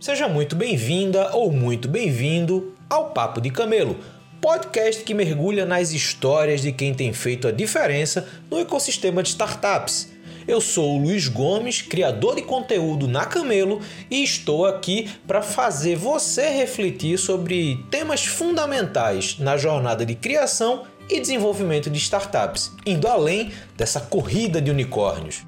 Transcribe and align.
Seja 0.00 0.28
muito 0.28 0.54
bem-vinda 0.54 1.34
ou 1.34 1.50
muito 1.50 1.88
bem-vindo 1.88 2.72
ao 2.88 3.10
Papo 3.10 3.40
de 3.40 3.50
Camelo, 3.50 3.96
podcast 4.40 5.02
que 5.02 5.12
mergulha 5.12 5.66
nas 5.66 5.90
histórias 5.90 6.62
de 6.62 6.70
quem 6.70 6.94
tem 6.94 7.12
feito 7.12 7.48
a 7.48 7.50
diferença 7.50 8.28
no 8.48 8.60
ecossistema 8.60 9.24
de 9.24 9.30
startups. 9.30 10.12
Eu 10.46 10.60
sou 10.60 10.94
o 10.94 11.02
Luiz 11.02 11.26
Gomes, 11.26 11.82
criador 11.82 12.36
de 12.36 12.42
conteúdo 12.42 13.08
na 13.08 13.26
Camelo, 13.26 13.80
e 14.08 14.22
estou 14.22 14.66
aqui 14.66 15.10
para 15.26 15.42
fazer 15.42 15.96
você 15.96 16.48
refletir 16.48 17.18
sobre 17.18 17.84
temas 17.90 18.24
fundamentais 18.24 19.36
na 19.40 19.56
jornada 19.56 20.06
de 20.06 20.14
criação 20.14 20.84
e 21.10 21.18
desenvolvimento 21.18 21.90
de 21.90 21.98
startups, 21.98 22.70
indo 22.86 23.08
além 23.08 23.50
dessa 23.76 24.00
corrida 24.00 24.62
de 24.62 24.70
unicórnios. 24.70 25.42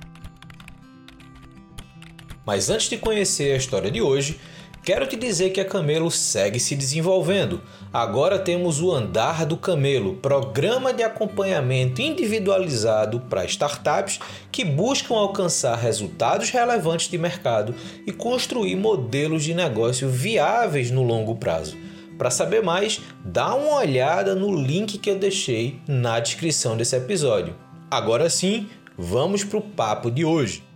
Mas 2.50 2.68
antes 2.68 2.88
de 2.88 2.98
conhecer 2.98 3.52
a 3.52 3.56
história 3.56 3.92
de 3.92 4.02
hoje, 4.02 4.40
quero 4.82 5.06
te 5.06 5.14
dizer 5.14 5.50
que 5.50 5.60
a 5.60 5.64
Camelo 5.64 6.10
segue 6.10 6.58
se 6.58 6.74
desenvolvendo. 6.74 7.62
Agora 7.92 8.40
temos 8.40 8.82
o 8.82 8.90
Andar 8.90 9.46
do 9.46 9.56
Camelo, 9.56 10.16
programa 10.16 10.92
de 10.92 11.04
acompanhamento 11.04 12.02
individualizado 12.02 13.20
para 13.20 13.44
startups 13.44 14.18
que 14.50 14.64
buscam 14.64 15.14
alcançar 15.14 15.78
resultados 15.78 16.50
relevantes 16.50 17.08
de 17.08 17.16
mercado 17.16 17.72
e 18.04 18.10
construir 18.10 18.74
modelos 18.74 19.44
de 19.44 19.54
negócio 19.54 20.08
viáveis 20.08 20.90
no 20.90 21.04
longo 21.04 21.36
prazo. 21.36 21.76
Para 22.18 22.32
saber 22.32 22.64
mais, 22.64 23.00
dá 23.24 23.54
uma 23.54 23.76
olhada 23.76 24.34
no 24.34 24.52
link 24.52 24.98
que 24.98 25.08
eu 25.08 25.20
deixei 25.20 25.78
na 25.86 26.18
descrição 26.18 26.76
desse 26.76 26.96
episódio. 26.96 27.54
Agora 27.88 28.28
sim, 28.28 28.68
vamos 28.98 29.44
para 29.44 29.58
o 29.58 29.62
papo 29.62 30.10
de 30.10 30.24
hoje. 30.24 30.68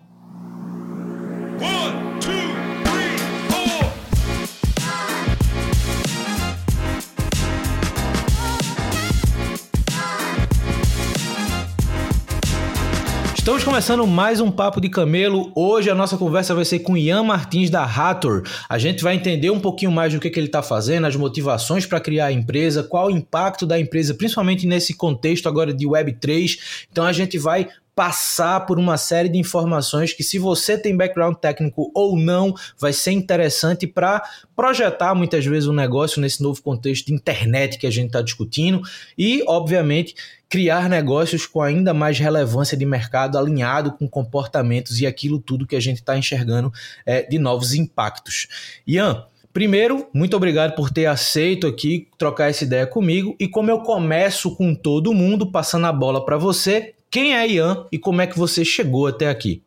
Estamos 13.45 13.63
começando 13.63 14.07
mais 14.07 14.41
um 14.41 14.51
Papo 14.51 14.80
de 14.80 14.88
Camelo. 14.88 15.52
Hoje 15.55 15.91
a 15.91 15.95
nossa 15.95 16.16
conversa 16.16 16.55
vai 16.55 16.65
ser 16.65 16.79
com 16.79 16.96
Ian 16.96 17.24
Martins 17.24 17.68
da 17.68 17.85
Hathor. 17.85 18.43
A 18.66 18.79
gente 18.79 19.02
vai 19.05 19.15
entender 19.15 19.51
um 19.51 19.61
pouquinho 19.61 19.93
mais 19.93 20.15
do 20.15 20.18
que, 20.18 20.30
que 20.30 20.41
ele 20.41 20.46
está 20.46 20.63
fazendo, 20.63 21.07
as 21.07 21.15
motivações 21.15 21.85
para 21.85 22.01
criar 22.01 22.24
a 22.24 22.33
empresa, 22.33 22.83
qual 22.83 23.09
o 23.09 23.11
impacto 23.11 23.66
da 23.66 23.79
empresa, 23.79 24.15
principalmente 24.15 24.66
nesse 24.66 24.95
contexto 24.95 25.46
agora 25.46 25.74
de 25.74 25.87
Web3. 25.87 26.87
Então 26.91 27.05
a 27.05 27.13
gente 27.13 27.37
vai 27.37 27.68
passar 27.95 28.66
por 28.66 28.78
uma 28.78 28.96
série 28.96 29.28
de 29.28 29.38
informações 29.38 30.12
que, 30.12 30.23
se 30.23 30.38
você 30.38 30.76
tem 30.76 30.96
background 30.96 31.37
técnico 31.37 31.90
ou 31.95 32.16
não, 32.16 32.54
vai 32.78 32.92
ser 32.92 33.12
interessante 33.12 33.87
para 33.87 34.23
projetar 34.56 35.14
muitas 35.14 35.45
vezes 35.46 35.68
um 35.68 35.73
negócio 35.73 36.20
nesse 36.20 36.42
novo 36.42 36.60
contexto 36.60 37.06
de 37.06 37.15
internet 37.15 37.78
que 37.78 37.87
a 37.87 37.90
gente 37.90 38.06
está 38.06 38.20
discutindo 38.20 38.82
e, 39.16 39.45
obviamente, 39.46 40.15
criar 40.48 40.88
negócios 40.88 41.46
com 41.46 41.62
ainda 41.62 41.95
mais 41.95 42.18
relevância 42.18 42.76
de 42.76 42.84
mercado 42.84 43.38
alinhado 43.38 43.92
com 43.92 44.09
comportamentos 44.09 45.00
e 45.00 45.06
aquilo 45.06 45.38
tudo 45.38 45.66
que 45.66 45.76
a 45.76 45.80
gente 45.80 45.98
está 45.98 46.16
enxergando 46.18 46.72
é, 47.06 47.22
de 47.22 47.38
novos 47.38 47.74
impactos. 47.74 48.48
Ian, 48.87 49.24
Primeiro, 49.52 50.09
muito 50.12 50.37
obrigado 50.37 50.74
por 50.74 50.90
ter 50.90 51.06
aceito 51.06 51.68
aqui 51.68 52.09
trocar 52.18 52.50
essa 52.50 52.65
ideia 52.65 52.88
comigo. 52.88 53.37
E 53.38 53.46
como 53.46 53.70
eu 53.70 53.82
começo 53.82 54.56
com 54.56 54.74
todo 54.74 55.15
mundo, 55.15 55.52
passando 55.52 55.87
a 55.87 55.92
bola 55.92 56.24
para 56.24 56.37
você, 56.37 56.93
quem 57.15 57.32
é 57.32 57.46
Ian 57.46 57.87
e 57.93 57.96
como 57.96 58.20
é 58.20 58.26
que 58.26 58.37
você 58.37 58.65
chegou 58.65 59.07
até 59.07 59.29
aqui? 59.29 59.62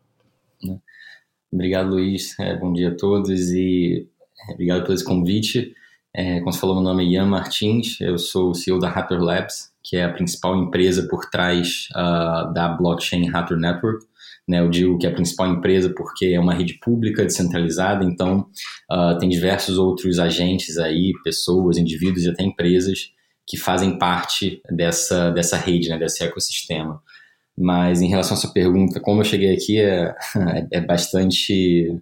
Obrigado, 1.50 1.92
Luiz. 1.92 2.38
É, 2.38 2.54
bom 2.58 2.74
dia 2.74 2.90
a 2.90 2.96
todos 2.98 3.54
e 3.54 4.06
é, 4.50 4.52
obrigado 4.52 4.86
pelo 4.86 5.04
convite. 5.06 5.74
É, 6.14 6.40
como 6.40 6.52
você 6.52 6.60
falou, 6.60 6.76
meu 6.76 6.84
nome 6.84 7.06
é 7.06 7.08
Ian 7.08 7.26
Martins, 7.26 8.02
eu 8.02 8.18
sou 8.18 8.50
o 8.50 8.54
CEO 8.54 8.80
da 8.80 8.90
Hathor 8.90 9.22
Labs, 9.22 9.72
que 9.82 9.96
é 9.96 10.04
a 10.04 10.12
principal 10.12 10.62
empresa 10.62 11.08
por 11.08 11.30
trás 11.30 11.88
uh, 11.92 12.54
da 12.54 12.68
blockchain 12.68 13.34
Hathor 13.34 13.58
Network. 13.58 14.06
Né, 14.46 14.60
eu 14.60 14.70
digo 14.70 14.98
que 14.98 15.08
é 15.08 15.10
a 15.10 15.14
principal 15.14 15.48
empresa 15.48 15.94
porque 15.96 16.26
é 16.26 16.40
uma 16.40 16.54
rede 16.54 16.74
pública 16.74 17.24
descentralizada, 17.24 18.04
então 18.04 18.48
uh, 18.92 19.18
tem 19.20 19.30
diversos 19.30 19.78
outros 19.78 20.20
agentes 20.20 20.78
aí, 20.78 21.14
pessoas, 21.24 21.78
indivíduos 21.78 22.26
e 22.26 22.30
até 22.30 22.44
empresas 22.44 23.10
que 23.48 23.56
fazem 23.56 23.98
parte 23.98 24.62
dessa, 24.70 25.32
dessa 25.32 25.56
rede, 25.56 25.88
né, 25.88 25.98
desse 25.98 26.22
ecossistema. 26.26 27.02
Mas 27.58 28.02
em 28.02 28.08
relação 28.08 28.38
à 28.38 28.40
sua 28.40 28.52
pergunta, 28.52 29.00
como 29.00 29.22
eu 29.22 29.26
cheguei 29.26 29.54
aqui 29.54 29.80
é, 29.82 30.16
é 30.72 30.82
bastante. 30.82 31.96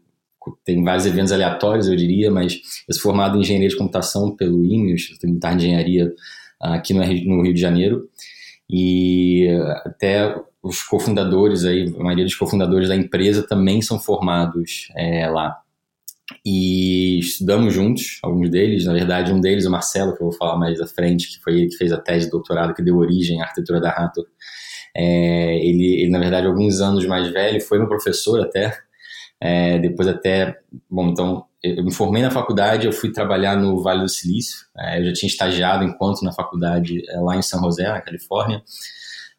Tem 0.64 0.84
vários 0.84 1.08
eventos 1.08 1.32
aleatórios, 1.32 1.88
eu 1.88 1.96
diria, 1.96 2.30
mas 2.30 2.54
eu 2.88 2.94
sou 2.94 3.02
formado 3.02 3.38
em 3.38 3.42
engenharia 3.42 3.70
de 3.70 3.78
computação 3.78 4.36
pelo 4.36 4.64
IME, 4.64 4.94
Instituto 4.94 5.26
Militar 5.26 5.58
de 5.58 5.66
Engenharia, 5.66 6.14
aqui 6.62 6.94
no 6.94 7.42
Rio 7.42 7.54
de 7.54 7.60
Janeiro. 7.60 8.08
E 8.70 9.48
até 9.84 10.36
os 10.62 10.84
cofundadores 10.84 11.64
aí, 11.66 11.94
a 11.98 12.04
maioria 12.04 12.26
dos 12.26 12.36
cofundadores 12.36 12.90
da 12.90 12.96
empresa 12.96 13.48
também 13.48 13.82
são 13.82 14.00
formados 14.00 14.90
é, 14.96 15.28
lá. 15.28 15.60
E 16.44 17.20
estudamos 17.20 17.74
juntos, 17.74 18.20
alguns 18.24 18.50
deles, 18.50 18.86
na 18.86 18.94
verdade, 18.94 19.32
um 19.32 19.40
deles, 19.40 19.66
o 19.66 19.72
Marcelo, 19.72 20.16
que 20.16 20.24
eu 20.24 20.30
vou 20.30 20.38
falar 20.38 20.58
mais 20.58 20.82
à 20.82 20.88
frente, 20.88 21.30
que 21.30 21.44
foi 21.44 21.54
ele 21.54 21.68
que 21.68 21.78
fez 21.78 21.92
a 21.92 21.98
tese 21.98 22.26
de 22.26 22.32
doutorado 22.32 22.74
que 22.74 22.82
deu 22.82 22.98
origem 22.98 23.42
à 23.42 23.46
arquitetura 23.46 23.80
da 23.80 23.92
Rato, 23.92 24.26
é, 24.96 25.58
ele, 25.58 26.02
ele, 26.02 26.10
na 26.10 26.20
verdade, 26.20 26.48
alguns 26.48 26.80
anos 26.80 27.06
mais 27.06 27.30
velho, 27.32 27.60
foi 27.62 27.78
meu 27.78 27.88
professor 27.88 28.40
até. 28.42 28.78
É, 29.42 29.78
depois 29.80 30.08
até, 30.08 30.58
bom, 30.90 31.10
então 31.10 31.46
eu 31.62 31.84
me 31.84 31.94
formei 31.94 32.22
na 32.22 32.32
faculdade, 32.32 32.86
eu 32.86 32.94
fui 32.94 33.12
trabalhar 33.12 33.58
no 33.58 33.82
Vale 33.82 34.02
do 34.02 34.10
Silício. 34.10 34.66
É, 34.78 35.00
eu 35.00 35.06
já 35.06 35.14
tinha 35.14 35.28
estagiado 35.28 35.84
enquanto 35.84 36.22
na 36.22 36.32
faculdade 36.32 37.04
é, 37.10 37.20
lá 37.20 37.36
em 37.36 37.42
São 37.42 37.62
José, 37.64 37.88
na 37.88 38.02
Califórnia. 38.02 38.64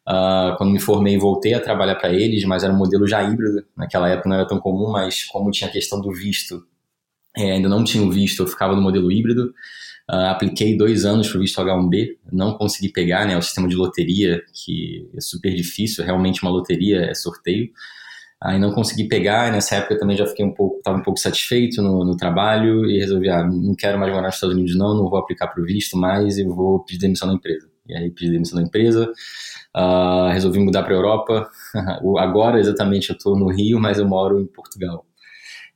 Uh, 0.07 0.55
quando 0.57 0.71
me 0.71 0.79
formei, 0.79 1.17
voltei 1.17 1.53
a 1.53 1.59
trabalhar 1.59 1.95
para 1.95 2.13
eles, 2.13 2.45
mas 2.45 2.63
era 2.63 2.71
um 2.71 2.77
modelo 2.77 3.05
já 3.05 3.21
híbrido. 3.23 3.65
Naquela 3.75 4.07
época 4.07 4.29
não 4.29 4.35
era 4.37 4.47
tão 4.47 4.59
comum, 4.59 4.89
mas 4.89 5.25
como 5.25 5.51
tinha 5.51 5.69
a 5.69 5.73
questão 5.73 5.99
do 5.99 6.13
visto, 6.13 6.65
é, 7.35 7.51
ainda 7.51 7.67
não 7.67 7.83
tinha 7.83 8.03
o 8.03 8.09
visto, 8.09 8.43
eu 8.43 8.47
ficava 8.47 8.73
no 8.75 8.81
modelo 8.81 9.11
híbrido. 9.11 9.53
Uh, 10.09 10.31
apliquei 10.31 10.77
dois 10.77 11.03
anos 11.03 11.27
para 11.27 11.37
o 11.37 11.41
visto 11.41 11.59
H1B, 11.59 12.17
não 12.31 12.57
consegui 12.57 12.89
pegar, 12.89 13.25
né? 13.25 13.37
O 13.37 13.41
sistema 13.41 13.67
de 13.67 13.75
loteria, 13.75 14.41
que 14.53 15.09
é 15.15 15.19
super 15.19 15.53
difícil, 15.53 16.03
realmente 16.05 16.41
uma 16.43 16.51
loteria 16.51 17.01
é 17.01 17.13
sorteio. 17.13 17.69
Aí 18.41 18.59
não 18.59 18.71
consegui 18.71 19.07
pegar, 19.07 19.51
nessa 19.51 19.77
época 19.77 19.97
também 19.97 20.15
já 20.15 20.25
fiquei 20.25 20.45
um 20.45 20.53
pouco, 20.53 20.77
estava 20.77 20.97
um 20.97 21.01
pouco 21.01 21.19
satisfeito 21.19 21.81
no, 21.81 22.05
no, 22.05 22.15
trabalho 22.15 22.85
e 22.85 22.99
resolvi, 22.99 23.29
ah, 23.29 23.43
não 23.43 23.73
quero 23.73 23.97
mais 23.97 24.13
morar 24.13 24.27
nos 24.27 24.35
Estados 24.35 24.55
Unidos 24.55 24.77
não, 24.77 24.93
não 24.93 25.09
vou 25.09 25.17
aplicar 25.17 25.47
para 25.47 25.61
o 25.61 25.65
visto 25.65 25.97
mais 25.97 26.37
e 26.37 26.43
vou 26.45 26.83
pedir 26.85 26.99
demissão 26.99 27.27
da 27.27 27.33
empresa. 27.33 27.67
E 27.87 27.95
aí 27.95 28.11
pedi 28.11 28.31
demissão 28.31 28.59
da 28.59 28.65
empresa, 28.65 29.11
uh, 29.75 30.29
resolvi 30.31 30.59
mudar 30.59 30.83
para 30.83 30.93
a 30.93 30.97
Europa. 30.97 31.49
Agora 32.19 32.59
exatamente 32.59 33.09
eu 33.09 33.15
estou 33.15 33.35
no 33.35 33.47
Rio, 33.47 33.79
mas 33.79 33.97
eu 33.97 34.07
moro 34.07 34.39
em 34.39 34.45
Portugal. 34.45 35.06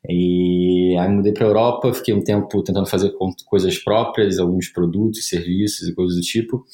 E 0.10 0.98
aí 0.98 1.10
mudei 1.10 1.32
para 1.32 1.46
a 1.46 1.50
Europa, 1.50 1.94
fiquei 1.94 2.14
um 2.14 2.24
tempo 2.24 2.64
tentando 2.64 2.88
fazer 2.88 3.14
coisas 3.46 3.78
próprias, 3.78 4.40
alguns 4.40 4.68
produtos, 4.68 5.28
serviços 5.28 5.88
e 5.88 5.94
coisas 5.94 6.16
do 6.16 6.22
tipo. 6.22 6.66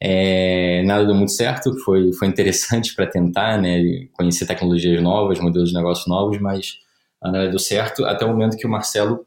É, 0.00 0.82
nada 0.84 1.04
deu 1.04 1.14
muito 1.14 1.32
certo, 1.32 1.76
foi, 1.84 2.12
foi 2.12 2.28
interessante 2.28 2.94
para 2.96 3.06
tentar 3.06 3.60
né, 3.60 4.06
conhecer 4.12 4.46
tecnologias 4.46 5.02
novas, 5.02 5.40
modelos 5.40 5.70
de 5.70 5.74
negócios 5.74 6.06
novos, 6.06 6.38
mas 6.40 6.78
ah, 7.20 7.32
nada 7.32 7.48
deu 7.48 7.58
certo 7.58 8.04
até 8.04 8.24
o 8.24 8.28
momento 8.28 8.56
que 8.56 8.66
o 8.66 8.70
Marcelo, 8.70 9.26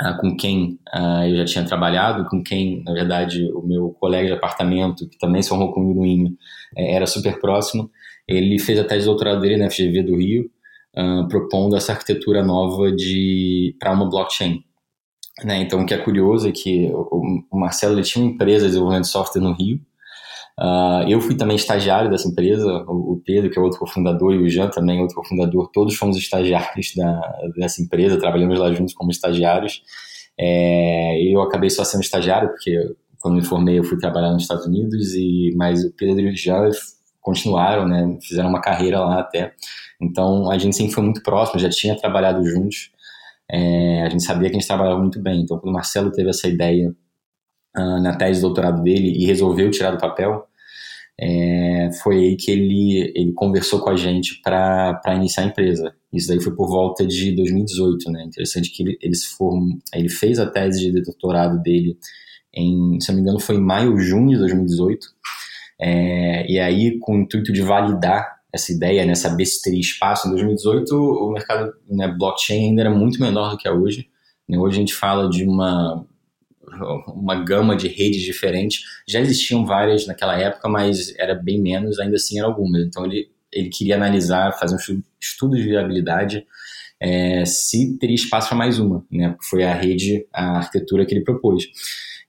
ah, 0.00 0.14
com 0.14 0.36
quem 0.36 0.78
ah, 0.92 1.28
eu 1.28 1.36
já 1.38 1.44
tinha 1.44 1.64
trabalhado, 1.64 2.28
com 2.28 2.42
quem, 2.42 2.84
na 2.84 2.92
verdade, 2.92 3.50
o 3.52 3.62
meu 3.66 3.90
colega 3.98 4.28
de 4.28 4.34
apartamento, 4.34 5.08
que 5.08 5.18
também 5.18 5.42
se 5.42 5.48
formou 5.48 5.72
comigo 5.72 5.98
no 6.00 6.06
INE, 6.06 6.36
é, 6.76 6.94
era 6.94 7.06
super 7.06 7.40
próximo, 7.40 7.90
ele 8.26 8.58
fez 8.60 8.78
a 8.78 8.84
tese 8.84 9.00
de 9.00 9.06
doutorado 9.06 9.40
dele 9.40 9.56
na 9.56 9.68
FGV 9.68 10.02
do 10.04 10.16
Rio, 10.16 10.48
propondo 11.28 11.76
essa 11.76 11.92
arquitetura 11.92 12.44
nova 12.44 12.90
de 12.90 13.76
para 13.78 13.92
uma 13.92 14.08
blockchain. 14.08 14.62
Né? 15.44 15.62
Então, 15.62 15.82
o 15.82 15.86
que 15.86 15.94
é 15.94 15.98
curioso 15.98 16.48
é 16.48 16.52
que 16.52 16.90
o, 16.92 17.44
o 17.50 17.58
Marcelo 17.58 18.02
tinha 18.02 18.24
uma 18.24 18.32
empresa 18.32 18.64
de 18.64 18.70
desenvolvimento 18.70 19.04
de 19.04 19.10
software 19.10 19.42
no 19.42 19.52
Rio. 19.52 19.80
Uh, 20.58 21.06
eu 21.08 21.20
fui 21.20 21.36
também 21.36 21.54
estagiário 21.54 22.10
dessa 22.10 22.26
empresa, 22.26 22.84
o, 22.88 23.12
o 23.12 23.22
Pedro, 23.24 23.48
que 23.48 23.56
é 23.56 23.62
outro 23.62 23.78
cofundador, 23.78 24.34
e 24.34 24.38
o 24.38 24.48
Jean 24.48 24.68
também, 24.68 25.00
outro 25.00 25.14
cofundador, 25.14 25.70
todos 25.72 25.94
fomos 25.94 26.16
estagiários 26.16 26.94
da, 26.96 27.20
dessa 27.56 27.80
empresa, 27.80 28.18
trabalhamos 28.18 28.58
lá 28.58 28.72
juntos 28.72 28.92
como 28.92 29.12
estagiários. 29.12 29.82
É, 30.36 31.22
eu 31.22 31.40
acabei 31.42 31.70
só 31.70 31.84
sendo 31.84 32.02
estagiário, 32.02 32.48
porque 32.48 32.76
quando 33.20 33.36
me 33.36 33.44
formei 33.44 33.78
eu 33.78 33.84
fui 33.84 33.98
trabalhar 33.98 34.32
nos 34.32 34.42
Estados 34.42 34.66
Unidos, 34.66 35.14
e 35.14 35.54
mas 35.56 35.84
o 35.84 35.92
Pedro 35.92 36.22
e 36.22 36.30
o 36.30 36.36
Jean 36.36 36.70
continuaram, 37.20 37.86
né, 37.86 38.18
fizeram 38.20 38.48
uma 38.48 38.60
carreira 38.60 38.98
lá 38.98 39.20
até. 39.20 39.54
Então 40.00 40.50
a 40.50 40.58
gente 40.58 40.76
sempre 40.76 40.92
foi 40.92 41.04
muito 41.04 41.22
próximo, 41.22 41.58
já 41.58 41.68
tinha 41.68 41.96
trabalhado 41.96 42.44
juntos, 42.46 42.90
é, 43.50 44.02
a 44.02 44.08
gente 44.08 44.22
sabia 44.22 44.48
que 44.48 44.56
a 44.56 44.58
gente 44.58 44.68
trabalhava 44.68 45.00
muito 45.00 45.20
bem. 45.20 45.40
Então 45.40 45.58
quando 45.58 45.70
o 45.70 45.74
Marcelo 45.74 46.12
teve 46.12 46.30
essa 46.30 46.48
ideia 46.48 46.94
uh, 47.76 48.02
na 48.02 48.16
tese 48.16 48.36
de 48.36 48.42
doutorado 48.42 48.82
dele 48.82 49.12
e 49.16 49.26
resolveu 49.26 49.70
tirar 49.70 49.90
do 49.90 49.98
papel, 49.98 50.46
é, 51.20 51.90
foi 52.00 52.16
aí 52.18 52.36
que 52.36 52.50
ele, 52.50 53.12
ele 53.14 53.32
conversou 53.32 53.80
com 53.80 53.90
a 53.90 53.96
gente 53.96 54.40
para 54.40 55.14
iniciar 55.16 55.42
a 55.44 55.46
empresa. 55.46 55.92
Isso 56.12 56.28
daí 56.28 56.40
foi 56.40 56.54
por 56.54 56.68
volta 56.68 57.04
de 57.04 57.34
2018, 57.34 58.10
né? 58.12 58.24
Interessante 58.24 58.70
que 58.70 58.84
ele, 58.84 58.98
ele, 59.02 59.16
formou, 59.16 59.78
ele 59.92 60.08
fez 60.08 60.38
a 60.38 60.48
tese 60.48 60.92
de 60.92 61.02
doutorado 61.02 61.60
dele 61.60 61.98
em, 62.54 63.00
se 63.00 63.08
não 63.08 63.16
me 63.16 63.22
engano, 63.22 63.40
foi 63.40 63.56
em 63.56 63.60
maio 63.60 63.92
ou 63.92 63.98
junho 63.98 64.30
de 64.30 64.38
2018. 64.38 65.06
É, 65.80 66.50
e 66.50 66.58
aí, 66.58 66.98
com 67.00 67.16
o 67.16 67.20
intuito 67.20 67.52
de 67.52 67.62
validar 67.62 68.37
essa 68.52 68.72
ideia, 68.72 69.04
né, 69.04 69.14
saber 69.14 69.44
se 69.44 69.62
teria 69.62 69.80
espaço, 69.80 70.26
em 70.26 70.30
2018 70.30 70.94
o 70.94 71.32
mercado 71.32 71.72
né, 71.88 72.08
blockchain 72.08 72.70
ainda 72.70 72.82
era 72.82 72.90
muito 72.90 73.20
menor 73.20 73.50
do 73.50 73.58
que 73.58 73.68
é 73.68 73.72
hoje. 73.72 74.08
Né? 74.48 74.58
Hoje 74.58 74.76
a 74.76 74.80
gente 74.80 74.94
fala 74.94 75.28
de 75.28 75.44
uma 75.44 76.04
uma 77.08 77.34
gama 77.42 77.74
de 77.74 77.88
redes 77.88 78.22
diferentes. 78.22 78.82
Já 79.08 79.20
existiam 79.20 79.64
várias 79.64 80.06
naquela 80.06 80.38
época, 80.38 80.68
mas 80.68 81.14
era 81.16 81.34
bem 81.34 81.60
menos, 81.60 81.98
ainda 81.98 82.16
assim 82.16 82.38
eram 82.38 82.50
algumas. 82.50 82.82
Então 82.82 83.06
ele, 83.06 83.30
ele 83.52 83.68
queria 83.70 83.96
analisar, 83.96 84.52
fazer 84.58 84.74
um 84.74 85.02
estudo 85.20 85.56
de 85.56 85.62
viabilidade 85.62 86.46
é, 87.00 87.44
se 87.44 87.96
teria 87.98 88.14
espaço 88.14 88.48
para 88.48 88.58
mais 88.58 88.78
uma, 88.78 89.04
né? 89.10 89.36
Foi 89.48 89.62
a 89.64 89.74
rede, 89.74 90.26
a 90.32 90.58
arquitetura 90.58 91.06
que 91.06 91.14
ele 91.14 91.24
propôs. 91.24 91.64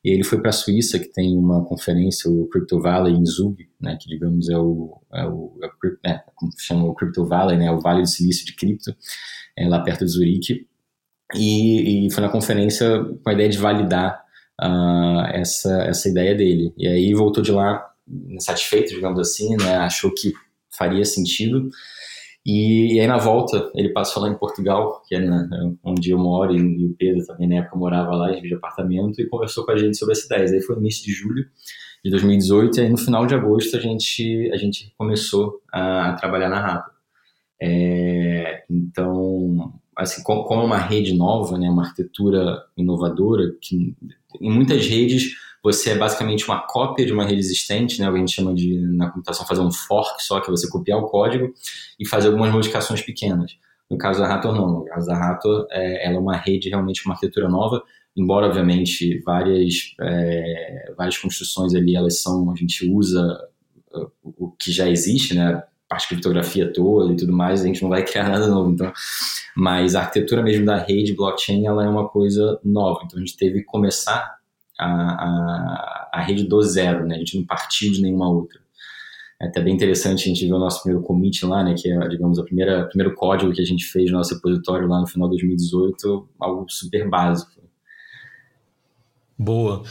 E 0.04 0.12
ele 0.12 0.24
foi 0.24 0.39
para 0.39 0.50
a 0.50 0.54
Suíça, 0.54 0.98
que 0.98 1.12
tem 1.12 1.36
uma 1.38 1.66
conferência, 1.66 2.31
o 2.31 2.48
Crypto 2.48 2.80
Valley 2.80 3.13
em 3.13 3.25
Zug, 3.25 3.68
né, 3.81 3.98
que 4.00 4.07
digamos 4.07 4.48
é 4.50 4.57
o, 4.57 4.98
é 5.13 5.25
o, 5.25 5.60
é 5.62 6.12
é, 6.12 6.24
como 6.36 6.51
chama 6.57 6.86
o 6.86 6.95
Crypto 6.95 7.25
Valley, 7.25 7.57
né, 7.57 7.69
o 7.69 7.81
Vale 7.81 8.01
do 8.01 8.07
Silício 8.07 8.45
de 8.45 8.56
cripto, 8.56 8.95
é, 9.57 9.68
lá 9.68 9.81
perto 9.81 10.06
de 10.06 10.12
Zurique. 10.12 10.66
E, 11.36 12.07
e 12.07 12.12
foi 12.12 12.24
na 12.24 12.30
conferência 12.30 13.04
com 13.22 13.30
a 13.30 13.33
ideia 13.33 13.50
de 13.50 13.57
validar 13.57 14.24
uh, 14.62 15.25
essa, 15.33 15.83
essa 15.83 16.10
ideia 16.10 16.33
dele. 16.33 16.74
E 16.77 16.88
aí 16.88 17.13
voltou 17.13 17.44
de 17.44 17.51
lá 17.51 17.86
satisfeito, 18.39 18.89
digamos 18.89 19.19
assim, 19.19 19.56
né? 19.57 19.75
achou 19.77 20.12
que 20.13 20.33
faria 20.75 21.06
sentido. 21.06 21.69
E, 22.45 22.95
e, 22.95 23.00
aí 23.00 23.07
na 23.07 23.18
volta 23.18 23.69
ele 23.75 23.89
passou 23.89 24.24
lá 24.24 24.30
em 24.30 24.38
Portugal, 24.38 25.01
que 25.07 25.15
é 25.15 25.19
na, 25.19 25.47
onde 25.83 26.09
eu 26.12 26.18
moro, 26.18 26.56
e, 26.56 26.86
o 26.86 26.95
Pedro 26.97 27.25
também 27.25 27.47
na 27.47 27.56
época 27.57 27.77
morava 27.77 28.15
lá, 28.15 28.31
de 28.31 28.53
apartamento, 28.53 29.21
e 29.21 29.27
conversou 29.27 29.65
com 29.65 29.71
a 29.71 29.77
gente 29.77 29.97
sobre 29.97 30.13
essa 30.13 30.25
ideia. 30.25 30.50
Aí 30.50 30.62
foi 30.62 30.75
no 30.75 30.81
início 30.81 31.03
de 31.06 31.12
julho 31.12 31.45
de 32.03 32.09
2018, 32.12 32.77
e 32.77 32.81
aí 32.81 32.89
no 32.89 32.97
final 32.97 33.25
de 33.25 33.36
agosto 33.36 33.75
a 33.75 33.80
gente, 33.80 34.50
a 34.53 34.57
gente 34.57 34.94
começou 34.97 35.62
a, 35.71 36.09
a 36.09 36.13
trabalhar 36.13 36.50
na 36.50 36.62
Rapa. 36.62 36.91
É, 37.62 38.63
então, 38.69 39.74
assim, 39.95 40.24
como, 40.24 40.44
como 40.45 40.62
é 40.62 40.65
uma 40.65 40.77
rede 40.77 41.13
nova, 41.13 41.57
né, 41.57 41.69
uma 41.69 41.83
arquitetura 41.83 42.63
inovadora, 42.77 43.53
que 43.62 43.95
em 44.39 44.51
muitas 44.51 44.88
redes 44.88 45.36
você 45.64 45.92
é 45.92 45.98
basicamente 45.98 46.46
uma 46.46 46.62
cópia 46.62 47.06
de 47.06 47.14
uma 47.14 47.26
rede 47.26 47.40
existente, 47.40 48.00
né, 48.00 48.08
o 48.08 48.12
que 48.12 48.18
a 48.18 48.20
gente 48.20 48.34
chama 48.34 48.54
de, 48.54 48.78
na 48.96 49.10
computação, 49.10 49.46
fazer 49.46 49.62
um 49.62 49.72
fork 49.72 50.24
só, 50.24 50.40
que 50.40 50.50
é 50.50 50.52
você 50.52 50.70
copiar 50.70 51.00
o 51.00 51.08
código 51.08 51.54
e 52.00 52.08
fazer 52.08 52.28
algumas 52.28 52.52
modificações 52.52 53.02
pequenas. 53.02 53.58
No 53.90 53.98
caso 53.98 54.20
da 54.20 54.28
Rator, 54.28 54.54
não. 54.54 54.68
No 54.68 54.86
caso 54.86 55.08
da 55.08 55.18
Rator, 55.18 55.68
é, 55.72 56.06
ela 56.06 56.16
é 56.16 56.20
uma 56.20 56.36
rede 56.36 56.70
realmente, 56.70 57.04
uma 57.06 57.16
arquitetura 57.16 57.50
nova, 57.50 57.84
embora, 58.16 58.48
obviamente, 58.48 59.20
várias, 59.24 59.96
é, 60.02 60.94
várias 60.98 61.18
construções 61.18 61.74
ali, 61.74 61.96
elas 61.96 62.22
são, 62.22 62.52
a 62.52 62.56
gente 62.56 62.90
usa 62.90 63.40
uh, 63.94 64.12
o 64.24 64.52
que 64.52 64.72
já 64.72 64.88
existe, 64.90 65.34
né, 65.34 65.64
parte 65.88 66.04
de 66.04 66.08
criptografia 66.10 66.72
toda 66.72 67.12
e 67.12 67.16
tudo 67.16 67.34
mais, 67.34 67.62
a 67.62 67.66
gente 67.66 67.82
não 67.82 67.90
vai 67.90 68.04
criar 68.04 68.30
nada 68.30 68.48
novo. 68.48 68.72
Então, 68.72 68.94
mas 69.56 69.96
a 69.96 70.02
arquitetura 70.02 70.44
mesmo 70.44 70.66
da 70.66 70.78
rede 70.78 71.16
blockchain 71.16 71.66
ela 71.66 71.84
é 71.84 71.90
uma 71.90 72.08
coisa 72.08 72.60
nova. 72.64 73.02
Então 73.06 73.18
a 73.18 73.22
gente 73.22 73.36
teve 73.36 73.60
que 73.60 73.66
começar 73.66 74.38
a, 74.80 74.86
a, 74.86 76.10
a 76.14 76.22
rede 76.22 76.48
do 76.48 76.62
zero, 76.62 77.06
né? 77.06 77.16
A 77.16 77.20
gente 77.20 77.38
não 77.38 77.46
partiu 77.46 77.92
de 77.92 78.02
nenhuma 78.02 78.30
outra. 78.30 78.60
É 79.42 79.48
até 79.48 79.62
bem 79.62 79.74
interessante 79.74 80.24
a 80.24 80.28
gente 80.28 80.46
ver 80.46 80.54
o 80.54 80.60
nosso 80.60 80.81
primeiro 80.81 81.06
commit 81.06 81.46
lá, 81.46 81.64
né? 81.64 81.76
Que 81.78 81.90
é, 81.90 82.08
digamos, 82.08 82.38
o 82.40 82.44
primeiro 82.44 83.16
código 83.16 83.54
que 83.54 83.62
a 83.62 83.66
gente 83.66 83.86
fez 83.86 84.12
no 84.12 84.18
nosso 84.18 84.36
repositório 84.36 84.88
lá 84.88 85.00
no 85.00 85.08
final 85.08 85.30
de 85.30 85.38
2018, 85.38 86.30
algo 86.40 86.66
super 86.70 87.10
básico. 87.10 87.60
Boa. 89.38 89.84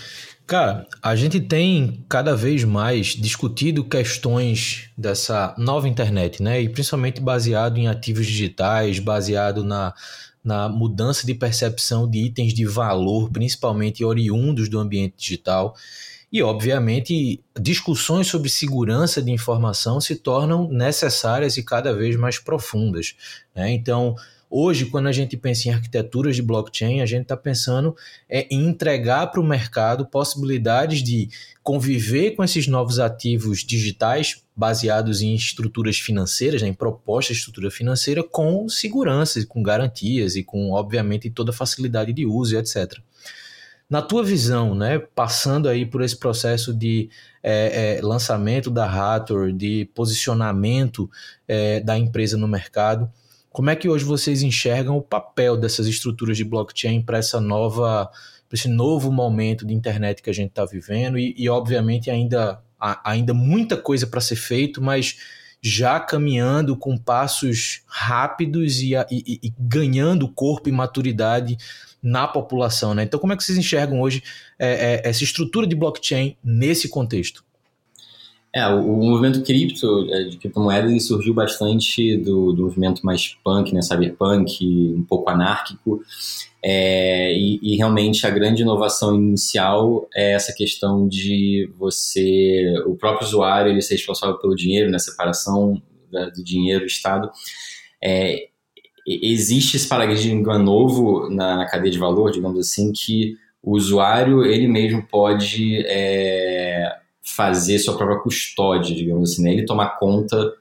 Cara, 0.46 0.87
a 1.02 1.17
gente 1.17 1.41
tem 1.41 2.05
cada 2.08 2.37
vez 2.37 2.64
mais 2.64 3.08
discutido 3.08 3.84
questões 3.84 4.91
dessa 4.96 5.55
nova 5.56 5.88
internet, 5.88 6.43
né? 6.43 6.61
E 6.61 6.69
principalmente 6.69 7.20
baseado 7.20 7.79
em 7.79 7.88
ativos 7.88 8.26
digitais, 8.26 8.99
baseado 8.99 9.64
na, 9.64 9.94
na 10.48 10.66
mudança 10.66 11.26
de 11.26 11.34
percepção 11.34 12.08
de 12.08 12.20
itens 12.20 12.54
de 12.54 12.64
valor, 12.64 13.30
principalmente 13.30 14.02
oriundos 14.02 14.70
do 14.70 14.78
ambiente 14.78 15.14
digital. 15.18 15.76
E, 16.32 16.42
obviamente, 16.42 17.42
discussões 17.60 18.26
sobre 18.28 18.48
segurança 18.48 19.20
de 19.20 19.30
informação 19.30 20.00
se 20.00 20.16
tornam 20.16 20.66
necessárias 20.66 21.58
e 21.58 21.62
cada 21.62 21.92
vez 21.92 22.16
mais 22.16 22.38
profundas. 22.38 23.14
Né? 23.54 23.72
Então, 23.72 24.16
Hoje, 24.50 24.86
quando 24.86 25.08
a 25.08 25.12
gente 25.12 25.36
pensa 25.36 25.68
em 25.68 25.72
arquiteturas 25.72 26.34
de 26.34 26.40
blockchain, 26.40 27.02
a 27.02 27.06
gente 27.06 27.22
está 27.22 27.36
pensando 27.36 27.94
é, 28.28 28.46
em 28.50 28.66
entregar 28.66 29.26
para 29.26 29.40
o 29.40 29.44
mercado 29.44 30.06
possibilidades 30.06 31.02
de 31.02 31.28
conviver 31.62 32.30
com 32.30 32.42
esses 32.42 32.66
novos 32.66 32.98
ativos 32.98 33.58
digitais 33.58 34.42
baseados 34.56 35.20
em 35.20 35.34
estruturas 35.34 35.98
financeiras, 35.98 36.62
né, 36.62 36.68
em 36.68 36.72
propostas 36.72 37.36
de 37.36 37.40
estrutura 37.40 37.70
financeira, 37.70 38.24
com 38.24 38.66
segurança, 38.70 39.44
com 39.46 39.62
garantias 39.62 40.34
e 40.34 40.42
com, 40.42 40.72
obviamente, 40.72 41.28
toda 41.28 41.52
facilidade 41.52 42.14
de 42.14 42.24
uso 42.24 42.56
etc. 42.56 42.98
Na 43.88 44.00
tua 44.00 44.24
visão, 44.24 44.74
né, 44.74 44.98
passando 44.98 45.68
aí 45.68 45.84
por 45.84 46.02
esse 46.02 46.16
processo 46.16 46.72
de 46.72 47.10
é, 47.42 47.98
é, 47.98 48.02
lançamento 48.02 48.70
da 48.70 48.86
Hathor, 48.86 49.52
de 49.52 49.90
posicionamento 49.94 51.10
é, 51.46 51.80
da 51.80 51.98
empresa 51.98 52.36
no 52.36 52.48
mercado, 52.48 53.10
como 53.58 53.70
é 53.70 53.75
que 53.75 53.88
hoje 53.88 54.05
vocês 54.05 54.40
enxergam 54.40 54.96
o 54.96 55.02
papel 55.02 55.56
dessas 55.56 55.88
estruturas 55.88 56.37
de 56.37 56.44
blockchain 56.44 57.02
para 57.02 57.19
essa 57.19 57.40
nova, 57.40 58.08
para 58.49 58.55
esse 58.55 58.69
novo 58.69 59.10
momento 59.10 59.66
de 59.66 59.75
internet 59.75 60.22
que 60.22 60.31
a 60.31 60.32
gente 60.32 60.50
está 60.50 60.64
vivendo 60.64 61.19
e, 61.19 61.34
e, 61.37 61.49
obviamente 61.49 62.08
ainda 62.08 62.62
ainda 63.02 63.34
muita 63.34 63.76
coisa 63.76 64.06
para 64.06 64.20
ser 64.20 64.37
feito, 64.37 64.81
mas 64.81 65.16
já 65.60 65.99
caminhando 65.99 66.76
com 66.76 66.96
passos 66.96 67.82
rápidos 67.88 68.78
e, 68.81 68.94
e, 69.10 69.40
e, 69.43 69.52
ganhando 69.58 70.28
corpo 70.28 70.69
e 70.69 70.72
maturidade 70.72 71.58
na 72.00 72.28
população, 72.28 72.94
né? 72.94 73.02
Então, 73.02 73.19
como 73.19 73.32
é 73.32 73.37
que 73.37 73.43
vocês 73.43 73.58
enxergam 73.58 74.00
hoje 74.00 74.22
é, 74.56 75.00
é, 75.05 75.08
essa 75.08 75.25
estrutura 75.25 75.66
de 75.66 75.75
blockchain 75.75 76.37
nesse 76.44 76.88
contexto? 76.88 77.44
É, 78.58 78.66
o, 78.66 78.82
movimento 78.82 79.44
cripto, 79.44 80.12
é, 80.12 80.25
de 80.25 80.37
criptomoeda, 80.37 80.88
ele 80.88 80.99
surgiu 80.99 81.32
bastante 81.32 82.16
do, 82.16 82.52
do 82.52 82.64
movimento 82.64 83.06
mais 83.06 83.38
punk, 83.44 83.72
né, 83.72 83.81
cyberpunk, 83.81 84.94
um 84.96 85.05
pouco 85.05 85.31
anárquico, 85.31 86.03
é, 86.60 87.32
e, 87.34 87.60
e, 87.62 87.77
realmente 87.77 88.27
a 88.27 88.31
grande 88.31 88.62
inovação 88.62 89.15
inicial 89.15 90.08
é 90.12 90.32
essa 90.32 90.53
questão 90.53 91.06
de 91.06 91.70
você, 91.79 92.82
o 92.84 92.96
próprio 92.96 93.29
usuário, 93.29 93.70
ele 93.70 93.81
ser 93.81 93.94
responsável 93.94 94.36
pelo 94.38 94.56
dinheiro, 94.56 94.86
na 94.86 94.93
né, 94.93 94.98
separação 94.98 95.81
do 96.10 96.43
dinheiro 96.43 96.82
e 96.82 96.88
Estado. 96.88 97.31
É, 98.03 98.48
existe 99.06 99.77
esse 99.77 99.88
paradigma 99.88 100.58
novo 100.58 101.31
na, 101.31 101.58
na, 101.58 101.67
cadeia 101.67 101.93
de 101.93 101.98
valor, 101.98 102.32
digamos 102.32 102.58
assim, 102.58 102.93
que 102.93 103.36
o 103.62 103.77
usuário, 103.77 104.44
ele 104.44 104.67
mesmo 104.67 105.06
pode 105.06 105.84
é, 105.86 106.93
fazer 107.35 107.79
sua 107.79 107.97
própria 107.97 108.19
custódia, 108.20 108.94
digamos 108.94 109.32
assim, 109.32 109.43
né? 109.43 109.53
ele 109.53 109.67
tomar 109.67 109.99
conta 109.99 110.55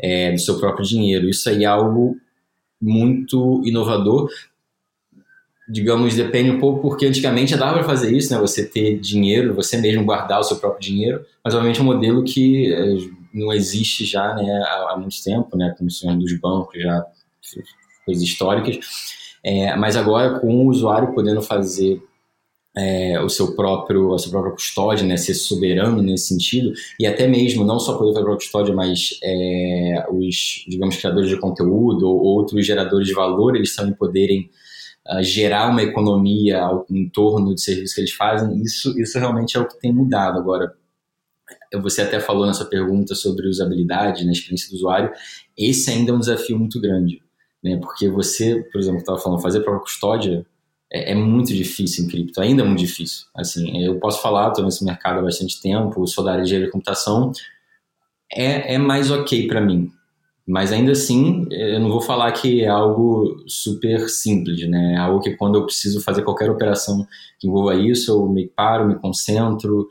é, 0.00 0.32
do 0.32 0.40
seu 0.40 0.58
próprio 0.58 0.84
dinheiro. 0.84 1.28
Isso 1.28 1.48
aí 1.48 1.64
é 1.64 1.66
algo 1.66 2.16
muito 2.80 3.62
inovador. 3.64 4.28
Digamos, 5.68 6.14
depende 6.14 6.50
um 6.50 6.60
pouco, 6.60 6.82
porque 6.82 7.06
antigamente 7.06 7.56
dava 7.56 7.74
para 7.74 7.84
fazer 7.84 8.14
isso, 8.14 8.32
né? 8.32 8.38
Você 8.38 8.66
ter 8.66 8.98
dinheiro, 8.98 9.54
você 9.54 9.78
mesmo 9.78 10.04
guardar 10.04 10.40
o 10.40 10.42
seu 10.42 10.58
próprio 10.58 10.82
dinheiro, 10.82 11.24
mas 11.42 11.54
obviamente 11.54 11.80
é 11.80 11.82
um 11.82 11.86
modelo 11.86 12.22
que 12.22 12.70
é, 12.70 12.84
não 13.32 13.50
existe 13.50 14.04
já 14.04 14.34
né, 14.34 14.62
há, 14.90 14.96
muito 14.98 15.16
tempo, 15.24 15.56
né? 15.56 15.74
Com 15.78 15.86
os 15.86 16.00
dos 16.00 16.38
bancos, 16.38 16.82
já 16.82 17.06
coisas 18.04 18.22
históricas. 18.22 18.78
É, 19.42 19.74
mas 19.76 19.96
agora, 19.96 20.38
com 20.38 20.66
o 20.66 20.68
usuário 20.68 21.14
podendo 21.14 21.40
fazer 21.40 22.02
é, 22.76 23.20
o 23.20 23.28
seu 23.28 23.54
próprio, 23.54 24.12
a 24.12 24.18
sua 24.18 24.32
própria 24.32 24.52
custódia, 24.52 25.06
né, 25.06 25.16
ser 25.16 25.34
soberano 25.34 26.02
nesse 26.02 26.28
sentido, 26.28 26.72
e 26.98 27.06
até 27.06 27.26
mesmo 27.26 27.64
não 27.64 27.78
só 27.78 27.96
poder 27.96 28.10
fazer 28.10 28.20
a 28.20 28.24
própria 28.24 28.44
custódia, 28.44 28.74
mas 28.74 29.18
é, 29.22 30.06
os, 30.10 30.64
digamos, 30.66 30.96
criadores 30.96 31.28
de 31.28 31.38
conteúdo 31.38 32.08
ou 32.08 32.20
outros 32.20 32.66
geradores 32.66 33.06
de 33.06 33.14
valor, 33.14 33.54
eles 33.54 33.76
também 33.76 33.94
poderem 33.94 34.50
uh, 35.08 35.22
gerar 35.22 35.70
uma 35.70 35.82
economia 35.82 36.62
ao, 36.62 36.84
em 36.90 37.08
torno 37.08 37.54
de 37.54 37.60
serviços 37.60 37.94
que 37.94 38.00
eles 38.00 38.12
fazem, 38.12 38.60
isso, 38.62 38.98
isso 39.00 39.18
realmente 39.18 39.56
é 39.56 39.60
o 39.60 39.68
que 39.68 39.78
tem 39.78 39.92
mudado. 39.92 40.38
Agora, 40.38 40.74
você 41.80 42.02
até 42.02 42.18
falou 42.18 42.46
nessa 42.46 42.64
pergunta 42.64 43.14
sobre 43.14 43.48
usabilidade, 43.48 44.22
na 44.22 44.28
né, 44.28 44.32
experiência 44.32 44.70
do 44.70 44.76
usuário, 44.76 45.12
esse 45.56 45.90
ainda 45.90 46.10
é 46.10 46.14
um 46.14 46.20
desafio 46.20 46.58
muito 46.58 46.80
grande, 46.80 47.20
né, 47.62 47.76
porque 47.76 48.08
você, 48.08 48.62
por 48.72 48.80
exemplo, 48.80 48.98
estava 48.98 49.18
falando, 49.18 49.40
fazer 49.40 49.58
a 49.58 49.62
própria 49.62 49.82
custódia, 49.82 50.46
é, 50.94 51.10
é, 51.10 51.14
muito 51.14 51.52
difícil 51.52 52.04
em 52.04 52.08
cripto, 52.08 52.40
ainda 52.40 52.62
é 52.62 52.64
muito 52.64 52.78
difícil. 52.78 53.26
Assim, 53.34 53.84
eu 53.84 53.98
posso 53.98 54.22
falar, 54.22 54.48
estou 54.48 54.64
nesse 54.64 54.84
mercado 54.84 55.18
há 55.18 55.22
bastante 55.22 55.60
tempo, 55.60 56.06
sou 56.06 56.22
da 56.22 56.32
área 56.32 56.44
de 56.44 56.70
computação, 56.70 57.32
é, 58.32 58.74
é 58.74 58.78
mais 58.78 59.10
ok 59.10 59.48
para 59.48 59.60
mim. 59.60 59.90
Mas 60.46 60.72
ainda 60.72 60.92
assim, 60.92 61.46
eu 61.50 61.80
não 61.80 61.88
vou 61.88 62.00
falar 62.00 62.30
que 62.30 62.62
é 62.62 62.68
algo 62.68 63.42
super 63.48 64.08
simples, 64.08 64.68
né? 64.68 64.92
É 64.94 64.98
algo 64.98 65.20
que 65.20 65.34
quando 65.36 65.56
eu 65.56 65.64
preciso 65.64 66.00
fazer 66.00 66.22
qualquer 66.22 66.50
operação 66.50 67.06
que 67.40 67.48
envolva 67.48 67.74
isso, 67.74 68.12
eu 68.12 68.28
me 68.28 68.46
paro, 68.46 68.86
me 68.86 68.94
concentro. 68.94 69.88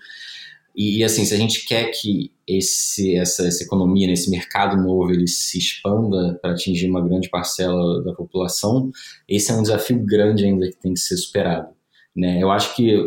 E 0.76 1.04
assim, 1.04 1.24
se 1.24 1.34
a 1.34 1.38
gente 1.38 1.66
quer 1.66 1.92
que 1.92 2.32
esse, 2.48 3.16
essa, 3.16 3.46
essa 3.48 3.64
economia, 3.64 4.08
nesse 4.08 4.30
mercado 4.30 4.76
novo, 4.76 5.12
ele 5.12 5.28
se 5.28 5.58
expanda 5.58 6.38
para 6.42 6.52
atingir 6.52 6.90
uma 6.90 7.02
grande 7.02 7.30
parcela 7.30 8.04
da 8.04 8.14
população, 8.14 8.92
esse 9.28 9.52
é 9.52 9.56
um 9.56 9.62
desafio 9.62 10.04
grande 10.04 10.46
ainda 10.46 10.68
que 10.68 10.78
tem 10.78 10.94
que 10.94 11.00
ser 11.00 11.18
superado. 11.18 11.70
Né? 12.16 12.42
Eu 12.42 12.52
acho 12.52 12.76
que 12.76 12.98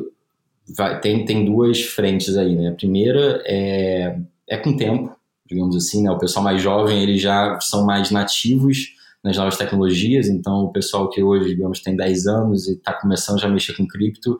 vai, 0.76 1.00
tem, 1.00 1.24
tem 1.24 1.44
duas 1.44 1.82
frentes 1.82 2.36
aí. 2.36 2.54
Né? 2.54 2.68
A 2.68 2.74
primeira 2.74 3.42
é, 3.44 4.16
é 4.48 4.56
com 4.56 4.76
tempo, 4.76 5.14
digamos 5.44 5.76
assim, 5.76 6.02
né? 6.02 6.10
o 6.10 6.18
pessoal 6.18 6.44
mais 6.44 6.62
jovem 6.62 7.02
eles 7.02 7.20
já 7.20 7.58
são 7.60 7.84
mais 7.84 8.10
nativos 8.10 8.94
nas 9.24 9.36
novas 9.36 9.56
tecnologias, 9.56 10.28
então 10.28 10.66
o 10.66 10.72
pessoal 10.72 11.10
que 11.10 11.20
hoje, 11.20 11.48
digamos, 11.48 11.80
tem 11.80 11.96
10 11.96 12.28
anos 12.28 12.68
e 12.68 12.74
está 12.74 12.92
começando 12.92 13.40
já 13.40 13.48
a 13.48 13.50
mexer 13.50 13.76
com 13.76 13.84
cripto, 13.84 14.38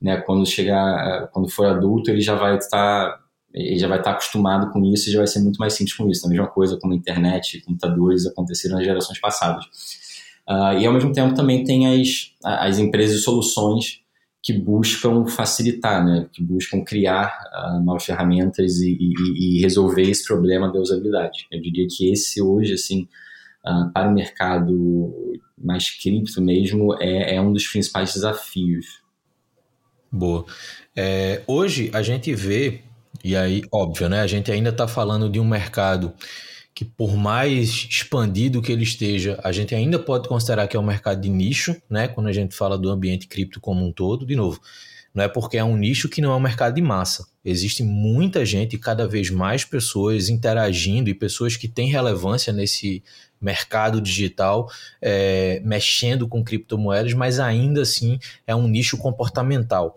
né, 0.00 0.18
quando 0.18 0.46
chegar, 0.46 1.28
quando 1.32 1.48
for 1.48 1.66
adulto, 1.66 2.10
ele 2.10 2.20
já 2.20 2.34
vai 2.34 2.56
estar 2.56 3.24
ele 3.56 3.78
já 3.78 3.88
vai 3.88 3.98
estar 3.98 4.10
acostumado 4.10 4.70
com 4.70 4.84
isso 4.84 5.08
e 5.08 5.12
já 5.12 5.18
vai 5.18 5.26
ser 5.26 5.40
muito 5.40 5.56
mais 5.56 5.72
simples 5.72 5.96
com 5.96 6.08
isso. 6.10 6.26
A 6.26 6.28
mesma 6.28 6.46
coisa 6.46 6.78
como 6.78 6.92
a 6.92 6.96
internet, 6.96 7.62
computadores 7.62 8.26
aconteceram 8.26 8.76
nas 8.76 8.84
gerações 8.84 9.18
passadas. 9.18 9.64
Uh, 10.46 10.78
e 10.78 10.86
ao 10.86 10.92
mesmo 10.92 11.10
tempo 11.10 11.34
também 11.34 11.64
tem 11.64 12.00
as, 12.00 12.32
as 12.44 12.78
empresas 12.78 13.20
e 13.20 13.22
soluções 13.22 14.02
que 14.42 14.52
buscam 14.52 15.26
facilitar, 15.26 16.04
né, 16.04 16.28
que 16.30 16.42
buscam 16.42 16.84
criar 16.84 17.36
uh, 17.52 17.82
novas 17.82 18.04
ferramentas 18.04 18.76
e, 18.78 18.92
e, 18.92 19.56
e, 19.56 19.60
resolver 19.60 20.02
esse 20.02 20.24
problema 20.24 20.70
da 20.70 20.78
usabilidade. 20.78 21.48
Eu 21.50 21.60
diria 21.60 21.86
que 21.90 22.12
esse 22.12 22.40
hoje, 22.40 22.74
assim, 22.74 23.08
uh, 23.66 23.90
para 23.92 24.08
o 24.08 24.14
mercado 24.14 25.40
mais 25.58 25.90
cripto 25.90 26.40
mesmo, 26.42 26.94
é, 27.00 27.36
é 27.36 27.40
um 27.40 27.52
dos 27.52 27.66
principais 27.66 28.12
desafios 28.12 29.05
Boa. 30.10 30.44
É, 30.94 31.42
hoje 31.46 31.90
a 31.92 32.02
gente 32.02 32.34
vê, 32.34 32.82
e 33.24 33.36
aí, 33.36 33.62
óbvio, 33.72 34.08
né? 34.08 34.20
A 34.20 34.26
gente 34.26 34.50
ainda 34.50 34.70
está 34.70 34.86
falando 34.86 35.28
de 35.28 35.40
um 35.40 35.44
mercado 35.44 36.14
que, 36.74 36.84
por 36.84 37.16
mais 37.16 37.86
expandido 37.90 38.60
que 38.60 38.70
ele 38.70 38.82
esteja, 38.82 39.40
a 39.42 39.50
gente 39.50 39.74
ainda 39.74 39.98
pode 39.98 40.28
considerar 40.28 40.68
que 40.68 40.76
é 40.76 40.80
um 40.80 40.84
mercado 40.84 41.20
de 41.20 41.28
nicho, 41.28 41.74
né? 41.88 42.06
Quando 42.08 42.28
a 42.28 42.32
gente 42.32 42.54
fala 42.54 42.78
do 42.78 42.90
ambiente 42.90 43.26
cripto 43.26 43.60
como 43.60 43.84
um 43.86 43.92
todo, 43.92 44.26
de 44.26 44.36
novo, 44.36 44.60
não 45.16 45.24
é 45.24 45.28
porque 45.28 45.56
é 45.56 45.64
um 45.64 45.78
nicho 45.78 46.10
que 46.10 46.20
não 46.20 46.30
é 46.30 46.36
um 46.36 46.40
mercado 46.40 46.74
de 46.74 46.82
massa. 46.82 47.26
Existe 47.42 47.82
muita 47.82 48.44
gente, 48.44 48.76
cada 48.76 49.08
vez 49.08 49.30
mais 49.30 49.64
pessoas 49.64 50.28
interagindo 50.28 51.08
e 51.08 51.14
pessoas 51.14 51.56
que 51.56 51.66
têm 51.66 51.88
relevância 51.88 52.52
nesse 52.52 53.02
mercado 53.40 53.98
digital, 53.98 54.70
é, 55.00 55.58
mexendo 55.64 56.28
com 56.28 56.44
criptomoedas, 56.44 57.14
mas 57.14 57.40
ainda 57.40 57.80
assim 57.80 58.18
é 58.46 58.54
um 58.54 58.68
nicho 58.68 58.98
comportamental. 58.98 59.96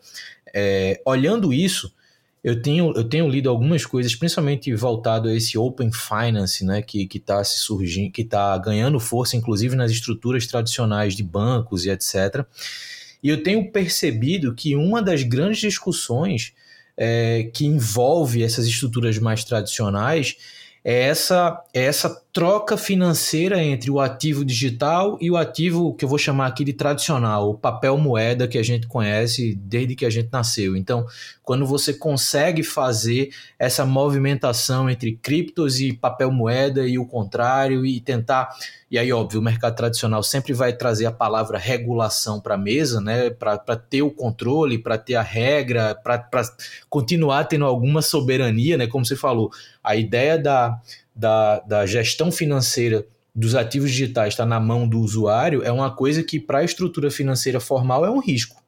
É, 0.55 1.01
olhando 1.05 1.51
isso, 1.51 1.93
eu 2.41 2.61
tenho, 2.61 2.93
eu 2.95 3.03
tenho 3.03 3.27
lido 3.27 3.49
algumas 3.49 3.85
coisas, 3.85 4.15
principalmente 4.15 4.73
voltado 4.73 5.27
a 5.27 5.35
esse 5.35 5.57
Open 5.57 5.91
Finance, 5.91 6.63
né, 6.63 6.81
que 6.81 7.09
está 7.13 7.43
se 7.43 7.59
surgindo, 7.59 8.13
que 8.13 8.21
está 8.21 8.57
ganhando 8.57 8.97
força, 9.01 9.35
inclusive 9.35 9.75
nas 9.75 9.91
estruturas 9.91 10.47
tradicionais 10.47 11.13
de 11.13 11.23
bancos 11.23 11.83
e 11.83 11.89
etc. 11.89 12.45
E 13.21 13.29
eu 13.29 13.43
tenho 13.43 13.71
percebido 13.71 14.53
que 14.53 14.75
uma 14.75 15.01
das 15.01 15.23
grandes 15.23 15.59
discussões 15.59 16.53
é, 16.97 17.49
que 17.53 17.65
envolve 17.65 18.43
essas 18.43 18.65
estruturas 18.65 19.17
mais 19.17 19.43
tradicionais 19.43 20.35
é 20.83 21.03
essa, 21.03 21.61
é 21.73 21.83
essa 21.83 22.21
troca 22.31 22.77
financeira 22.77 23.61
entre 23.61 23.91
o 23.91 23.99
ativo 23.99 24.45
digital 24.45 25.17
e 25.19 25.29
o 25.29 25.35
ativo 25.35 25.93
que 25.93 26.05
eu 26.05 26.09
vou 26.09 26.17
chamar 26.17 26.47
aqui 26.47 26.63
de 26.63 26.71
tradicional, 26.71 27.49
o 27.49 27.53
papel 27.53 27.97
moeda 27.97 28.47
que 28.47 28.57
a 28.57 28.63
gente 28.63 28.87
conhece 28.87 29.55
desde 29.55 29.95
que 29.95 30.05
a 30.05 30.09
gente 30.09 30.29
nasceu. 30.31 30.77
Então, 30.77 31.05
quando 31.43 31.65
você 31.65 31.93
consegue 31.93 32.63
fazer 32.63 33.29
essa 33.57 33.85
movimentação 33.85 34.89
entre 34.89 35.17
criptos 35.21 35.81
e 35.81 35.91
papel 35.91 36.31
moeda 36.31 36.87
e 36.87 36.97
o 36.97 37.05
contrário 37.05 37.85
e 37.85 37.99
tentar 37.99 38.49
e 38.91 38.97
aí, 38.97 39.13
óbvio, 39.13 39.39
o 39.39 39.43
mercado 39.43 39.75
tradicional 39.75 40.23
sempre 40.23 40.51
vai 40.51 40.73
trazer 40.73 41.05
a 41.05 41.11
palavra 41.11 41.59
regulação 41.59 42.39
para 42.39 42.55
a 42.55 42.57
mesa, 42.57 42.99
né? 42.99 43.29
Para 43.29 43.75
ter 43.75 44.01
o 44.01 44.09
controle, 44.09 44.79
para 44.79 44.97
ter 44.97 45.15
a 45.15 45.21
regra, 45.21 45.93
para 45.93 46.27
continuar 46.89 47.43
tendo 47.43 47.65
alguma 47.65 48.01
soberania, 48.01 48.77
né? 48.77 48.87
Como 48.87 49.05
você 49.05 49.15
falou, 49.15 49.51
a 49.83 49.95
ideia 49.95 50.39
da, 50.39 50.81
da, 51.15 51.59
da 51.59 51.85
gestão 51.85 52.31
financeira 52.31 53.05
dos 53.35 53.55
ativos 53.55 53.91
digitais 53.91 54.33
está 54.33 54.45
na 54.45 54.59
mão 54.59 54.87
do 54.87 54.99
usuário 54.99 55.63
é 55.63 55.71
uma 55.71 55.95
coisa 55.95 56.23
que, 56.23 56.39
para 56.39 56.59
a 56.59 56.63
estrutura 56.63 57.11
financeira 57.11 57.59
formal, 57.59 58.05
é 58.05 58.09
um 58.09 58.19
risco. 58.19 58.58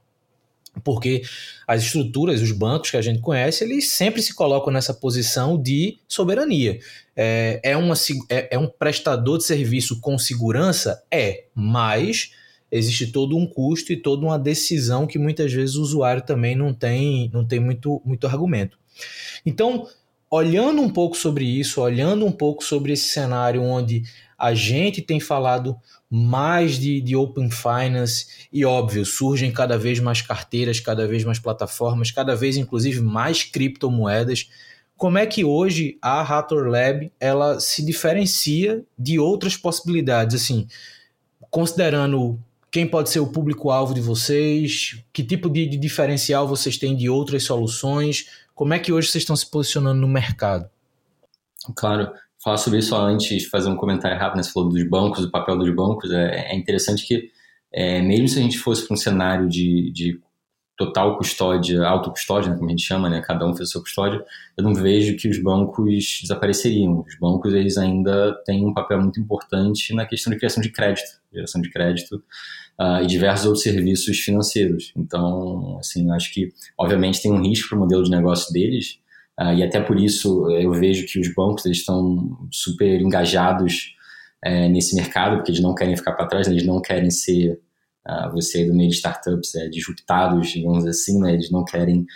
Porque 0.84 1.22
as 1.68 1.84
estruturas, 1.84 2.42
os 2.42 2.52
bancos 2.52 2.92
que 2.92 2.98
a 2.98 3.02
gente 3.02 3.20
conhece, 3.20 3.64
eles 3.64 3.92
sempre 3.92 4.22
se 4.22 4.34
colocam 4.34 4.72
nessa 4.72 4.94
posição 4.94 5.62
de 5.62 5.98
soberania. 6.08 6.80
É, 7.16 7.60
é, 7.64 7.78
uma, 7.78 7.94
é, 8.30 8.56
é 8.56 8.58
um 8.58 8.68
prestador 8.68 9.38
de 9.38 9.44
serviço 9.44 10.00
com 10.00 10.18
segurança? 10.18 11.04
É, 11.12 11.46
mas 11.54 12.32
existe 12.72 13.08
todo 13.08 13.36
um 13.36 13.46
custo 13.46 13.92
e 13.92 13.98
toda 13.98 14.26
uma 14.26 14.40
decisão 14.40 15.06
que 15.06 15.20
muitas 15.20 15.52
vezes 15.52 15.76
o 15.76 15.82
usuário 15.82 16.22
também 16.22 16.56
não 16.56 16.74
tem, 16.74 17.30
não 17.34 17.46
tem 17.46 17.60
muito, 17.60 18.02
muito 18.06 18.26
argumento. 18.26 18.80
Então, 19.46 19.88
olhando 20.30 20.82
um 20.82 20.90
pouco 20.90 21.18
sobre 21.18 21.44
isso, 21.44 21.82
olhando 21.82 22.26
um 22.26 22.32
pouco 22.32 22.64
sobre 22.64 22.94
esse 22.94 23.10
cenário 23.10 23.62
onde 23.62 24.04
a 24.38 24.54
gente 24.54 25.02
tem 25.02 25.20
falado 25.20 25.76
mais 26.14 26.78
de, 26.78 27.00
de 27.00 27.16
Open 27.16 27.50
Finance 27.50 28.48
e, 28.52 28.66
óbvio, 28.66 29.06
surgem 29.06 29.50
cada 29.50 29.78
vez 29.78 29.98
mais 30.02 30.22
carteiras, 30.22 30.78
cada 30.82 31.08
vez 31.08 31.24
mais 31.24 31.40
plataformas, 31.40 32.12
cada 32.12 32.36
vez, 32.36 32.58
inclusive, 32.58 33.00
mais 33.00 33.44
criptomoedas. 33.44 34.50
Como 34.98 35.18
é 35.18 35.26
que 35.26 35.46
hoje 35.46 35.98
a 36.02 36.20
Hathor 36.22 36.68
Lab 36.68 37.10
ela 37.18 37.62
se 37.62 37.84
diferencia 37.86 38.84
de 39.00 39.18
outras 39.18 39.56
possibilidades, 39.56 40.36
assim, 40.36 40.68
considerando 41.50 42.38
quem 42.70 42.86
pode 42.86 43.10
ser 43.10 43.22
o 43.22 43.28
público-alvo 43.28 43.94
de 43.94 44.02
vocês, 44.02 45.02
que 45.14 45.24
tipo 45.24 45.50
de, 45.50 45.66
de 45.66 45.78
diferencial 45.78 46.46
vocês 46.46 46.78
têm 46.78 46.96
de 46.96 47.10
outras 47.10 47.44
soluções, 47.44 48.28
como 48.54 48.74
é 48.74 48.80
que 48.80 48.92
hoje 48.92 49.08
vocês 49.08 49.22
estão 49.22 49.36
se 49.36 49.50
posicionando 49.50 50.02
no 50.02 50.08
mercado? 50.10 50.70
Claro, 51.76 52.12
falar 52.44 52.58
sobre 52.58 52.80
isso 52.80 52.96
antes, 52.96 53.46
fazer 53.46 53.70
um 53.70 53.76
comentário 53.76 54.18
rápido, 54.18 54.38
né? 54.38 54.44
você 54.44 54.52
falou 54.52 54.70
dos 54.70 54.84
bancos, 54.88 55.22
do 55.22 55.32
papel 55.32 55.58
dos 55.58 55.74
bancos, 55.74 56.12
é, 56.12 56.52
é 56.52 56.56
interessante 56.56 57.06
que 57.06 57.30
é, 57.72 58.02
mesmo 58.02 58.28
se 58.28 58.40
a 58.40 58.42
gente 58.42 58.58
fosse 58.58 58.86
para 58.86 58.94
um 58.94 58.98
cenário 58.98 59.48
de, 59.48 59.92
de 59.92 60.20
total 60.78 61.16
custódia, 61.18 61.86
autocustódia, 61.86 62.50
né, 62.50 62.58
como 62.58 62.68
a 62.68 62.72
gente 62.72 62.84
chama, 62.84 63.10
né, 63.10 63.22
cada 63.22 63.46
um 63.46 63.56
fez 63.56 63.70
a 63.70 63.72
sua 63.74 63.82
custódia, 63.82 64.24
eu 64.58 64.64
não 64.64 64.74
vejo 64.74 65.16
que 65.16 65.30
os 65.30 65.42
bancos 65.42 66.20
desapareceriam. 66.22 67.06
Os 67.08 67.18
bancos 67.20 67.54
eles 67.54 67.78
ainda 67.78 68.34
têm 68.46 68.66
um 68.66 68.74
papel 68.74 69.00
muito 69.00 69.20
importante 69.20 69.94
na 69.94 70.06
questão 70.06 70.34
de 70.34 70.40
criação 70.40 70.62
de 70.62 70.70
crédito, 70.70 71.22
geração 71.32 71.62
de 71.62 71.70
crédito 71.70 72.16
uh, 72.80 73.04
e 73.04 73.06
diversos 73.06 73.46
outros 73.46 73.64
serviços 73.64 74.18
financeiros. 74.20 74.92
Então, 74.98 75.78
assim, 75.80 76.10
acho 76.12 76.34
que 76.34 76.52
obviamente 76.78 77.22
tem 77.22 77.32
um 77.32 77.42
risco 77.42 77.70
para 77.70 77.78
o 77.78 77.80
modelo 77.82 78.04
de 78.04 78.10
negócio 78.10 78.52
deles 78.52 79.00
uh, 79.40 79.54
e 79.54 79.64
até 79.64 79.82
por 79.82 80.00
isso 80.00 80.50
eu 80.52 80.72
vejo 80.72 81.06
que 81.06 81.20
os 81.20 81.34
bancos 81.34 81.66
eles 81.66 81.80
estão 81.80 82.48
super 82.52 83.02
engajados 83.02 83.96
uh, 84.46 84.70
nesse 84.70 84.96
mercado 84.96 85.38
porque 85.38 85.52
eles 85.52 85.62
não 85.62 85.76
querem 85.76 85.96
ficar 85.96 86.14
para 86.14 86.28
trás, 86.28 86.48
eles 86.48 86.66
não 86.66 86.82
querem 86.82 87.10
ser 87.10 87.60
Uh, 88.08 88.32
você 88.32 88.66
do 88.66 88.74
meio 88.74 88.90
de 88.90 88.96
startups 88.96 89.54
é, 89.54 89.68
disruptados, 89.70 90.50
digamos 90.50 90.88
assim, 90.88 91.20
né? 91.20 91.34
eles 91.34 91.52
não 91.52 91.64
querem 91.64 92.08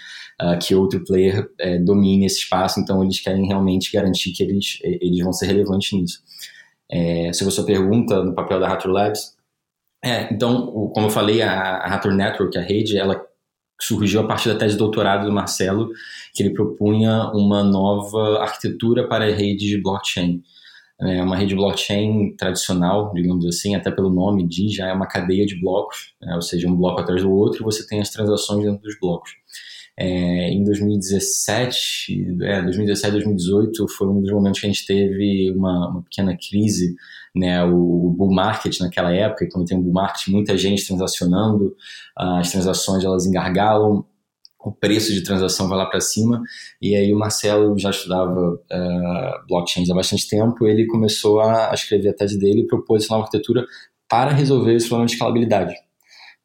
uh, 0.42 0.58
que 0.60 0.74
outro 0.74 1.04
player 1.04 1.48
é, 1.60 1.78
domine 1.78 2.26
esse 2.26 2.40
espaço, 2.40 2.80
então 2.80 3.04
eles 3.04 3.20
querem 3.20 3.46
realmente 3.46 3.92
garantir 3.92 4.32
que 4.32 4.42
eles, 4.42 4.80
eles 4.82 5.24
vão 5.24 5.32
ser 5.32 5.46
relevantes 5.46 5.92
nisso. 5.94 6.24
É, 6.90 7.32
sobre 7.34 7.54
a 7.54 7.56
sua 7.56 7.66
pergunta 7.66 8.24
no 8.24 8.34
papel 8.34 8.60
da 8.60 8.68
Hathor 8.68 8.92
Labs, 8.92 9.36
é, 10.04 10.32
então, 10.34 10.72
como 10.94 11.08
eu 11.08 11.10
falei, 11.10 11.42
a, 11.42 11.52
a 11.52 11.96
Hathor 11.96 12.14
Network, 12.14 12.58
a 12.58 12.62
rede, 12.62 12.98
ela 12.98 13.24
surgiu 13.80 14.22
a 14.22 14.28
partir 14.28 14.50
da 14.50 14.58
tese 14.58 14.74
de 14.74 14.80
doutorado 14.80 15.26
do 15.26 15.32
Marcelo, 15.32 15.90
que 16.34 16.44
ele 16.44 16.54
propunha 16.54 17.32
uma 17.34 17.64
nova 17.64 18.42
arquitetura 18.42 19.08
para 19.08 19.26
a 19.26 19.32
rede 19.32 19.68
de 19.68 19.82
blockchain. 19.82 20.42
É 21.02 21.22
uma 21.22 21.36
rede 21.36 21.56
blockchain 21.56 22.36
tradicional, 22.38 23.12
digamos 23.14 23.46
assim, 23.46 23.76
até 23.76 23.92
pelo 23.92 24.10
nome 24.10 24.48
diz, 24.48 24.74
já 24.74 24.88
é 24.88 24.94
uma 24.94 25.08
cadeia 25.08 25.46
de 25.46 25.60
blocos, 25.60 26.14
né? 26.22 26.34
ou 26.36 26.42
seja, 26.42 26.70
um 26.70 26.76
bloco 26.76 27.02
atrás 27.02 27.22
do 27.22 27.32
outro 27.32 27.62
e 27.62 27.66
você 27.66 27.86
tem 27.86 28.00
as 28.00 28.10
transações 28.10 28.64
dentro 28.64 28.82
dos 28.82 28.98
blocos. 28.98 29.32
É, 29.98 30.50
em 30.52 30.64
2017, 30.64 32.38
é, 32.42 32.62
2017, 32.62 33.14
2018 33.14 33.88
foi 33.88 34.08
um 34.08 34.22
dos 34.22 34.32
momentos 34.32 34.60
que 34.60 34.66
a 34.66 34.70
gente 34.70 34.86
teve 34.86 35.52
uma, 35.56 35.90
uma 35.90 36.02
pequena 36.04 36.38
crise, 36.38 36.96
né, 37.34 37.64
o, 37.64 38.08
o, 38.08 38.12
bull 38.12 38.34
market 38.34 38.78
naquela 38.82 39.14
época, 39.14 39.48
quando 39.52 39.66
tem 39.66 39.78
um 39.78 39.82
bull 39.82 39.94
market, 39.94 40.28
muita 40.28 40.58
gente 40.58 40.86
transacionando, 40.86 41.76
as 42.16 42.52
transações 42.52 43.06
elas 43.06 43.26
engargalam, 43.26 44.06
o 44.66 44.72
preço 44.72 45.14
de 45.14 45.22
transação 45.22 45.70
vai 45.70 45.78
lá 45.78 45.86
para 45.86 46.02
cima. 46.02 46.42
E 46.82 46.96
aí 46.96 47.14
o 47.14 47.20
Marcelo 47.20 47.78
já 47.78 47.92
estudava 47.92 48.56
uh, 48.56 49.48
blockchains 49.48 49.90
há 49.90 49.94
bastante 49.94 50.28
tempo, 50.28 50.66
ele 50.66 50.88
começou 50.88 51.40
a, 51.40 51.72
escrever 51.74 52.10
a 52.10 52.14
tese 52.14 52.40
dele 52.40 52.62
e 52.62 52.68
propôs 52.68 53.04
essa 53.04 53.14
nova 53.14 53.26
arquitetura 53.26 53.64
para 54.10 54.32
resolver 54.32 54.74
esse 54.74 54.88
problema 54.88 55.06
de 55.06 55.14
escalabilidade. 55.14 55.85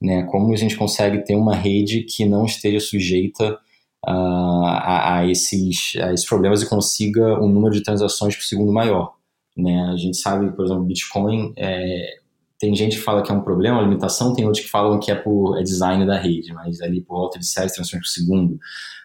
Né? 0.00 0.22
Como 0.24 0.52
a 0.52 0.56
gente 0.56 0.76
consegue 0.76 1.24
ter 1.24 1.34
uma 1.34 1.54
rede 1.54 2.02
que 2.02 2.24
não 2.24 2.44
esteja 2.44 2.80
sujeita 2.80 3.58
uh, 4.06 4.64
a, 4.64 5.18
a, 5.18 5.30
esses, 5.30 5.92
a 5.96 6.12
esses 6.12 6.26
problemas 6.26 6.62
e 6.62 6.68
consiga 6.68 7.40
um 7.42 7.48
número 7.48 7.74
de 7.74 7.82
transações 7.82 8.34
por 8.34 8.44
segundo 8.44 8.72
maior. 8.72 9.14
Né? 9.56 9.90
A 9.92 9.96
gente 9.96 10.16
sabe, 10.16 10.50
por 10.52 10.64
exemplo, 10.64 10.84
Bitcoin 10.84 11.52
é, 11.56 12.20
tem 12.58 12.74
gente 12.74 12.96
que 12.96 13.02
fala 13.02 13.22
que 13.22 13.32
é 13.32 13.34
um 13.34 13.42
problema, 13.42 13.80
limitação, 13.80 14.34
tem 14.34 14.44
outros 14.44 14.64
que 14.64 14.70
falam 14.70 15.00
que 15.00 15.10
é 15.10 15.14
por 15.14 15.58
é 15.58 15.62
design 15.62 16.06
da 16.06 16.18
rede, 16.18 16.52
mas 16.52 16.80
ali 16.82 17.00
por 17.00 17.16
volta 17.16 17.38
de 17.38 17.46
7 17.46 17.72
transações 17.72 18.02
por 18.02 18.08
segundo. 18.08 18.58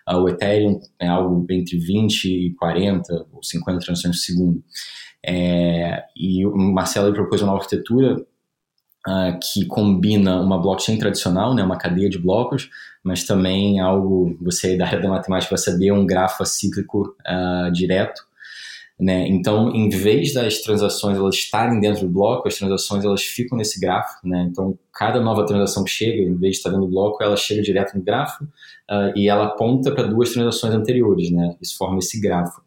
Uh, 0.08 0.18
o 0.18 0.30
Ethereum 0.30 0.80
é 1.00 1.08
algo 1.08 1.46
entre 1.50 1.78
20 1.78 2.26
e 2.26 2.54
40 2.56 3.28
ou 3.32 3.42
50 3.42 3.80
transações 3.80 4.18
por 4.18 4.22
segundo. 4.22 4.64
É, 5.26 6.04
e 6.16 6.46
o 6.46 6.56
Marcelo 6.56 7.14
propôs 7.14 7.42
uma 7.42 7.54
arquitetura 7.54 8.16
uh, 9.08 9.40
que 9.40 9.66
combina 9.66 10.42
uma 10.42 10.62
blockchain 10.62 10.98
tradicional, 10.98 11.54
né, 11.54 11.64
uma 11.64 11.78
cadeia 11.78 12.10
de 12.10 12.20
blocos, 12.20 12.70
mas 13.04 13.24
também 13.24 13.80
algo, 13.80 14.38
você 14.42 14.68
aí 14.68 14.78
da 14.78 14.86
área 14.86 15.02
da 15.02 15.10
matemática 15.10 15.56
vai 15.56 15.64
saber, 15.64 15.92
um 15.92 16.06
grafo 16.06 16.44
acíclico 16.44 17.16
uh, 17.22 17.72
direto, 17.72 18.24
né? 18.98 19.28
Então, 19.28 19.76
em 19.76 19.90
vez 19.90 20.34
das 20.34 20.62
transações 20.62 21.18
elas 21.18 21.36
estarem 21.36 21.82
dentro 21.82 22.08
do 22.08 22.14
bloco, 22.14 22.48
as 22.48 22.56
transações 22.56 23.04
elas 23.04 23.24
ficam 23.24 23.58
nesse 23.58 23.80
grafo. 23.80 24.26
Né? 24.26 24.48
Então, 24.50 24.78
cada 24.94 25.20
nova 25.20 25.46
transação 25.46 25.84
que 25.84 25.92
chega, 25.92 26.22
em 26.22 26.36
vez 26.36 26.54
de 26.54 26.58
estar 26.60 26.70
dentro 26.70 26.86
do 26.86 26.92
bloco, 26.92 27.22
ela 27.22 27.36
chega 27.36 27.62
direto 27.62 27.98
no 27.98 28.02
grafo 28.02 28.46
uh, 28.46 29.12
e 29.14 29.28
ela 29.28 29.48
aponta 29.48 29.92
para 29.92 30.08
duas 30.08 30.32
transações 30.32 30.74
anteriores. 30.74 31.30
Né? 31.30 31.58
Isso 31.62 31.78
forma 31.78 32.00
esse 32.00 32.22
grafo. 32.22 32.62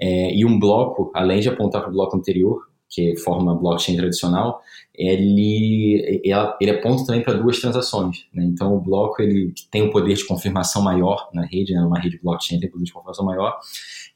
É, 0.00 0.32
e 0.34 0.44
um 0.44 0.58
bloco, 0.58 1.10
além 1.14 1.40
de 1.40 1.48
apontar 1.48 1.82
para 1.82 1.90
o 1.90 1.92
bloco 1.92 2.16
anterior, 2.16 2.68
que 2.88 3.16
forma 3.16 3.54
blockchain 3.54 3.96
tradicional, 3.96 4.60
ele, 4.94 6.22
ele 6.60 6.70
aponta 6.70 7.06
também 7.06 7.22
para 7.22 7.34
duas 7.34 7.60
transações. 7.60 8.26
Né? 8.34 8.44
Então, 8.44 8.74
o 8.74 8.80
bloco 8.80 9.22
ele 9.22 9.52
tem 9.70 9.82
um 9.82 9.90
poder 9.90 10.14
de 10.14 10.26
confirmação 10.26 10.82
maior 10.82 11.28
na 11.32 11.44
rede, 11.44 11.72
né? 11.72 11.80
uma 11.80 12.00
rede 12.00 12.18
blockchain 12.20 12.58
tem 12.58 12.68
um 12.68 12.72
poder 12.72 12.84
de 12.84 12.92
confirmação 12.92 13.24
maior, 13.24 13.58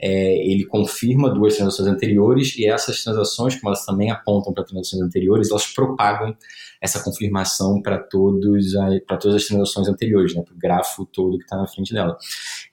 é, 0.01 0.35
ele 0.51 0.65
confirma 0.65 1.31
duas 1.31 1.57
transações 1.57 1.89
anteriores 1.89 2.57
e 2.59 2.67
essas 2.67 3.05
transações, 3.05 3.55
como 3.55 3.69
elas 3.69 3.85
também 3.85 4.11
apontam 4.11 4.53
para 4.53 4.65
transações 4.65 5.03
anteriores, 5.03 5.51
elas 5.51 5.67
propagam 5.67 6.35
essa 6.81 7.01
confirmação 7.05 7.81
para 7.81 7.99
todos 7.99 8.73
para 9.07 9.17
todas 9.17 9.37
as 9.37 9.47
transações 9.47 9.87
anteriores, 9.87 10.35
né, 10.35 10.43
para 10.43 10.55
o 10.55 10.59
grafo 10.59 11.07
todo 11.07 11.39
que 11.39 11.45
está 11.45 11.57
na 11.57 11.69
frente 11.69 11.93
dela. 11.95 12.19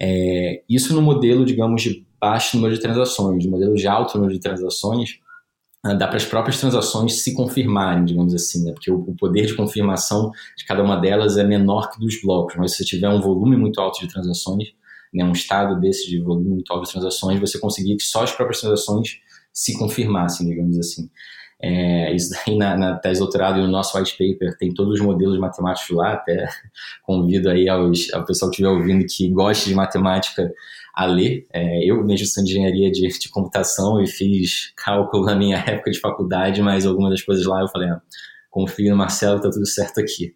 É, 0.01 0.63
isso 0.67 0.95
no 0.95 1.01
modelo, 1.01 1.45
digamos, 1.45 1.83
de 1.83 2.03
baixo 2.19 2.57
número 2.57 2.73
de 2.73 2.81
transações, 2.81 3.45
no 3.45 3.51
modelo 3.51 3.75
de 3.75 3.87
alto 3.87 4.17
número 4.17 4.33
de 4.33 4.39
transações, 4.39 5.19
dá 5.83 6.07
para 6.07 6.17
as 6.17 6.25
próprias 6.25 6.59
transações 6.59 7.23
se 7.23 7.33
confirmarem, 7.33 8.03
digamos 8.03 8.33
assim, 8.33 8.65
né? 8.65 8.73
porque 8.73 8.91
o, 8.91 9.15
poder 9.17 9.45
de 9.45 9.55
confirmação 9.55 10.31
de 10.57 10.65
cada 10.65 10.83
uma 10.83 10.97
delas 10.97 11.37
é 11.37 11.43
menor 11.43 11.89
que 11.89 11.99
dos 11.99 12.21
blocos, 12.21 12.55
mas 12.57 12.71
se 12.71 12.77
você 12.77 12.85
tiver 12.85 13.09
um 13.09 13.21
volume 13.21 13.55
muito 13.55 13.79
alto 13.79 13.99
de 14.01 14.11
transações, 14.11 14.67
né, 15.13 15.23
um 15.23 15.31
estado 15.31 15.79
desse 15.79 16.07
de 16.09 16.19
volume 16.21 16.49
muito 16.49 16.71
alto 16.71 16.85
de 16.85 16.91
transações, 16.91 17.39
você 17.39 17.57
conseguia 17.59 17.95
que 17.95 18.03
só 18.03 18.23
as 18.23 18.31
próprias 18.31 18.59
transações 18.59 19.19
se 19.53 19.77
confirmassem, 19.77 20.47
digamos 20.47 20.77
assim. 20.77 21.09
É, 21.61 22.15
isso 22.15 22.29
daí 22.31 22.57
na, 22.57 22.77
na 22.77 22.95
tese 22.97 23.19
doutorado 23.19 23.59
e 23.59 23.61
no 23.61 23.67
nosso 23.67 23.97
white 23.97 24.11
paper 24.11 24.57
tem 24.57 24.73
todos 24.73 24.99
os 24.99 25.05
modelos 25.05 25.37
matemáticos 25.39 25.95
lá, 25.95 26.13
até 26.13 26.47
convido 27.03 27.49
aí 27.49 27.67
aos, 27.67 28.13
ao 28.13 28.25
pessoal 28.25 28.51
que 28.51 28.55
estiver 28.55 28.69
ouvindo 28.69 29.05
que 29.05 29.29
goste 29.29 29.67
de 29.67 29.75
matemática 29.75 30.51
a 30.99 31.05
ler. 31.05 31.47
É, 31.53 31.89
eu 31.89 32.03
mesmo 32.03 32.27
sou 32.27 32.43
de 32.43 32.51
engenharia 32.51 32.91
de, 32.91 33.07
de, 33.07 33.29
computação 33.29 34.03
e 34.03 34.07
fiz 34.07 34.73
cálculo 34.75 35.25
na 35.25 35.33
minha 35.33 35.55
época 35.65 35.91
de 35.91 35.99
faculdade, 35.99 36.61
mas 36.61 36.85
algumas 36.85 37.11
das 37.11 37.21
coisas 37.21 37.45
lá 37.45 37.61
eu 37.61 37.69
falei, 37.69 37.87
ah, 37.87 38.01
confio 38.49 38.91
no 38.91 38.97
Marcelo, 38.97 39.39
tá 39.39 39.49
tudo 39.49 39.65
certo 39.65 40.01
aqui. 40.01 40.33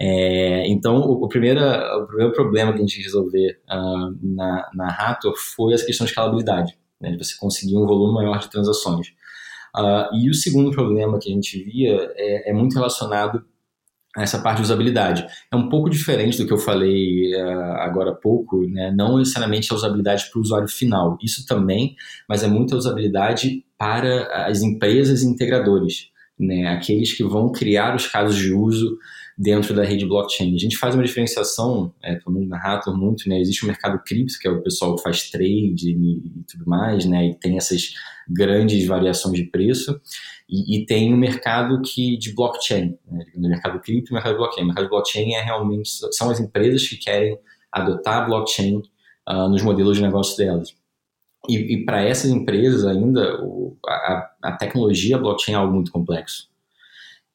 É, 0.00 0.68
então, 0.68 0.98
o, 0.98 1.24
o, 1.24 1.28
primeiro, 1.28 1.60
o 1.60 2.06
primeiro 2.06 2.32
problema 2.32 2.72
que 2.72 2.78
a 2.78 2.82
gente 2.82 3.02
resolver 3.02 3.58
uh, 3.68 4.16
na, 4.22 4.70
na 4.74 4.88
Rator 4.88 5.34
foi 5.36 5.74
essa 5.74 5.84
questão 5.84 6.04
de 6.04 6.12
escalabilidade, 6.12 6.78
né, 7.00 7.10
de 7.10 7.18
você 7.18 7.34
conseguir 7.36 7.76
um 7.76 7.86
volume 7.86 8.14
maior 8.14 8.38
de 8.38 8.48
transações. 8.48 9.08
Uh, 9.76 10.14
e 10.14 10.30
o 10.30 10.34
segundo 10.34 10.70
problema 10.70 11.18
que 11.18 11.28
a 11.28 11.34
gente 11.34 11.62
via 11.64 12.12
é, 12.14 12.50
é, 12.50 12.52
muito 12.52 12.74
relacionado 12.74 13.44
essa 14.22 14.38
parte 14.38 14.58
de 14.58 14.62
usabilidade. 14.62 15.26
É 15.52 15.56
um 15.56 15.68
pouco 15.68 15.90
diferente 15.90 16.38
do 16.38 16.46
que 16.46 16.52
eu 16.52 16.58
falei 16.58 17.34
uh, 17.34 17.72
agora 17.80 18.10
há 18.10 18.14
pouco, 18.14 18.66
né? 18.66 18.92
não 18.96 19.18
necessariamente 19.18 19.72
a 19.72 19.76
usabilidade 19.76 20.28
para 20.30 20.38
o 20.38 20.42
usuário 20.42 20.68
final, 20.68 21.18
isso 21.22 21.46
também, 21.46 21.94
mas 22.28 22.42
é 22.42 22.46
muita 22.46 22.76
usabilidade 22.76 23.64
para 23.78 24.46
as 24.46 24.62
empresas 24.62 25.22
e 25.22 25.26
integradores, 25.26 26.08
né? 26.38 26.68
aqueles 26.68 27.12
que 27.12 27.24
vão 27.24 27.52
criar 27.52 27.94
os 27.94 28.06
casos 28.06 28.36
de 28.36 28.52
uso 28.52 28.98
dentro 29.38 29.74
da 29.74 29.84
rede 29.84 30.06
blockchain. 30.06 30.54
A 30.54 30.58
gente 30.58 30.78
faz 30.78 30.94
uma 30.94 31.04
diferenciação, 31.04 31.92
é, 32.02 32.14
pelo 32.14 32.32
menos 32.32 32.48
na 32.48 32.58
Rator, 32.58 32.96
muito, 32.96 33.28
né? 33.28 33.38
Existe 33.38 33.64
o 33.64 33.66
mercado 33.66 34.00
cripto, 34.02 34.38
que 34.40 34.48
é 34.48 34.50
o 34.50 34.62
pessoal 34.62 34.96
que 34.96 35.02
faz 35.02 35.30
trade 35.30 35.90
e, 35.90 36.40
e 36.40 36.44
tudo 36.50 36.64
mais, 36.66 37.04
né? 37.04 37.28
E 37.28 37.34
tem 37.34 37.56
essas 37.58 37.92
grandes 38.28 38.86
variações 38.86 39.36
de 39.36 39.44
preço. 39.44 40.00
E, 40.48 40.76
e 40.76 40.86
tem 40.86 41.12
o 41.12 41.16
mercado 41.16 41.82
que, 41.82 42.16
de 42.16 42.34
blockchain, 42.34 42.96
né? 43.10 43.24
mercado 43.36 43.80
cripto 43.80 44.12
e 44.12 44.14
mercado 44.14 44.36
blockchain. 44.36 44.64
O 44.64 44.66
mercado 44.66 44.88
blockchain 44.88 45.34
é 45.34 45.42
realmente, 45.42 45.90
são 46.12 46.30
as 46.30 46.38
empresas 46.38 46.86
que 46.86 46.96
querem 46.96 47.38
adotar 47.72 48.26
blockchain 48.26 48.80
uh, 49.28 49.48
nos 49.48 49.62
modelos 49.62 49.96
de 49.96 50.02
negócio 50.02 50.36
delas. 50.36 50.74
E, 51.48 51.74
e 51.74 51.84
para 51.84 52.02
essas 52.02 52.30
empresas 52.30 52.84
ainda, 52.84 53.42
o, 53.42 53.76
a, 53.86 54.30
a 54.42 54.52
tecnologia 54.52 55.18
blockchain 55.18 55.54
é 55.54 55.58
algo 55.58 55.74
muito 55.74 55.90
complexo. 55.90 56.48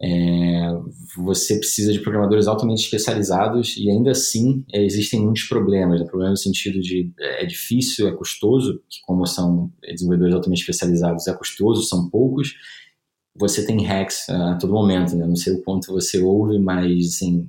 É, 0.03 0.71
você 1.15 1.59
precisa 1.59 1.93
de 1.93 1.99
programadores 1.99 2.47
altamente 2.47 2.81
especializados 2.81 3.77
e 3.77 3.87
ainda 3.87 4.11
assim 4.11 4.65
é, 4.73 4.83
existem 4.83 5.21
muitos 5.21 5.43
problemas. 5.43 5.99
Né? 5.99 6.07
Problema 6.07 6.31
no 6.31 6.37
sentido 6.37 6.79
de 6.81 7.11
é, 7.19 7.43
é 7.43 7.45
difícil, 7.45 8.07
é 8.07 8.11
custoso, 8.11 8.81
que 8.89 8.99
como 9.03 9.27
são 9.27 9.71
desenvolvedores 9.83 10.33
altamente 10.33 10.61
especializados, 10.61 11.27
é 11.27 11.33
custoso, 11.33 11.83
são 11.83 12.09
poucos. 12.09 12.55
Você 13.35 13.65
tem 13.65 13.83
hacks 13.83 14.29
a 14.29 14.55
todo 14.55 14.73
momento, 14.73 15.15
né? 15.15 15.25
não 15.25 15.35
sei 15.35 15.53
o 15.53 15.61
quanto 15.61 15.91
você 15.91 16.19
ouve, 16.19 16.59
mas 16.59 17.07
assim, 17.07 17.47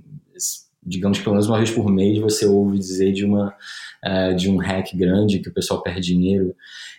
digamos 0.84 1.18
que 1.18 1.24
pelo 1.24 1.34
menos 1.34 1.48
uma 1.48 1.58
vez 1.58 1.70
por 1.70 1.90
mês 1.90 2.18
você 2.18 2.46
ouve 2.46 2.78
dizer 2.78 3.12
de 3.12 3.24
uma 3.24 3.54
uh, 4.04 4.34
de 4.34 4.50
um 4.50 4.56
hack 4.56 4.94
grande 4.94 5.38
que 5.38 5.48
o 5.48 5.54
pessoal 5.54 5.82
perde 5.82 6.08
dinheiro. 6.08 6.54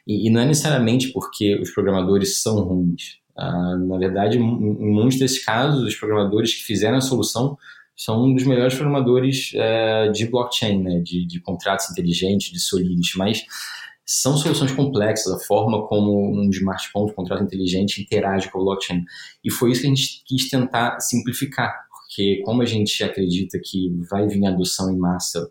E, 0.08 0.28
e 0.28 0.30
não 0.30 0.42
é 0.42 0.46
necessariamente 0.46 1.10
porque 1.10 1.60
os 1.60 1.72
programadores 1.72 2.42
são 2.42 2.62
ruins. 2.62 3.20
Uh, 3.38 3.78
na 3.88 3.98
verdade, 3.98 4.38
em 4.38 4.42
muitos 4.42 5.18
desses 5.18 5.44
casos, 5.44 5.84
os 5.84 5.96
programadores 5.96 6.54
que 6.54 6.64
fizeram 6.64 6.98
a 6.98 7.02
solução 7.02 7.58
são 7.96 8.26
um 8.26 8.34
dos 8.34 8.44
melhores 8.44 8.76
programadores 8.76 9.52
uh, 9.54 10.12
de 10.12 10.28
blockchain, 10.28 10.82
né, 10.82 11.00
de, 11.00 11.26
de, 11.28 11.40
contratos 11.40 11.92
inteligentes, 11.92 12.52
de 12.52 12.60
Solidity, 12.60 13.18
mas 13.18 13.44
são 14.06 14.36
soluções 14.38 14.72
complexas, 14.72 15.34
a 15.34 15.46
forma 15.46 15.88
como 15.88 16.12
um 16.34 16.50
smartphone 16.50 17.08
de 17.08 17.16
contrato 17.16 17.44
inteligente 17.44 18.02
interage 18.02 18.52
com 18.52 18.60
a 18.60 18.64
blockchain. 18.64 19.04
E 19.44 19.52
foi 19.52 19.72
isso 19.72 19.82
que 19.82 19.88
a 19.88 19.90
gente 19.90 20.24
quis 20.26 20.50
tentar 20.50 21.00
simplificar, 21.00 21.74
porque 21.90 22.42
como 22.44 22.62
a 22.62 22.66
gente 22.66 23.04
acredita 23.04 23.60
que 23.64 23.90
vai 24.10 24.28
vir 24.28 24.46
a 24.46 24.50
adoção 24.50 24.92
em 24.92 24.98
massa 24.98 25.50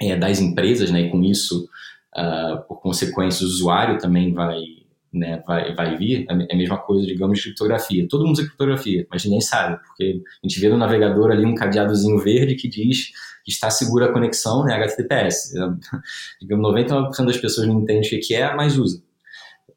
é, 0.00 0.16
das 0.16 0.40
empresas, 0.40 0.90
né, 0.90 1.02
e 1.02 1.10
com 1.10 1.22
isso, 1.22 1.68
uh, 2.16 2.66
por 2.66 2.80
consequência, 2.80 3.44
o 3.44 3.48
usuário 3.48 3.98
também 3.98 4.32
vai 4.32 4.83
né, 5.14 5.42
vai, 5.46 5.74
vai 5.74 5.96
vir, 5.96 6.26
é, 6.28 6.32
é 6.32 6.54
a 6.54 6.58
mesma 6.58 6.78
coisa, 6.78 7.06
digamos, 7.06 7.38
de 7.38 7.44
criptografia. 7.44 8.06
Todo 8.08 8.26
mundo 8.26 8.34
usa 8.34 8.42
criptografia, 8.42 9.06
mas 9.10 9.24
ninguém 9.24 9.40
sabe, 9.40 9.80
porque 9.86 10.20
a 10.42 10.46
gente 10.46 10.60
vê 10.60 10.68
no 10.68 10.76
navegador 10.76 11.30
ali 11.30 11.46
um 11.46 11.54
cadeadozinho 11.54 12.18
verde 12.18 12.56
que 12.56 12.68
diz 12.68 13.12
que 13.44 13.52
está 13.52 13.70
segura 13.70 14.06
a 14.06 14.12
conexão, 14.12 14.64
né, 14.64 14.74
HTTPS. 14.74 15.54
É, 15.56 15.60
digamos, 16.40 16.68
99% 16.68 17.26
das 17.26 17.36
pessoas 17.36 17.66
não 17.68 17.80
entendem 17.80 18.18
o 18.18 18.20
que 18.20 18.34
é, 18.34 18.54
mas 18.54 18.76
usa, 18.76 19.02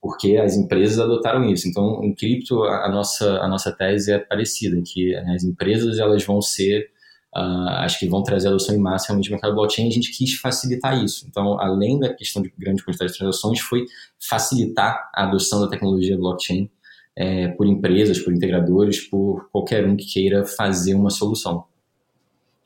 porque 0.02 0.38
as 0.38 0.56
empresas 0.56 1.00
adotaram 1.00 1.46
isso. 1.46 1.68
Então, 1.68 2.04
em 2.04 2.14
cripto, 2.14 2.64
a 2.64 2.90
nossa, 2.90 3.40
a 3.40 3.48
nossa 3.48 3.72
tese 3.72 4.12
é 4.12 4.20
parecida, 4.20 4.82
que 4.86 5.16
as 5.16 5.44
empresas 5.44 6.00
elas 6.00 6.24
vão 6.26 6.42
ser 6.42 6.90
Uh, 7.38 7.70
acho 7.82 8.00
que 8.00 8.08
vão 8.08 8.24
trazer 8.24 8.48
adoção 8.48 8.74
em 8.74 8.80
massa 8.80 9.10
realmente 9.10 9.30
no 9.30 9.36
mercado 9.36 9.54
blockchain. 9.54 9.88
A 9.88 9.92
gente 9.92 10.12
quis 10.12 10.34
facilitar 10.34 11.04
isso. 11.04 11.28
Então, 11.30 11.60
além 11.60 12.00
da 12.00 12.12
questão 12.12 12.42
de 12.42 12.52
grande 12.58 12.84
quantidade 12.84 13.12
de 13.12 13.18
transações, 13.20 13.60
foi 13.60 13.86
facilitar 14.20 15.08
a 15.14 15.26
adoção 15.26 15.62
da 15.62 15.68
tecnologia 15.68 16.18
blockchain 16.18 16.68
é, 17.16 17.50
por 17.50 17.68
empresas, 17.68 18.18
por 18.18 18.34
integradores, 18.34 19.02
por 19.02 19.50
qualquer 19.52 19.86
um 19.86 19.96
que 19.96 20.06
queira 20.06 20.46
fazer 20.46 20.96
uma 20.96 21.12
solução. 21.12 21.66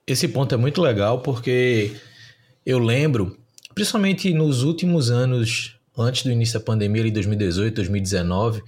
Esse 0.08 0.28
ponto 0.30 0.56
é 0.56 0.58
muito 0.58 0.82
legal 0.82 1.20
porque 1.20 1.92
eu 2.66 2.80
lembro, 2.80 3.38
principalmente 3.76 4.34
nos 4.34 4.64
últimos 4.64 5.12
anos, 5.12 5.78
antes 5.98 6.24
do 6.24 6.32
início 6.32 6.58
da 6.58 6.66
pandemia, 6.66 7.06
em 7.06 7.12
2018, 7.12 7.76
2019, 7.76 8.62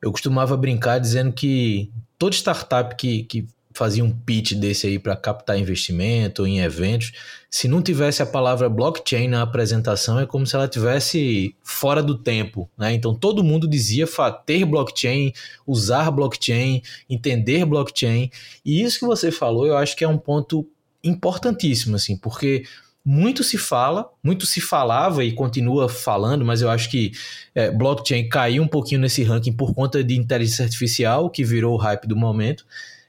eu 0.00 0.12
costumava 0.12 0.56
brincar 0.56 0.98
dizendo 0.98 1.32
que 1.32 1.90
toda 2.16 2.34
startup 2.34 2.94
que, 2.96 3.24
que 3.24 3.46
fazia 3.74 4.04
um 4.04 4.10
pitch 4.10 4.52
desse 4.54 4.86
aí 4.86 4.98
para 4.98 5.16
captar 5.16 5.58
investimento 5.58 6.46
em 6.46 6.60
eventos, 6.60 7.12
se 7.50 7.68
não 7.68 7.82
tivesse 7.82 8.22
a 8.22 8.26
palavra 8.26 8.68
blockchain 8.68 9.28
na 9.28 9.42
apresentação, 9.42 10.18
é 10.18 10.24
como 10.24 10.46
se 10.46 10.56
ela 10.56 10.66
tivesse 10.66 11.54
fora 11.62 12.02
do 12.02 12.16
tempo, 12.16 12.68
né? 12.78 12.94
Então 12.94 13.14
todo 13.14 13.44
mundo 13.44 13.68
dizia 13.68 14.06
ter 14.46 14.64
blockchain, 14.64 15.32
usar 15.66 16.10
blockchain, 16.10 16.82
entender 17.10 17.66
blockchain. 17.66 18.30
E 18.64 18.82
isso 18.82 18.98
que 18.98 19.06
você 19.06 19.30
falou, 19.30 19.66
eu 19.66 19.76
acho 19.76 19.94
que 19.94 20.02
é 20.02 20.08
um 20.08 20.16
ponto 20.16 20.66
importantíssimo, 21.04 21.96
assim, 21.96 22.16
porque 22.16 22.64
muito 23.04 23.42
se 23.42 23.58
fala, 23.58 24.08
muito 24.22 24.46
se 24.46 24.60
falava 24.60 25.24
e 25.24 25.32
continua 25.32 25.88
falando, 25.88 26.44
mas 26.44 26.62
eu 26.62 26.70
acho 26.70 26.88
que 26.88 27.12
é, 27.54 27.70
blockchain 27.70 28.28
caiu 28.28 28.62
um 28.62 28.68
pouquinho 28.68 29.00
nesse 29.00 29.24
ranking 29.24 29.52
por 29.52 29.74
conta 29.74 30.02
de 30.04 30.16
inteligência 30.16 30.64
artificial, 30.64 31.28
que 31.28 31.44
virou 31.44 31.74
o 31.74 31.78
hype 31.78 32.06
do 32.06 32.16
momento. 32.16 32.64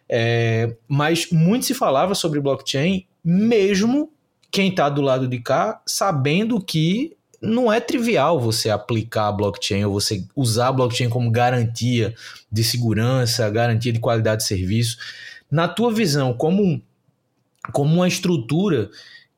É, 0.09 0.75
mas 0.87 1.29
muito 1.31 1.65
se 1.65 1.73
falava 1.73 2.13
sobre 2.13 2.39
blockchain, 2.39 3.05
mesmo 3.23 4.11
quem 4.51 4.69
está 4.69 4.89
do 4.89 5.01
lado 5.01 5.27
de 5.27 5.39
cá 5.39 5.81
sabendo 5.85 6.61
que 6.61 7.15
não 7.41 7.71
é 7.71 7.79
trivial 7.79 8.39
você 8.39 8.69
aplicar 8.69 9.31
blockchain 9.31 9.83
ou 9.83 9.93
você 9.93 10.25
usar 10.35 10.71
blockchain 10.71 11.09
como 11.09 11.29
garantia 11.29 12.15
de 12.51 12.63
segurança, 12.63 13.49
garantia 13.49 13.91
de 13.91 13.99
qualidade 13.99 14.41
de 14.41 14.47
serviço. 14.47 14.97
Na 15.51 15.67
tua 15.67 15.91
visão, 15.91 16.33
como, 16.33 16.81
como 17.73 17.95
uma 17.95 18.07
estrutura 18.07 18.89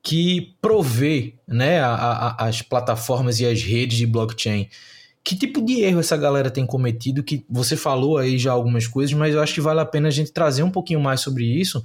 que 0.04 0.56
provê 0.62 1.34
né, 1.48 1.80
a, 1.80 1.96
a, 1.96 2.46
as 2.48 2.62
plataformas 2.62 3.40
e 3.40 3.46
as 3.46 3.64
redes 3.64 3.98
de 3.98 4.06
blockchain. 4.06 4.70
Que 5.26 5.36
tipo 5.36 5.60
de 5.60 5.82
erro 5.82 6.00
essa 6.00 6.16
galera 6.16 6.52
tem 6.52 6.68
cometido? 6.68 7.24
Que 7.24 7.44
você 7.50 7.76
falou 7.76 8.20
aí 8.20 8.38
já 8.38 8.52
algumas 8.52 8.86
coisas, 8.86 9.12
mas 9.14 9.34
eu 9.34 9.42
acho 9.42 9.56
que 9.56 9.62
vale 9.62 9.80
a 9.80 9.86
pena 9.86 10.08
a 10.08 10.12
gente 10.12 10.32
trazer 10.32 10.62
um 10.62 10.70
pouquinho 10.70 11.00
mais 11.00 11.20
sobre 11.22 11.44
isso, 11.44 11.84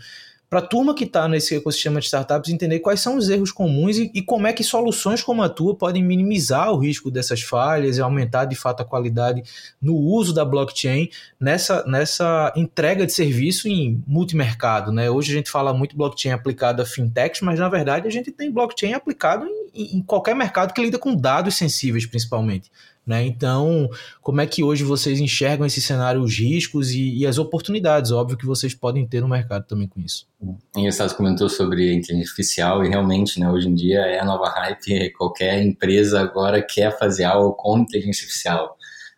para 0.50 0.58
a 0.58 0.62
turma 0.62 0.96
que 0.96 1.04
está 1.04 1.28
nesse 1.28 1.54
ecossistema 1.54 2.00
de 2.00 2.06
startups 2.06 2.50
entender 2.50 2.80
quais 2.80 2.98
são 3.00 3.16
os 3.16 3.30
erros 3.30 3.52
comuns 3.52 3.96
e, 3.96 4.10
e, 4.12 4.20
como 4.20 4.48
é 4.48 4.52
que 4.52 4.64
soluções 4.64 5.22
como 5.22 5.42
a 5.44 5.48
tua 5.48 5.76
podem 5.76 6.02
minimizar 6.02 6.72
o 6.72 6.76
risco 6.76 7.08
dessas 7.08 7.40
falhas 7.40 7.96
e 7.96 8.00
aumentar 8.00 8.46
de 8.46 8.56
fato 8.56 8.82
a 8.82 8.84
qualidade 8.84 9.44
no 9.80 9.94
uso 9.94 10.34
da 10.34 10.44
blockchain 10.44 11.08
nessa, 11.38 11.84
nessa 11.86 12.52
entrega 12.56 13.06
de 13.06 13.12
serviço 13.12 13.68
em 13.68 14.02
multimercado. 14.06 14.90
Né? 14.90 15.08
Hoje 15.08 15.30
a 15.30 15.36
gente 15.36 15.48
fala 15.48 15.72
muito 15.72 15.96
blockchain 15.96 16.32
aplicado 16.32 16.82
a 16.82 16.84
fintechs, 16.84 17.40
mas 17.42 17.60
na 17.60 17.68
verdade 17.68 18.08
a 18.08 18.10
gente 18.10 18.32
tem 18.32 18.50
blockchain 18.50 18.92
aplicado 18.92 19.46
em, 19.72 19.98
em 19.98 20.02
qualquer 20.02 20.34
mercado 20.34 20.74
que 20.74 20.82
lida 20.82 20.98
com 20.98 21.14
dados 21.14 21.54
sensíveis, 21.54 22.04
principalmente. 22.04 22.72
Né? 23.10 23.26
Então, 23.26 23.90
como 24.22 24.40
é 24.40 24.46
que 24.46 24.62
hoje 24.62 24.84
vocês 24.84 25.18
enxergam 25.18 25.66
esse 25.66 25.82
cenário, 25.82 26.22
os 26.22 26.38
riscos 26.38 26.92
e, 26.92 27.12
e, 27.16 27.26
as 27.26 27.38
oportunidades, 27.38 28.12
óbvio, 28.12 28.36
que 28.36 28.46
vocês 28.46 28.72
podem 28.72 29.04
ter 29.04 29.20
no 29.20 29.28
mercado 29.28 29.66
também 29.66 29.88
com 29.88 30.00
isso? 30.00 30.28
Engraçado, 30.76 31.16
comentou 31.16 31.48
sobre 31.48 31.92
inteligência 31.92 32.30
artificial 32.30 32.84
e 32.84 32.88
realmente, 32.88 33.40
né, 33.40 33.50
hoje 33.50 33.66
em 33.66 33.74
dia 33.74 33.98
é 34.02 34.20
a 34.20 34.24
nova 34.24 34.48
hype, 34.48 35.10
qualquer 35.18 35.60
empresa 35.60 36.20
agora 36.20 36.62
quer 36.62 36.96
fazer 36.96 37.24
algo 37.24 37.52
com 37.54 37.80
inteligência 37.80 38.22
artificial. 38.22 38.76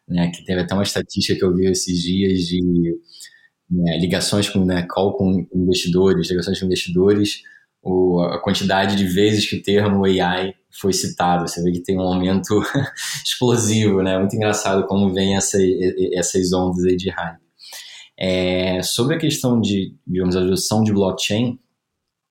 Né, 0.09 0.31
que 0.31 0.43
teve 0.43 0.63
até 0.63 0.73
uma 0.73 0.83
estatística 0.83 1.39
que 1.39 1.45
eu 1.45 1.55
vi 1.55 1.67
esses 1.67 2.03
dias 2.03 2.41
de 2.47 2.61
né, 3.71 3.99
ligações 3.99 4.49
com, 4.49 4.65
né, 4.65 4.87
call 4.89 5.19
com 5.19 5.47
investidores, 5.55 6.31
ligações 6.31 6.59
com 6.59 6.65
investidores, 6.65 7.43
o, 7.83 8.23
a 8.23 8.41
quantidade 8.41 8.97
de 8.97 9.05
vezes 9.05 9.49
que 9.49 9.57
o 9.57 9.63
termo 9.63 10.07
AI 10.07 10.55
foi 10.81 10.93
citado. 10.93 11.47
Você 11.47 11.63
vê 11.63 11.73
que 11.73 11.83
tem 11.83 11.99
um 11.99 12.03
aumento 12.03 12.63
explosivo, 13.25 14.03
né? 14.03 14.19
Muito 14.19 14.35
engraçado 14.35 14.87
como 14.87 15.13
vem 15.13 15.37
essa, 15.37 15.59
essas 16.15 16.53
ondas 16.53 16.85
aí 16.85 16.97
de 16.97 17.11
hype. 17.11 17.43
É, 18.19 18.83
sobre 18.83 19.17
a 19.17 19.19
questão 19.19 19.61
de, 19.61 19.95
digamos, 20.07 20.37
a 20.37 20.41
adoção 20.41 20.83
de 20.83 20.93
blockchain, 20.93 21.59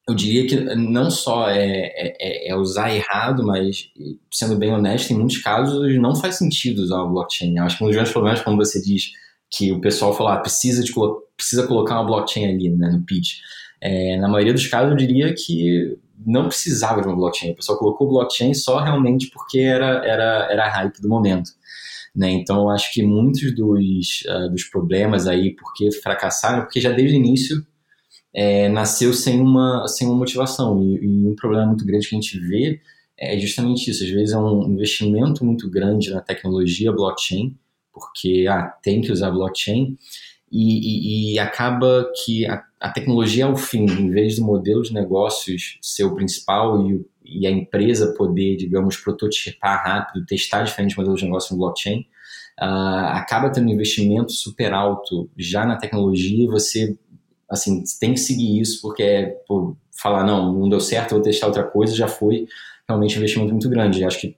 eu 0.08 0.16
diria 0.16 0.48
que 0.48 0.56
não 0.76 1.12
só 1.12 1.50
é, 1.50 1.68
é, 1.68 2.18
é, 2.20 2.50
é, 2.50 2.56
usar 2.56 2.94
errado, 2.94 3.46
mas, 3.46 3.90
sendo 4.32 4.58
bem 4.58 4.72
honesto, 4.72 5.12
em 5.12 5.18
muitos 5.18 5.38
casos 5.38 5.96
não 6.00 6.16
faz 6.16 6.36
sentido 6.36 6.80
usar 6.80 7.02
o 7.02 7.10
blockchain. 7.10 7.58
Eu 7.58 7.64
acho 7.64 7.78
que 7.78 7.84
um 7.84 7.88
dos 7.88 7.96
grandes 7.96 8.12
problemas 8.12 8.42
quando 8.42 8.58
você 8.58 8.82
diz 8.82 9.12
que 9.50 9.72
o 9.72 9.82
pessoal 9.82 10.14
fala, 10.14 10.36
ah, 10.36 10.40
precisa, 10.40 10.84
de, 10.84 10.92
precisa 11.36 11.68
colocar 11.68 11.96
uma 11.96 12.06
blockchain 12.06 12.46
ali 12.46 12.70
né, 12.70 12.90
no 12.90 13.04
pitch. 13.06 13.40
É, 13.82 14.18
na 14.18 14.28
maioria 14.28 14.54
dos 14.54 14.68
casos, 14.68 14.92
eu 14.92 14.98
diria 14.98 15.34
que 15.34 15.98
não 16.26 16.48
precisava 16.48 17.02
de 17.02 17.08
uma 17.08 17.16
blockchain. 17.16 17.52
O 17.52 17.56
pessoal 17.56 17.78
colocou 17.78 18.08
blockchain 18.08 18.54
só 18.54 18.80
realmente 18.80 19.30
porque 19.30 19.60
era, 19.60 20.06
era, 20.06 20.48
era 20.52 20.66
a 20.66 20.70
hype 20.70 21.02
do 21.02 21.10
momento. 21.10 21.52
Né? 22.16 22.32
Então, 22.32 22.62
eu 22.62 22.70
acho 22.70 22.92
que 22.94 23.02
muitos 23.04 23.56
dos, 23.56 24.24
uh, 24.28 24.50
dos 24.50 24.66
problemas 24.66 25.28
aí, 25.28 25.56
porque 25.56 25.92
fracassaram, 25.92 26.64
porque 26.64 26.82
já 26.82 26.92
desde 26.92 27.16
o 27.16 27.20
início 27.20 27.66
é, 28.34 28.70
nasceu 28.70 29.14
sem 29.14 29.40
uma, 29.40 29.88
sem 29.88 30.08
uma 30.08 30.18
motivação. 30.18 30.82
E, 30.84 31.06
e, 31.06 31.28
um 31.28 31.36
problema 31.36 31.68
muito 31.68 31.86
grande 31.86 32.08
que 32.08 32.16
a 32.16 32.20
gente 32.20 32.40
vê 32.40 32.80
é 33.18 33.38
justamente 33.38 33.90
isso. 33.90 34.04
Às 34.04 34.10
vezes 34.10 34.34
é 34.34 34.38
um 34.38 34.64
investimento 34.72 35.46
muito 35.46 35.70
grande 35.70 36.12
na 36.12 36.22
tecnologia 36.22 36.92
blockchain, 36.92 37.56
porque 37.94 38.46
ah, 38.50 38.64
tem 38.82 39.02
que 39.02 39.12
usar 39.12 39.32
blockchain, 39.32 39.98
e, 40.52 41.32
e, 41.32 41.34
e 41.34 41.40
acaba 41.40 42.12
que 42.24 42.46
a, 42.46 42.64
a, 42.82 42.90
tecnologia 42.90 43.44
é 43.44 43.48
o 43.48 43.56
fim, 43.56 43.86
em 43.86 44.10
vez 44.10 44.36
do 44.36 44.44
modelo 44.44 44.82
de 44.82 44.94
negócios 44.94 45.78
ser 45.82 46.04
o 46.04 46.16
principal 46.16 46.90
e, 46.90 47.06
e 47.24 47.48
a 47.48 47.52
empresa 47.52 48.14
poder, 48.14 48.58
digamos, 48.58 48.98
prototipar 48.98 49.84
rápido, 49.86 50.26
testar 50.26 50.64
diferentes 50.64 50.98
modelos 50.98 51.20
de 51.20 51.26
negócio 51.26 51.54
no 51.54 51.60
blockchain, 51.60 52.02
uh, 52.60 53.14
acaba 53.14 53.50
tendo 53.50 53.68
um 53.68 53.74
investimento 53.74 54.32
super 54.32 54.74
alto 54.74 55.30
já 55.38 55.66
na 55.66 55.78
tecnologia 55.78 56.44
e 56.44 56.48
você 56.48 56.98
assim, 57.52 57.84
tem 58.00 58.14
que 58.14 58.20
seguir 58.20 58.62
isso, 58.62 58.82
porque 58.82 59.04
é, 59.04 59.38
falar, 59.92 60.24
não, 60.24 60.54
não 60.54 60.70
deu 60.70 60.80
certo, 60.80 61.12
vou 61.12 61.22
testar 61.22 61.48
outra 61.48 61.64
coisa, 61.64 61.94
já 61.94 62.08
foi 62.08 62.48
realmente 62.88 63.16
um 63.16 63.18
investimento 63.18 63.52
muito 63.52 63.70
grande. 63.70 64.04
acho 64.06 64.22
que 64.22 64.38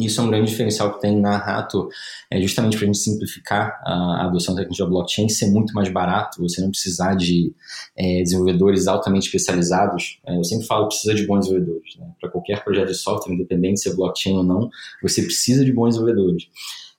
isso 0.00 0.20
é 0.20 0.24
um 0.24 0.28
grande 0.28 0.50
diferencial 0.50 0.92
que 0.94 1.00
tem 1.00 1.20
na 1.20 1.36
Rato, 1.36 1.88
é 2.28 2.40
justamente 2.40 2.76
para 2.76 2.84
a 2.84 2.86
gente 2.86 2.98
simplificar 2.98 3.80
a 3.84 4.26
adoção 4.26 4.54
da 4.54 4.62
tecnologia 4.62 4.86
blockchain, 4.86 5.28
ser 5.28 5.50
muito 5.50 5.72
mais 5.72 5.88
barato, 5.88 6.42
você 6.42 6.60
não 6.60 6.70
precisar 6.70 7.14
de 7.14 7.54
é, 7.96 8.22
desenvolvedores 8.22 8.88
altamente 8.88 9.26
especializados. 9.26 10.18
É, 10.26 10.36
eu 10.36 10.42
sempre 10.42 10.66
falo 10.66 10.88
precisa 10.88 11.14
de 11.14 11.24
bons 11.26 11.46
desenvolvedores. 11.46 11.96
Né? 11.96 12.06
Para 12.20 12.28
qualquer 12.28 12.64
projeto 12.64 12.88
de 12.88 12.94
software, 12.94 13.32
independente 13.32 13.80
se 13.80 13.88
é 13.88 13.94
blockchain 13.94 14.36
ou 14.36 14.42
não, 14.42 14.68
você 15.00 15.22
precisa 15.22 15.64
de 15.64 15.72
bons 15.72 15.90
desenvolvedores. 15.90 16.48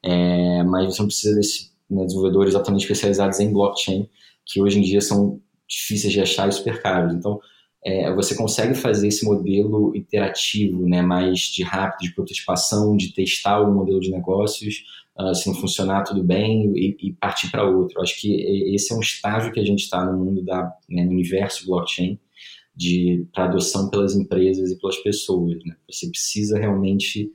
É, 0.01 0.63
mas 0.63 0.85
você 0.85 1.01
não 1.01 1.07
precisa 1.07 1.39
de 1.39 1.47
né, 1.89 2.05
desenvolvedores 2.05 2.55
altamente 2.55 2.83
especializados 2.83 3.39
em 3.41 3.51
blockchain, 3.51 4.07
que 4.45 4.61
hoje 4.61 4.79
em 4.79 4.81
dia 4.81 5.01
são 5.01 5.41
difíceis 5.67 6.13
de 6.13 6.21
achar 6.21 6.47
e 6.47 6.51
super 6.53 6.81
caros. 6.81 7.13
Então, 7.13 7.39
é, 7.85 8.11
você 8.15 8.35
consegue 8.35 8.73
fazer 8.73 9.09
esse 9.09 9.23
modelo 9.23 9.95
interativo, 9.95 10.87
né, 10.87 11.03
mais 11.03 11.41
de 11.41 11.63
rápido, 11.63 12.09
de 12.09 12.15
prototipação, 12.15 12.97
de 12.97 13.13
testar 13.13 13.61
o 13.61 13.71
modelo 13.71 13.99
de 13.99 14.09
negócios, 14.09 14.83
uh, 15.19 15.35
se 15.35 15.47
não 15.47 15.55
funcionar, 15.55 16.03
tudo 16.03 16.23
bem, 16.23 16.73
e, 16.75 16.97
e 16.99 17.13
partir 17.13 17.51
para 17.51 17.63
outro. 17.63 18.01
Acho 18.01 18.19
que 18.19 18.73
esse 18.73 18.91
é 18.91 18.95
um 18.95 19.01
estágio 19.01 19.51
que 19.51 19.59
a 19.59 19.63
gente 19.63 19.81
está 19.81 20.03
no 20.03 20.17
mundo 20.17 20.41
da, 20.43 20.73
né, 20.89 21.05
no 21.05 21.11
universo 21.11 21.67
blockchain, 21.67 22.19
de 22.75 23.25
adoção 23.35 23.89
pelas 23.89 24.15
empresas 24.15 24.71
e 24.71 24.79
pelas 24.79 24.97
pessoas. 24.97 25.63
Né? 25.63 25.75
Você 25.89 26.09
precisa 26.09 26.57
realmente 26.57 27.31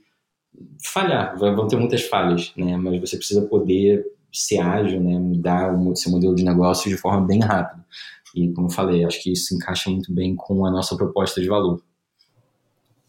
falhar, 0.83 1.37
vão 1.39 1.67
ter 1.67 1.77
muitas 1.77 2.03
falhas, 2.03 2.51
né? 2.57 2.75
mas 2.75 2.99
você 2.99 3.15
precisa 3.17 3.41
poder 3.43 4.05
ser 4.31 4.59
ágil, 4.59 4.99
né? 4.99 5.17
mudar 5.17 5.73
o 5.73 5.95
seu 5.95 6.11
modelo 6.11 6.35
de 6.35 6.43
negócio 6.43 6.89
de 6.89 6.97
forma 6.97 7.25
bem 7.25 7.39
rápida. 7.39 7.83
E, 8.35 8.51
como 8.53 8.69
falei, 8.69 9.03
acho 9.03 9.21
que 9.21 9.31
isso 9.31 9.53
encaixa 9.55 9.89
muito 9.89 10.13
bem 10.13 10.35
com 10.35 10.65
a 10.65 10.71
nossa 10.71 10.95
proposta 10.95 11.41
de 11.41 11.47
valor. 11.47 11.81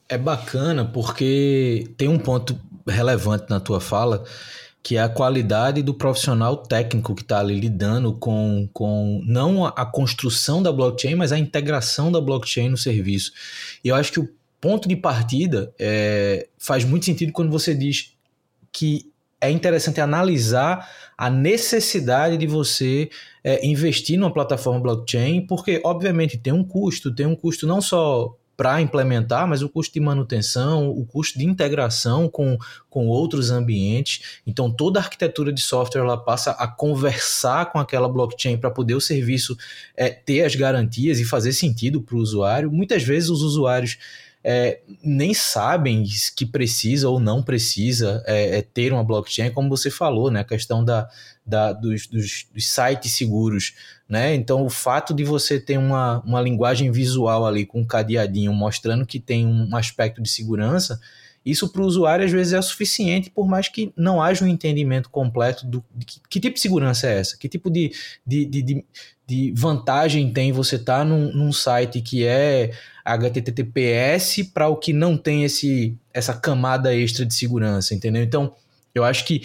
É 0.09 0.19
bacana 0.19 0.85
porque 0.85 1.89
tem 1.97 2.09
um 2.09 2.19
ponto 2.19 2.59
relevante 2.87 3.47
na 3.49 3.61
tua 3.61 3.81
fala, 3.81 4.25
que 4.83 4.97
é 4.97 5.03
a 5.03 5.09
qualidade 5.09 5.81
do 5.81 5.95
profissional 5.95 6.57
técnico 6.57 7.15
que 7.15 7.23
está 7.23 7.39
ali 7.39 7.59
lidando 7.59 8.13
com, 8.15 8.69
com 8.73 9.23
não 9.25 9.65
a 9.65 9.87
construção 9.87 10.63
da 10.63 10.73
blockchain, 10.73 11.15
mas 11.15 11.31
a 11.31 11.39
integração 11.39 12.11
da 12.11 12.21
blockchain 12.21 12.69
no 12.69 12.77
serviço. 12.77 13.33
E 13.85 13.89
eu 13.89 13.95
acho 13.95 14.13
que 14.13 14.21
o 14.21 14.29
ponto 14.61 14.89
de 14.89 14.97
partida 14.97 15.73
é, 15.79 16.49
faz 16.59 16.85
muito 16.85 17.05
sentido 17.05 17.33
quando 17.33 17.51
você 17.51 17.75
diz 17.75 18.13
que 18.73 19.11
é 19.41 19.51
interessante 19.51 20.01
analisar 20.01 20.89
a 21.17 21.29
necessidade 21.29 22.37
de 22.37 22.47
você 22.47 23.11
é, 23.45 23.67
investir 23.67 24.19
numa 24.19 24.33
plataforma 24.33 24.81
blockchain, 24.81 25.47
porque, 25.47 25.81
obviamente, 25.85 26.39
tem 26.39 26.53
um 26.53 26.65
custo, 26.65 27.15
tem 27.15 27.27
um 27.27 27.35
custo 27.35 27.67
não 27.67 27.81
só 27.81 28.37
para 28.57 28.81
implementar, 28.81 29.49
mas 29.49 29.63
o 29.63 29.69
custo 29.69 29.95
de 29.95 30.01
manutenção, 30.01 30.89
o 30.89 31.05
custo 31.05 31.39
de 31.39 31.45
integração 31.45 32.29
com, 32.29 32.57
com 32.89 33.09
outros 33.09 33.51
ambientes. 33.51 34.41
Então, 34.47 34.71
toda 34.71 35.01
a 35.01 35.03
arquitetura 35.03 35.53
de 35.53 35.61
software 35.61 36.03
ela 36.03 36.17
passa 36.17 36.53
a 36.53 36.69
conversar 36.69 37.73
com 37.73 37.79
aquela 37.79 38.09
blockchain 38.09 38.57
para 38.59 38.71
poder 38.71 38.95
o 38.95 39.01
serviço 39.01 39.57
é, 39.97 40.11
ter 40.11 40.45
as 40.45 40.55
garantias 40.55 41.19
e 41.19 41.25
fazer 41.25 41.53
sentido 41.53 42.03
para 42.03 42.15
o 42.15 42.21
usuário. 42.21 42.71
Muitas 42.71 43.03
vezes, 43.03 43.31
os 43.31 43.43
usuários 43.43 43.99
é, 44.45 44.81
nem 45.03 45.33
sabem 45.33 46.05
que 46.37 46.45
precisa 46.45 47.09
ou 47.09 47.21
não 47.21 47.43
precisa 47.43 48.23
é, 48.27 48.59
é, 48.59 48.63
ter 48.63 48.93
uma 48.93 49.05
blockchain, 49.05 49.51
como 49.51 49.69
você 49.69 49.91
falou, 49.91 50.31
né? 50.31 50.41
A 50.41 50.45
questão 50.45 50.85
da, 50.85 51.09
da, 51.45 51.73
dos, 51.73 52.07
dos, 52.07 52.47
dos, 52.53 52.71
sites 52.71 53.13
seguros, 53.13 53.75
né? 54.09 54.35
Então, 54.35 54.65
o 54.65 54.71
fato 54.71 55.13
de 55.13 55.25
você 55.25 55.59
ter 55.59 55.79
uma, 55.79 56.21
uma 56.21 56.41
linguagem 56.41 56.91
visual 56.91 57.47
ali 57.47 57.67
com 57.67 57.81
um 57.81 57.87
cadeadinho 57.87 58.53
mostrando 58.53 59.05
que 59.05 59.19
tem 59.19 59.47
um 59.47 59.75
aspecto 59.77 60.23
de 60.23 60.29
segurança, 60.29 61.01
isso 61.45 61.69
para 61.69 61.83
o 61.83 61.87
usuário 61.87 62.25
às 62.25 62.31
vezes 62.31 62.53
é 62.53 62.63
suficiente, 62.63 63.29
por 63.31 63.49
mais 63.49 63.69
que 63.69 63.93
não 63.97 64.23
haja 64.23 64.45
um 64.45 64.49
entendimento 64.49 65.11
completo 65.11 65.67
do 65.67 65.85
de 65.93 66.07
que, 66.07 66.21
que 66.29 66.41
tipo 66.41 66.55
de 66.55 66.61
segurança 66.61 67.09
é 67.09 67.19
essa, 67.19 67.37
que 67.37 67.49
tipo 67.49 67.69
de, 67.69 67.93
de, 68.25 68.45
de, 68.47 68.85
de 69.27 69.53
vantagem 69.57 70.33
tem 70.33 70.53
você 70.53 70.77
estar 70.77 70.99
tá 70.99 71.05
num, 71.05 71.33
num 71.33 71.53
site 71.53 72.01
que 72.01 72.25
é 72.25 72.71
HTTPS 73.05 74.45
para 74.45 74.69
o 74.69 74.77
que 74.77 74.93
não 74.93 75.17
tem 75.17 75.43
esse, 75.43 75.97
essa 76.15 76.33
camada 76.33 76.95
extra 76.95 77.27
de 77.27 77.35
segurança, 77.35 77.93
entendeu? 77.95 78.23
Então, 78.23 78.55
eu 78.95 79.03
acho 79.03 79.25
que 79.25 79.43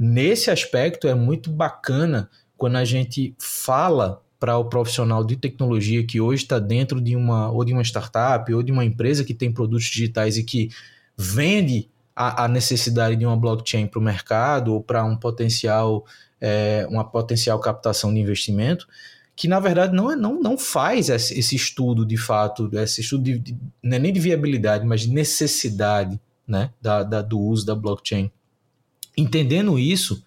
nesse 0.00 0.50
aspecto 0.50 1.06
é 1.06 1.14
muito 1.14 1.50
bacana 1.50 2.30
quando 2.56 2.76
a 2.76 2.84
gente 2.86 3.34
fala 3.38 4.22
para 4.38 4.56
o 4.56 4.64
profissional 4.64 5.22
de 5.22 5.36
tecnologia 5.36 6.02
que 6.02 6.18
hoje 6.18 6.44
está 6.44 6.58
dentro 6.58 6.98
de 6.98 7.14
uma 7.14 7.50
ou 7.50 7.62
de 7.62 7.74
uma 7.74 7.82
startup 7.82 8.50
ou 8.54 8.62
de 8.62 8.72
uma 8.72 8.82
empresa 8.82 9.22
que 9.22 9.34
tem 9.34 9.52
produtos 9.52 9.84
digitais 9.84 10.38
e 10.38 10.42
que 10.42 10.70
vende 11.14 11.90
a, 12.16 12.44
a 12.44 12.48
necessidade 12.48 13.14
de 13.14 13.26
uma 13.26 13.36
blockchain 13.36 13.86
para 13.86 13.98
o 13.98 14.02
mercado 14.02 14.72
ou 14.72 14.82
para 14.82 15.04
um 15.04 15.14
potencial 15.14 16.06
é, 16.40 16.86
uma 16.88 17.04
potencial 17.04 17.60
captação 17.60 18.14
de 18.14 18.20
investimento 18.20 18.88
que 19.36 19.46
na 19.46 19.60
verdade 19.60 19.94
não, 19.94 20.10
é, 20.10 20.16
não, 20.16 20.40
não 20.40 20.56
faz 20.56 21.10
esse, 21.10 21.54
estudo 21.54 22.06
de 22.06 22.16
fato, 22.16 22.70
esse 22.74 23.02
estudo 23.02 23.24
de, 23.24 23.38
de, 23.38 23.56
não 23.82 23.96
é 23.96 23.98
nem 23.98 24.12
de 24.12 24.20
viabilidade, 24.20 24.86
mas 24.86 25.02
de 25.02 25.10
necessidade 25.10 26.18
né, 26.46 26.70
da, 26.80 27.02
da, 27.02 27.22
do 27.22 27.38
uso 27.38 27.64
da 27.64 27.74
blockchain. 27.74 28.30
Entendendo 29.16 29.78
isso, 29.78 30.22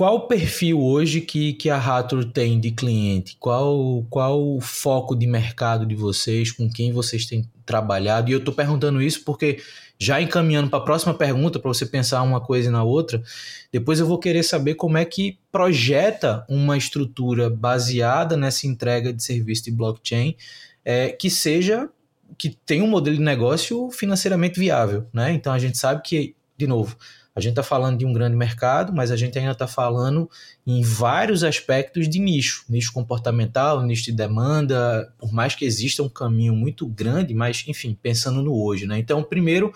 qual 0.00 0.16
o 0.16 0.26
perfil 0.26 0.80
hoje 0.80 1.20
que, 1.20 1.52
que 1.52 1.68
a 1.68 1.76
Rator 1.76 2.24
tem 2.24 2.58
de 2.58 2.70
cliente? 2.70 3.36
Qual, 3.38 4.02
qual 4.08 4.56
o 4.56 4.58
foco 4.58 5.14
de 5.14 5.26
mercado 5.26 5.84
de 5.84 5.94
vocês? 5.94 6.50
Com 6.50 6.70
quem 6.70 6.90
vocês 6.90 7.26
têm 7.26 7.44
trabalhado? 7.66 8.30
E 8.30 8.32
eu 8.32 8.38
estou 8.38 8.54
perguntando 8.54 9.02
isso 9.02 9.22
porque, 9.24 9.62
já 9.98 10.18
encaminhando 10.18 10.70
para 10.70 10.78
a 10.78 10.84
próxima 10.84 11.12
pergunta, 11.12 11.58
para 11.58 11.68
você 11.68 11.84
pensar 11.84 12.22
uma 12.22 12.40
coisa 12.40 12.70
e 12.70 12.72
na 12.72 12.82
outra, 12.82 13.22
depois 13.70 14.00
eu 14.00 14.06
vou 14.06 14.18
querer 14.18 14.42
saber 14.42 14.74
como 14.74 14.96
é 14.96 15.04
que 15.04 15.38
projeta 15.52 16.46
uma 16.48 16.78
estrutura 16.78 17.50
baseada 17.50 18.38
nessa 18.38 18.66
entrega 18.66 19.12
de 19.12 19.22
serviço 19.22 19.64
de 19.64 19.72
blockchain 19.72 20.34
é, 20.82 21.10
que 21.10 21.28
seja 21.28 21.90
que 22.38 22.56
tenha 22.64 22.82
um 22.82 22.88
modelo 22.88 23.18
de 23.18 23.22
negócio 23.22 23.90
financeiramente 23.90 24.58
viável, 24.58 25.06
né? 25.12 25.30
Então 25.32 25.52
a 25.52 25.58
gente 25.58 25.76
sabe 25.76 26.00
que, 26.02 26.34
de 26.56 26.66
novo, 26.66 26.96
a 27.34 27.40
gente 27.40 27.52
está 27.52 27.62
falando 27.62 27.98
de 27.98 28.04
um 28.04 28.12
grande 28.12 28.36
mercado, 28.36 28.92
mas 28.92 29.10
a 29.10 29.16
gente 29.16 29.38
ainda 29.38 29.52
está 29.52 29.66
falando 29.66 30.28
em 30.66 30.82
vários 30.82 31.44
aspectos 31.44 32.08
de 32.08 32.18
nicho, 32.18 32.64
nicho 32.68 32.92
comportamental, 32.92 33.82
nicho 33.82 34.04
de 34.04 34.12
demanda, 34.12 35.12
por 35.18 35.32
mais 35.32 35.54
que 35.54 35.64
exista 35.64 36.02
um 36.02 36.08
caminho 36.08 36.54
muito 36.54 36.86
grande, 36.86 37.32
mas 37.32 37.64
enfim, 37.68 37.96
pensando 38.00 38.42
no 38.42 38.54
hoje, 38.54 38.86
né? 38.86 38.98
Então, 38.98 39.22
primeiro, 39.22 39.72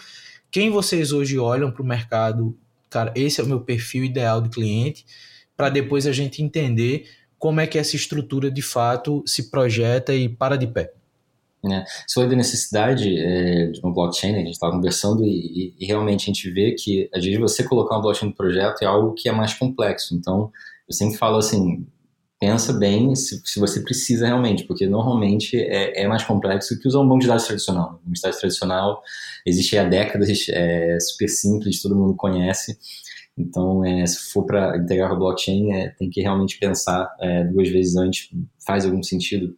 quem 0.50 0.70
vocês 0.70 1.12
hoje 1.12 1.38
olham 1.38 1.70
para 1.70 1.82
o 1.82 1.86
mercado, 1.86 2.56
cara, 2.90 3.12
esse 3.14 3.40
é 3.40 3.44
o 3.44 3.46
meu 3.46 3.60
perfil 3.60 4.04
ideal 4.04 4.40
de 4.40 4.48
cliente, 4.48 5.06
para 5.56 5.68
depois 5.68 6.06
a 6.06 6.12
gente 6.12 6.42
entender 6.42 7.08
como 7.38 7.60
é 7.60 7.66
que 7.66 7.78
essa 7.78 7.94
estrutura 7.94 8.50
de 8.50 8.62
fato 8.62 9.22
se 9.26 9.50
projeta 9.50 10.14
e 10.14 10.28
para 10.28 10.56
de 10.56 10.66
pé. 10.66 10.92
Né? 11.64 11.84
Falou 12.12 12.28
da 12.28 12.36
necessidade 12.36 13.18
é, 13.18 13.68
de 13.68 13.80
uma 13.80 13.92
blockchain, 13.92 14.32
né? 14.32 14.38
a 14.38 14.44
gente 14.44 14.52
estava 14.52 14.72
conversando 14.72 15.24
e, 15.24 15.74
e, 15.80 15.86
realmente 15.86 16.24
a 16.24 16.26
gente 16.26 16.50
vê 16.50 16.72
que, 16.72 17.08
às 17.14 17.24
vezes, 17.24 17.40
você 17.40 17.64
colocar 17.64 17.96
uma 17.96 18.02
blockchain 18.02 18.28
no 18.28 18.34
projeto 18.34 18.82
é 18.82 18.86
algo 18.86 19.14
que 19.14 19.28
é 19.30 19.32
mais 19.32 19.54
complexo. 19.54 20.14
Então, 20.14 20.52
eu 20.86 20.94
sempre 20.94 21.16
falo 21.16 21.38
assim, 21.38 21.86
pensa 22.38 22.72
bem 22.74 23.14
se, 23.14 23.40
se 23.44 23.58
você 23.58 23.80
precisa 23.80 24.26
realmente, 24.26 24.64
porque 24.64 24.86
normalmente 24.86 25.56
é, 25.56 26.02
é, 26.02 26.06
mais 26.06 26.22
complexo 26.22 26.78
que 26.78 26.86
usar 26.86 27.00
um 27.00 27.08
banco 27.08 27.20
de 27.20 27.28
dados 27.28 27.46
tradicional. 27.46 27.92
Um 27.92 28.04
banco 28.04 28.12
de 28.12 28.20
dados 28.20 28.38
tradicional 28.38 29.02
existe 29.46 29.78
há 29.78 29.84
décadas, 29.84 30.28
é 30.50 31.00
super 31.00 31.28
simples, 31.28 31.80
todo 31.80 31.96
mundo 31.96 32.14
conhece. 32.14 32.78
Então, 33.36 33.82
é, 33.84 34.06
se 34.06 34.30
for 34.30 34.44
para 34.44 34.76
integrar 34.76 35.08
com 35.08 35.16
a 35.16 35.18
blockchain, 35.18 35.72
é, 35.72 35.88
tem 35.88 36.10
que 36.10 36.20
realmente 36.20 36.58
pensar 36.58 37.10
é, 37.20 37.44
duas 37.44 37.68
vezes 37.70 37.96
antes, 37.96 38.28
faz 38.64 38.84
algum 38.84 39.02
sentido 39.02 39.56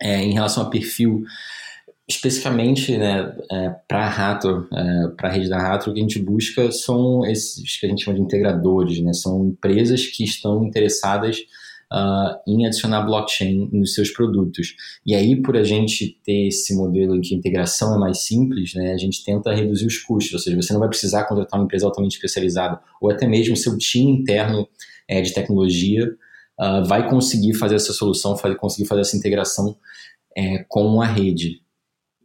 é, 0.00 0.22
em 0.22 0.32
relação 0.32 0.62
a 0.62 0.70
perfil, 0.70 1.24
especificamente 2.08 2.96
né, 2.96 3.34
é, 3.50 3.70
para 3.86 4.06
a 4.06 4.08
Rato, 4.08 4.66
é, 4.72 5.08
para 5.16 5.28
a 5.28 5.32
rede 5.32 5.48
da 5.48 5.58
Rato, 5.58 5.90
o 5.90 5.94
que 5.94 6.00
a 6.00 6.02
gente 6.02 6.18
busca 6.18 6.70
são 6.72 7.24
esses 7.26 7.78
que 7.78 7.86
a 7.86 7.88
gente 7.88 8.04
chama 8.04 8.16
de 8.16 8.22
integradores, 8.22 9.00
né, 9.00 9.12
são 9.12 9.46
empresas 9.46 10.06
que 10.06 10.24
estão 10.24 10.64
interessadas 10.64 11.38
uh, 11.92 12.38
em 12.46 12.66
adicionar 12.66 13.02
blockchain 13.02 13.68
nos 13.72 13.94
seus 13.94 14.10
produtos. 14.10 14.74
E 15.04 15.14
aí, 15.14 15.40
por 15.40 15.56
a 15.56 15.62
gente 15.62 16.18
ter 16.24 16.48
esse 16.48 16.74
modelo 16.74 17.16
em 17.16 17.20
que 17.20 17.34
a 17.34 17.38
integração 17.38 17.94
é 17.94 17.98
mais 17.98 18.24
simples, 18.24 18.74
né, 18.74 18.92
a 18.92 18.98
gente 18.98 19.24
tenta 19.24 19.54
reduzir 19.54 19.86
os 19.86 19.98
custos, 19.98 20.32
ou 20.32 20.38
seja, 20.38 20.56
você 20.56 20.72
não 20.72 20.80
vai 20.80 20.88
precisar 20.88 21.24
contratar 21.24 21.58
uma 21.58 21.64
empresa 21.64 21.86
altamente 21.86 22.16
especializada, 22.16 22.80
ou 23.00 23.10
até 23.10 23.26
mesmo 23.26 23.56
seu 23.56 23.76
time 23.76 24.12
interno 24.12 24.68
é, 25.06 25.20
de 25.20 25.32
tecnologia 25.32 26.08
uh, 26.60 26.84
vai 26.84 27.08
conseguir 27.08 27.54
fazer 27.54 27.76
essa 27.76 27.92
solução, 27.92 28.36
conseguir 28.58 28.86
fazer 28.86 29.02
essa 29.02 29.16
integração 29.16 29.76
é, 30.36 30.64
com 30.68 31.00
a 31.00 31.06
rede. 31.06 31.62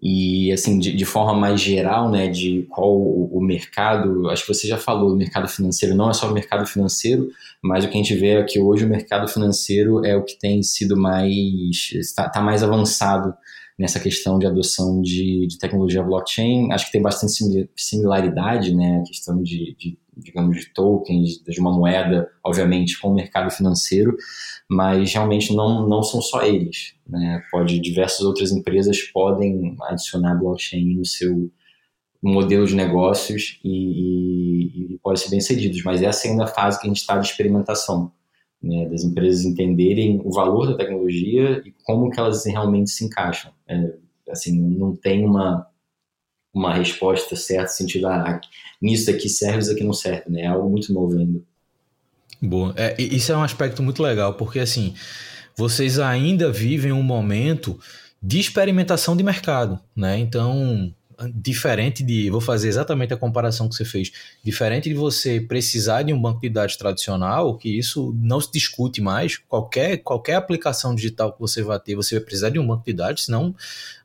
E, 0.06 0.52
assim, 0.52 0.78
de, 0.80 0.94
de, 0.94 1.06
forma 1.06 1.34
mais 1.34 1.62
geral, 1.62 2.12
né, 2.12 2.28
de 2.28 2.68
qual 2.70 2.94
o, 2.94 3.38
o, 3.38 3.42
mercado, 3.42 4.30
acho 4.30 4.46
que 4.46 4.54
você 4.54 4.68
já 4.68 4.78
falou, 4.78 5.14
o 5.14 5.16
mercado 5.16 5.48
financeiro 5.48 5.96
não 5.96 6.10
é 6.10 6.14
só 6.14 6.30
o 6.30 6.34
mercado 6.34 6.66
financeiro, 6.66 7.30
mas 7.64 7.86
o 7.86 7.88
que 7.88 7.94
a 7.94 8.02
gente 8.02 8.14
vê 8.14 8.32
é 8.32 8.44
que 8.44 8.60
hoje 8.60 8.84
o 8.84 8.90
mercado 8.90 9.30
financeiro 9.30 10.06
é 10.06 10.14
o 10.14 10.26
que 10.26 10.38
tem 10.38 10.62
sido 10.62 10.98
mais, 10.98 11.92
está, 11.94 12.26
está 12.26 12.42
mais 12.42 12.62
avançado 12.62 13.34
nessa 13.80 13.98
questão 13.98 14.38
de 14.38 14.46
adoção 14.46 15.02
de, 15.02 15.48
de, 15.48 15.58
tecnologia 15.58 16.04
blockchain. 16.04 16.74
Acho 16.74 16.88
que 16.88 16.92
tem 16.92 17.02
bastante 17.02 17.70
similaridade, 17.74 18.76
né, 18.76 19.00
a 19.02 19.08
questão 19.08 19.42
de, 19.42 19.74
de, 19.80 19.98
digamos, 20.18 20.58
de 20.58 20.74
tokens, 20.74 21.42
de 21.44 21.60
uma 21.60 21.72
moeda, 21.72 22.30
obviamente, 22.44 23.00
com 23.00 23.10
o 23.10 23.16
mercado 23.16 23.52
financeiro, 23.52 24.16
mas 24.70 25.14
realmente 25.14 25.56
não, 25.56 25.88
não 25.88 26.04
são 26.04 26.22
só 26.22 26.44
eles, 26.44 26.96
né, 27.08 27.42
pode, 27.52 27.80
diversas 27.80 28.22
outras 28.22 28.52
empresas 28.52 29.02
podem 29.02 29.76
adicionar 29.84 30.36
blockchain 30.36 30.96
no 30.96 31.06
seu 31.06 31.52
modelo 32.22 32.66
de 32.66 32.76
negócios 32.76 33.60
e, 33.64 33.70
e, 33.70 34.94
e 34.94 35.00
pode 35.00 35.20
ser 35.20 35.30
bem 35.30 35.42
cedidos, 35.42 35.84
mas 35.84 36.02
essa 36.02 36.28
é 36.28 36.32
ainda 36.32 36.46
a 36.46 36.48
fase 36.48 36.80
que 36.80 36.88
a 36.88 36.90
gente 36.90 37.02
está 37.02 37.18
de 37.18 37.28
experimentação 37.28 38.12
né, 38.62 38.88
das 38.88 39.04
empresas 39.04 39.44
entenderem 39.44 40.22
o 40.24 40.32
valor 40.32 40.66
da 40.68 40.78
tecnologia 40.78 41.62
e 41.66 41.74
como 41.84 42.10
que 42.10 42.20
elas 42.20 42.46
realmente 42.46 42.92
se 42.92 43.04
encaixam. 43.04 43.52
É, 43.68 43.94
assim, 44.30 44.58
não 44.58 44.96
tem 44.96 45.26
uma 45.26 45.68
uma 46.54 46.74
resposta 46.74 47.36
certa, 47.36 47.68
sentido, 47.68 48.08
ah, 48.08 48.40
nisso 48.82 49.10
aqui 49.10 49.28
serve, 49.28 49.60
isso 49.60 49.72
aqui 49.72 49.84
não 49.84 49.94
serve, 49.94 50.30
né? 50.30 50.42
É 50.42 50.48
algo 50.48 50.70
muito 50.70 50.94
novo 50.94 51.18
ainda. 51.18 51.42
Boa. 52.42 52.74
É, 52.78 52.96
isso 53.02 53.32
é 53.32 53.38
um 53.38 53.44
aspecto 53.44 53.82
muito 53.82 54.04
legal, 54.04 54.34
porque 54.36 54.60
assim, 54.60 54.94
vocês 55.56 56.00
ainda 56.00 56.52
vivem 56.52 56.92
um 56.92 57.02
momento 57.02 57.80
de 58.22 58.40
experimentação 58.40 59.16
de 59.16 59.24
mercado, 59.24 59.80
né? 59.96 60.18
Então, 60.18 60.94
diferente 61.34 62.04
de, 62.04 62.30
vou 62.30 62.42
fazer 62.42 62.68
exatamente 62.68 63.14
a 63.14 63.18
comparação 63.18 63.70
que 63.70 63.76
você 63.76 63.86
fez, 63.86 64.12
diferente 64.44 64.90
de 64.90 64.96
você 64.96 65.40
precisar 65.40 66.04
de 66.04 66.14
um 66.14 66.22
banco 66.22 66.42
de 66.42 66.50
dados 66.50 66.76
tradicional, 66.76 67.58
que 67.58 67.78
isso 67.78 68.14
não 68.16 68.40
se 68.40 68.52
discute 68.52 69.02
mais, 69.02 69.38
qualquer, 69.38 69.98
qualquer 69.98 70.36
aplicação 70.36 70.96
digital 70.96 71.34
que 71.34 71.40
você 71.40 71.62
vai 71.62 71.80
ter, 71.80 71.96
você 71.96 72.16
vai 72.16 72.24
precisar 72.26 72.50
de 72.50 72.60
um 72.60 72.68
banco 72.68 72.84
de 72.86 72.94
dados, 72.94 73.26
senão 73.26 73.56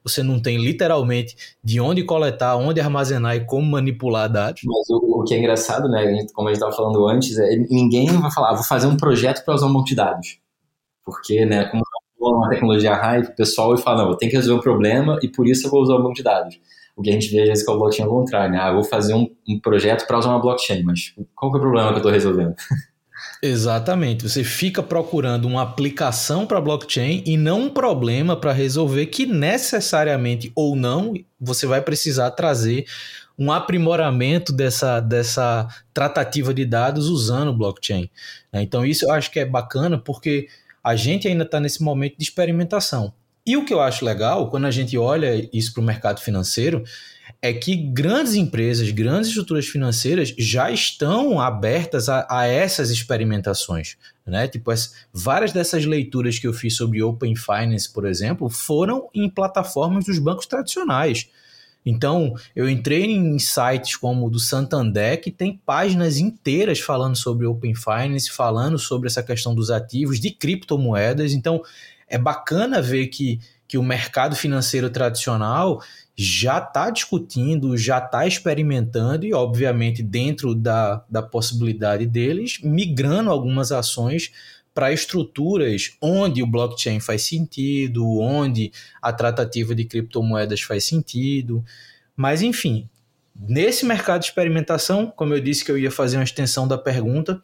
você 0.02 0.22
não 0.22 0.40
tem 0.40 0.58
literalmente 0.58 1.36
de 1.62 1.80
onde 1.80 2.02
coletar, 2.04 2.56
onde 2.56 2.80
armazenar 2.80 3.36
e 3.36 3.44
como 3.44 3.70
manipular 3.70 4.30
dados. 4.30 4.62
Mas 4.64 4.88
o, 4.90 5.20
o 5.20 5.24
que 5.24 5.34
é 5.34 5.38
engraçado, 5.38 5.88
né, 5.88 6.26
como 6.32 6.48
a 6.48 6.52
gente 6.52 6.62
estava 6.62 6.74
falando 6.74 7.06
antes, 7.06 7.38
é 7.38 7.56
ninguém 7.70 8.06
vai 8.06 8.30
falar, 8.30 8.50
ah, 8.50 8.54
vou 8.54 8.64
fazer 8.64 8.86
um 8.86 8.96
projeto 8.96 9.44
para 9.44 9.54
usar 9.54 9.66
um 9.66 9.72
banco 9.72 9.86
de 9.86 9.94
dados. 9.94 10.38
Porque, 11.04 11.44
né, 11.44 11.64
como 11.66 11.82
uma 12.20 12.48
tecnologia 12.48 12.94
hype, 12.94 13.28
o 13.28 13.36
pessoal 13.36 13.68
vai 13.68 13.78
falar, 13.78 14.02
não, 14.02 14.10
eu 14.10 14.16
tenho 14.16 14.30
que 14.30 14.36
resolver 14.36 14.60
um 14.60 14.62
problema 14.62 15.18
e 15.22 15.28
por 15.28 15.46
isso 15.46 15.66
eu 15.66 15.70
vou 15.70 15.82
usar 15.82 15.94
o 15.94 16.02
banco 16.02 16.14
de 16.14 16.22
dados. 16.22 16.60
O 16.98 17.02
que 17.02 17.10
a 17.10 17.12
gente 17.12 17.30
vê 17.30 17.42
às 17.42 17.48
vezes 17.48 17.64
com 17.64 17.72
a 17.72 17.76
blockchain 17.76 18.04
é 18.04 18.08
o 18.08 18.10
contrário, 18.10 18.50
né? 18.50 18.58
Ah, 18.58 18.72
vou 18.72 18.82
fazer 18.82 19.14
um, 19.14 19.30
um 19.48 19.60
projeto 19.60 20.04
para 20.04 20.18
usar 20.18 20.30
uma 20.30 20.40
blockchain, 20.40 20.82
mas 20.82 21.14
qual 21.32 21.52
que 21.52 21.56
é 21.56 21.60
o 21.60 21.62
problema 21.62 21.88
que 21.90 21.94
eu 21.94 21.98
estou 21.98 22.10
resolvendo? 22.10 22.54
Exatamente. 23.40 24.28
Você 24.28 24.42
fica 24.42 24.82
procurando 24.82 25.46
uma 25.46 25.62
aplicação 25.62 26.44
para 26.44 26.60
blockchain 26.60 27.22
e 27.24 27.36
não 27.36 27.62
um 27.62 27.70
problema 27.70 28.34
para 28.34 28.50
resolver 28.50 29.06
que 29.06 29.26
necessariamente 29.26 30.50
ou 30.56 30.74
não 30.74 31.14
você 31.40 31.68
vai 31.68 31.80
precisar 31.80 32.32
trazer 32.32 32.84
um 33.38 33.52
aprimoramento 33.52 34.52
dessa, 34.52 34.98
dessa 34.98 35.68
tratativa 35.94 36.52
de 36.52 36.64
dados 36.64 37.06
usando 37.06 37.56
blockchain. 37.56 38.10
Então, 38.52 38.84
isso 38.84 39.04
eu 39.04 39.12
acho 39.12 39.30
que 39.30 39.38
é 39.38 39.44
bacana 39.44 39.96
porque 39.96 40.48
a 40.82 40.96
gente 40.96 41.28
ainda 41.28 41.44
está 41.44 41.60
nesse 41.60 41.80
momento 41.80 42.16
de 42.18 42.24
experimentação. 42.24 43.12
E 43.48 43.56
o 43.56 43.64
que 43.64 43.72
eu 43.72 43.80
acho 43.80 44.04
legal, 44.04 44.50
quando 44.50 44.66
a 44.66 44.70
gente 44.70 44.98
olha 44.98 45.48
isso 45.54 45.72
para 45.72 45.80
o 45.80 45.86
mercado 45.86 46.20
financeiro, 46.20 46.84
é 47.40 47.50
que 47.50 47.74
grandes 47.74 48.34
empresas, 48.34 48.90
grandes 48.90 49.28
estruturas 49.28 49.66
financeiras 49.66 50.34
já 50.36 50.70
estão 50.70 51.40
abertas 51.40 52.10
a, 52.10 52.26
a 52.28 52.46
essas 52.46 52.90
experimentações. 52.90 53.96
Né? 54.26 54.46
Tipo, 54.48 54.70
as, 54.70 54.92
várias 55.10 55.50
dessas 55.50 55.86
leituras 55.86 56.38
que 56.38 56.46
eu 56.46 56.52
fiz 56.52 56.76
sobre 56.76 57.02
Open 57.02 57.34
Finance, 57.34 57.90
por 57.90 58.04
exemplo, 58.04 58.50
foram 58.50 59.08
em 59.14 59.30
plataformas 59.30 60.04
dos 60.04 60.18
bancos 60.18 60.44
tradicionais. 60.44 61.30
Então, 61.86 62.34
eu 62.54 62.68
entrei 62.68 63.06
em 63.06 63.38
sites 63.38 63.96
como 63.96 64.26
o 64.26 64.30
do 64.30 64.38
Santander, 64.38 65.22
que 65.22 65.30
tem 65.30 65.58
páginas 65.64 66.18
inteiras 66.18 66.80
falando 66.80 67.16
sobre 67.16 67.46
Open 67.46 67.74
Finance, 67.74 68.30
falando 68.30 68.78
sobre 68.78 69.06
essa 69.06 69.22
questão 69.22 69.54
dos 69.54 69.70
ativos, 69.70 70.20
de 70.20 70.30
criptomoedas. 70.30 71.32
Então, 71.32 71.62
é 72.08 72.18
bacana 72.18 72.80
ver 72.80 73.08
que, 73.08 73.40
que 73.66 73.78
o 73.78 73.82
mercado 73.82 74.34
financeiro 74.34 74.90
tradicional 74.90 75.82
já 76.16 76.58
está 76.58 76.90
discutindo, 76.90 77.76
já 77.76 77.98
está 77.98 78.26
experimentando 78.26 79.24
e, 79.24 79.32
obviamente, 79.32 80.02
dentro 80.02 80.54
da, 80.54 81.04
da 81.08 81.22
possibilidade 81.22 82.06
deles, 82.06 82.58
migrando 82.62 83.30
algumas 83.30 83.70
ações 83.70 84.32
para 84.74 84.92
estruturas 84.92 85.96
onde 86.00 86.42
o 86.42 86.46
blockchain 86.46 87.00
faz 87.00 87.22
sentido, 87.22 88.18
onde 88.20 88.72
a 89.02 89.12
tratativa 89.12 89.74
de 89.74 89.84
criptomoedas 89.84 90.60
faz 90.62 90.84
sentido. 90.84 91.64
Mas, 92.16 92.42
enfim, 92.42 92.88
nesse 93.38 93.84
mercado 93.84 94.20
de 94.20 94.26
experimentação, 94.26 95.12
como 95.14 95.34
eu 95.34 95.40
disse 95.40 95.64
que 95.64 95.70
eu 95.70 95.78
ia 95.78 95.90
fazer 95.90 96.16
uma 96.16 96.24
extensão 96.24 96.66
da 96.66 96.78
pergunta, 96.78 97.40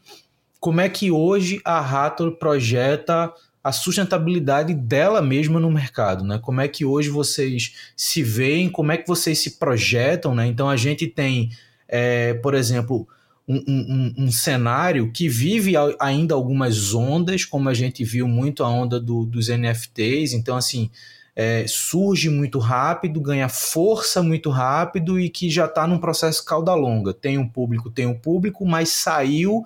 como 0.59 0.81
é 0.81 0.89
que 0.89 1.11
hoje 1.11 1.61
a 1.65 1.81
Rator 1.81 2.39
projeta 2.39 3.33
a 3.65 3.73
sustentabilidade 3.73 4.75
dela 4.75 5.23
mesma 5.23 5.59
no 5.59 5.71
mercado, 5.71 6.23
né? 6.23 6.39
Como 6.39 6.61
é 6.61 6.69
que 6.69 6.85
hoje 6.85 7.09
vocês 7.09 7.75
se 7.97 8.23
veem, 8.23 8.69
como 8.69 8.93
é 8.93 8.99
que 8.99 9.09
vocês 9.09 9.39
se 9.39 9.53
projetam, 9.53 10.35
né? 10.35 10.47
Então 10.47 10.69
a 10.69 10.77
gente 10.77 11.07
tem, 11.07 11.51
é, 11.89 12.35
por 12.35 12.53
exemplo, 12.53 13.09
um, 13.49 13.57
um, 13.67 14.15
um, 14.25 14.31
cenário 14.31 15.11
que 15.11 15.31
vive 15.31 15.73
ainda 15.99 16.35
algumas 16.35 16.93
ondas, 16.95 17.47
como 17.47 17.71
a 17.71 17.75
gente 17.75 18.05
viu 18.05 18.29
muito 18.29 18.63
a 18.63 18.69
onda 18.69 19.01
do, 19.01 19.25
dos 19.25 19.49
NFTs, 19.49 20.35
então 20.35 20.57
assim 20.57 20.91
é, 21.37 21.65
surge 21.67 22.29
muito 22.31 22.59
rápido, 22.59 23.21
ganha 23.21 23.49
força 23.49 24.23
muito 24.23 24.51
rápido 24.51 25.19
e 25.19 25.29
que 25.29 25.51
já 25.51 25.65
está 25.65 25.87
num 25.87 25.99
processo 25.99 26.45
cauda 26.45 26.75
longa. 26.75 27.13
Tem 27.13 27.39
um 27.39 27.49
público, 27.49 27.91
tem 27.91 28.07
um 28.07 28.15
público, 28.15 28.65
mas 28.65 28.91
saiu 28.91 29.65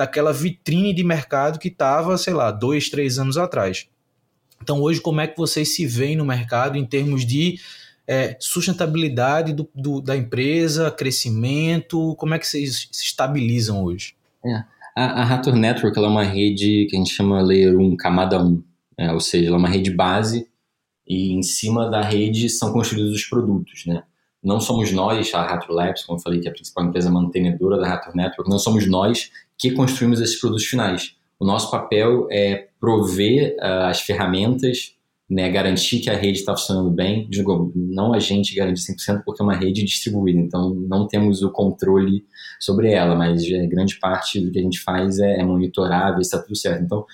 daquela 0.00 0.32
vitrine 0.32 0.94
de 0.94 1.04
mercado 1.04 1.58
que 1.58 1.68
estava, 1.68 2.16
sei 2.16 2.32
lá, 2.32 2.50
dois, 2.50 2.88
três 2.88 3.18
anos 3.18 3.36
atrás. 3.36 3.86
Então, 4.62 4.80
hoje, 4.80 4.98
como 4.98 5.20
é 5.20 5.26
que 5.26 5.36
vocês 5.36 5.74
se 5.74 5.86
veem 5.86 6.16
no 6.16 6.24
mercado 6.24 6.78
em 6.78 6.86
termos 6.86 7.26
de 7.26 7.60
é, 8.08 8.34
sustentabilidade 8.40 9.52
do, 9.52 9.68
do, 9.74 10.00
da 10.00 10.16
empresa, 10.16 10.90
crescimento? 10.90 12.16
Como 12.16 12.32
é 12.32 12.38
que 12.38 12.46
vocês 12.46 12.88
se 12.90 13.04
estabilizam 13.04 13.84
hoje? 13.84 14.14
É. 14.42 14.64
A, 14.96 15.34
a 15.34 15.52
Network 15.52 15.98
é 15.98 16.00
uma 16.00 16.24
rede 16.24 16.86
que 16.88 16.96
a 16.96 16.98
gente 16.98 17.12
chama 17.12 17.42
Layer 17.42 17.78
1, 17.78 17.94
camada 17.98 18.42
1, 18.42 18.62
é, 18.96 19.12
ou 19.12 19.20
seja, 19.20 19.48
ela 19.48 19.56
é 19.56 19.58
uma 19.58 19.68
rede 19.68 19.90
base 19.90 20.48
e 21.06 21.34
em 21.34 21.42
cima 21.42 21.90
da 21.90 22.00
rede 22.00 22.48
são 22.48 22.72
construídos 22.72 23.14
os 23.14 23.24
produtos, 23.26 23.84
né? 23.84 24.02
Não 24.42 24.60
somos 24.60 24.90
nós, 24.92 25.34
a 25.34 25.42
Rator 25.42 25.76
Labs, 25.76 26.04
como 26.04 26.18
eu 26.18 26.22
falei, 26.22 26.40
que 26.40 26.48
é 26.48 26.50
a 26.50 26.54
principal 26.54 26.86
empresa 26.86 27.10
mantenedora 27.10 27.78
da 27.78 27.86
Rator 27.86 28.16
Network, 28.16 28.50
não 28.50 28.58
somos 28.58 28.88
nós 28.88 29.30
que 29.60 29.70
construímos 29.72 30.20
esses 30.22 30.40
produtos 30.40 30.64
finais. 30.64 31.14
O 31.38 31.44
nosso 31.44 31.70
papel 31.70 32.26
é 32.30 32.68
prover 32.80 33.54
uh, 33.58 33.88
as 33.88 34.00
ferramentas, 34.00 34.94
né, 35.28 35.50
garantir 35.50 36.00
que 36.00 36.08
a 36.08 36.16
rede 36.16 36.38
está 36.38 36.56
funcionando 36.56 36.90
bem. 36.90 37.28
Digo, 37.28 37.70
não 37.76 38.14
a 38.14 38.18
gente 38.18 38.54
garante 38.54 38.80
100% 38.80 39.22
porque 39.22 39.42
é 39.42 39.44
uma 39.44 39.54
rede 39.54 39.84
distribuída, 39.84 40.40
então 40.40 40.74
não 40.74 41.06
temos 41.06 41.42
o 41.42 41.52
controle 41.52 42.24
sobre 42.58 42.90
ela, 42.90 43.14
mas 43.14 43.44
é, 43.44 43.66
grande 43.66 43.98
parte 44.00 44.40
do 44.40 44.50
que 44.50 44.58
a 44.58 44.62
gente 44.62 44.80
faz 44.80 45.18
é, 45.18 45.40
é 45.40 45.44
monitorar, 45.44 46.16
ver 46.16 46.24
se 46.24 46.34
está 46.34 46.38
tudo 46.42 46.56
certo. 46.56 46.82
Então, 46.82 47.04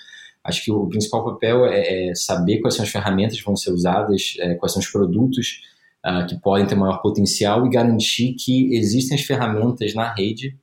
acho 0.44 0.64
que 0.64 0.70
o 0.70 0.86
principal 0.86 1.24
papel 1.24 1.66
é, 1.66 2.10
é, 2.10 2.14
saber 2.14 2.60
quais 2.60 2.76
são 2.76 2.84
as 2.84 2.90
ferramentas 2.90 3.38
que 3.38 3.44
vão 3.44 3.56
ser 3.56 3.72
usadas, 3.72 4.36
é, 4.38 4.54
quais 4.54 4.72
são 4.72 4.80
os 4.80 4.88
produtos 4.88 5.62
uh, 6.06 6.24
que 6.28 6.40
podem 6.40 6.66
ter 6.66 6.76
maior 6.76 7.02
potencial 7.02 7.66
e 7.66 7.70
garantir 7.70 8.34
que 8.34 8.72
existem 8.76 9.18
as 9.18 9.24
ferramentas 9.24 9.94
na 9.94 10.14
rede 10.14 10.56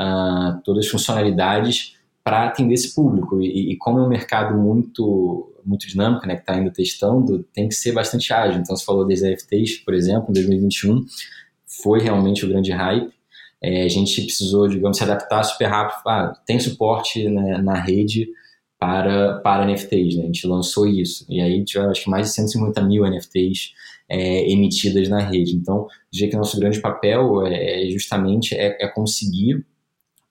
uh, 0.00 0.60
todas 0.64 0.86
as 0.86 0.90
funcionalidades 0.90 1.96
para 2.24 2.46
atender 2.46 2.74
esse 2.74 2.94
público. 2.94 3.40
E, 3.40 3.72
e, 3.72 3.76
como 3.76 3.98
é 3.98 4.02
um 4.02 4.08
mercado 4.08 4.56
muito 4.56 5.46
muito 5.62 5.86
dinâmico, 5.86 6.26
né, 6.26 6.36
que 6.36 6.40
está 6.40 6.54
ainda 6.54 6.70
testando, 6.70 7.44
tem 7.52 7.68
que 7.68 7.74
ser 7.74 7.92
bastante 7.92 8.32
ágil. 8.32 8.60
Então, 8.60 8.74
você 8.74 8.82
falou 8.82 9.06
das 9.06 9.20
NFTs, 9.20 9.76
por 9.84 9.92
exemplo, 9.92 10.30
em 10.30 10.32
2021, 10.32 11.04
foi 11.82 12.00
realmente 12.00 12.46
o 12.46 12.48
grande 12.48 12.72
hype. 12.72 13.12
É, 13.62 13.82
a 13.82 13.88
gente 13.88 14.22
precisou, 14.22 14.66
digamos, 14.66 14.96
se 14.96 15.04
adaptar 15.04 15.42
super 15.42 15.66
rápido. 15.66 16.00
Ah, 16.06 16.32
tem 16.46 16.58
suporte 16.58 17.28
né, 17.28 17.58
na 17.58 17.74
rede 17.74 18.26
para, 18.78 19.38
para 19.40 19.66
NFTs, 19.66 20.16
né? 20.16 20.22
A 20.22 20.26
gente 20.26 20.46
lançou 20.46 20.86
isso. 20.86 21.26
E 21.28 21.42
aí 21.42 21.62
tivemos 21.62 21.90
acho 21.90 22.04
que 22.04 22.10
mais 22.10 22.28
de 22.28 22.34
150 22.34 22.82
mil 22.82 23.04
NFTs 23.04 23.74
é, 24.08 24.50
emitidas 24.50 25.08
na 25.10 25.20
rede. 25.20 25.54
Então, 25.54 25.86
diria 26.10 26.30
que 26.30 26.36
nosso 26.36 26.58
grande 26.58 26.80
papel 26.80 27.46
é, 27.46 27.86
é 27.86 27.90
justamente 27.90 28.54
é, 28.54 28.82
é 28.82 28.88
conseguir 28.88 29.64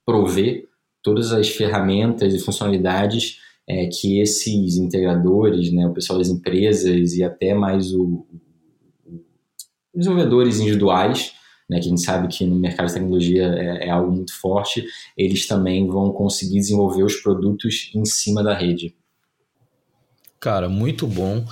prover 0.04 0.68
todas 1.02 1.32
as 1.32 1.48
ferramentas 1.48 2.34
e 2.34 2.38
funcionalidades 2.38 3.38
é, 3.68 3.86
que 3.86 4.20
esses 4.20 4.76
integradores, 4.76 5.72
né, 5.72 5.86
o 5.86 5.92
pessoal 5.92 6.18
das 6.18 6.28
empresas 6.28 7.14
e 7.14 7.22
até 7.22 7.54
mais 7.54 7.92
o, 7.92 8.26
o 9.06 9.24
desenvolvedores 9.94 10.58
individuais, 10.58 11.32
né, 11.68 11.78
que 11.78 11.86
a 11.86 11.88
gente 11.90 12.00
sabe 12.00 12.26
que 12.26 12.44
no 12.44 12.56
mercado 12.56 12.88
de 12.88 12.94
tecnologia 12.94 13.46
é, 13.46 13.86
é, 13.86 13.90
algo 13.90 14.10
muito 14.10 14.34
forte, 14.34 14.84
eles 15.16 15.46
também 15.46 15.86
vão 15.86 16.12
conseguir 16.12 16.58
desenvolver 16.58 17.04
os 17.04 17.16
produtos 17.16 17.92
em 17.94 18.04
cima 18.04 18.42
da 18.42 18.54
rede. 18.54 18.94
Cara, 20.40 20.68
muito 20.68 21.06
bom. 21.06 21.44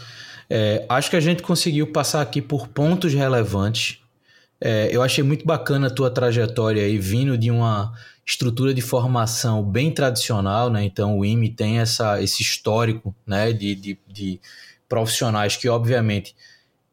É, 0.50 0.84
acho 0.88 1.10
que 1.10 1.16
a 1.16 1.20
gente 1.20 1.42
conseguiu 1.42 1.92
passar 1.92 2.20
aqui 2.20 2.42
por 2.42 2.66
pontos 2.68 3.12
relevantes. 3.14 4.00
É, 4.60 4.88
eu 4.90 5.02
achei 5.02 5.22
muito 5.22 5.46
bacana 5.46 5.86
a 5.86 5.90
tua 5.90 6.10
trajetória 6.10 6.82
aí, 6.82 6.98
vindo 6.98 7.38
de 7.38 7.50
uma 7.50 7.92
estrutura 8.28 8.74
de 8.74 8.82
formação 8.82 9.64
bem 9.64 9.90
tradicional, 9.90 10.68
né? 10.68 10.84
Então 10.84 11.18
o 11.18 11.24
IME 11.24 11.48
tem 11.48 11.78
essa, 11.78 12.22
esse 12.22 12.42
histórico 12.42 13.14
né? 13.26 13.54
de, 13.54 13.74
de, 13.74 13.98
de 14.06 14.40
profissionais 14.86 15.56
que, 15.56 15.66
obviamente, 15.66 16.36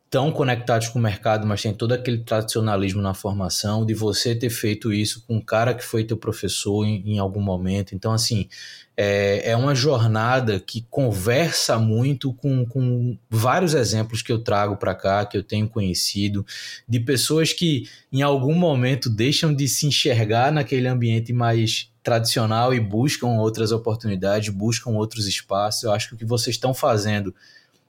estão 0.05 0.31
conectados 0.31 0.87
com 0.87 0.99
o 0.99 1.01
mercado, 1.01 1.45
mas 1.45 1.61
tem 1.61 1.73
todo 1.73 1.91
aquele 1.91 2.19
tradicionalismo 2.19 3.01
na 3.01 3.13
formação, 3.13 3.85
de 3.85 3.93
você 3.93 4.33
ter 4.33 4.49
feito 4.49 4.93
isso 4.93 5.23
com 5.27 5.37
um 5.37 5.41
cara 5.41 5.73
que 5.73 5.83
foi 5.83 6.03
teu 6.03 6.15
professor 6.15 6.85
em, 6.85 7.15
em 7.15 7.19
algum 7.19 7.41
momento. 7.41 7.93
Então, 7.93 8.13
assim, 8.13 8.47
é, 8.95 9.51
é 9.51 9.57
uma 9.57 9.75
jornada 9.75 10.59
que 10.59 10.85
conversa 10.89 11.77
muito 11.77 12.33
com, 12.33 12.65
com 12.65 13.17
vários 13.29 13.73
exemplos 13.73 14.21
que 14.21 14.31
eu 14.31 14.39
trago 14.39 14.77
para 14.77 14.95
cá, 14.95 15.25
que 15.25 15.37
eu 15.37 15.43
tenho 15.43 15.67
conhecido, 15.67 16.45
de 16.87 16.99
pessoas 16.99 17.51
que 17.51 17.89
em 18.11 18.21
algum 18.21 18.53
momento 18.53 19.09
deixam 19.09 19.53
de 19.53 19.67
se 19.67 19.85
enxergar 19.85 20.51
naquele 20.51 20.87
ambiente 20.87 21.33
mais 21.33 21.91
tradicional 22.01 22.73
e 22.73 22.79
buscam 22.79 23.27
outras 23.39 23.71
oportunidades, 23.71 24.49
buscam 24.49 24.91
outros 24.91 25.27
espaços. 25.27 25.83
Eu 25.83 25.91
acho 25.91 26.09
que 26.09 26.15
o 26.15 26.17
que 26.17 26.25
vocês 26.25 26.55
estão 26.55 26.73
fazendo 26.73 27.33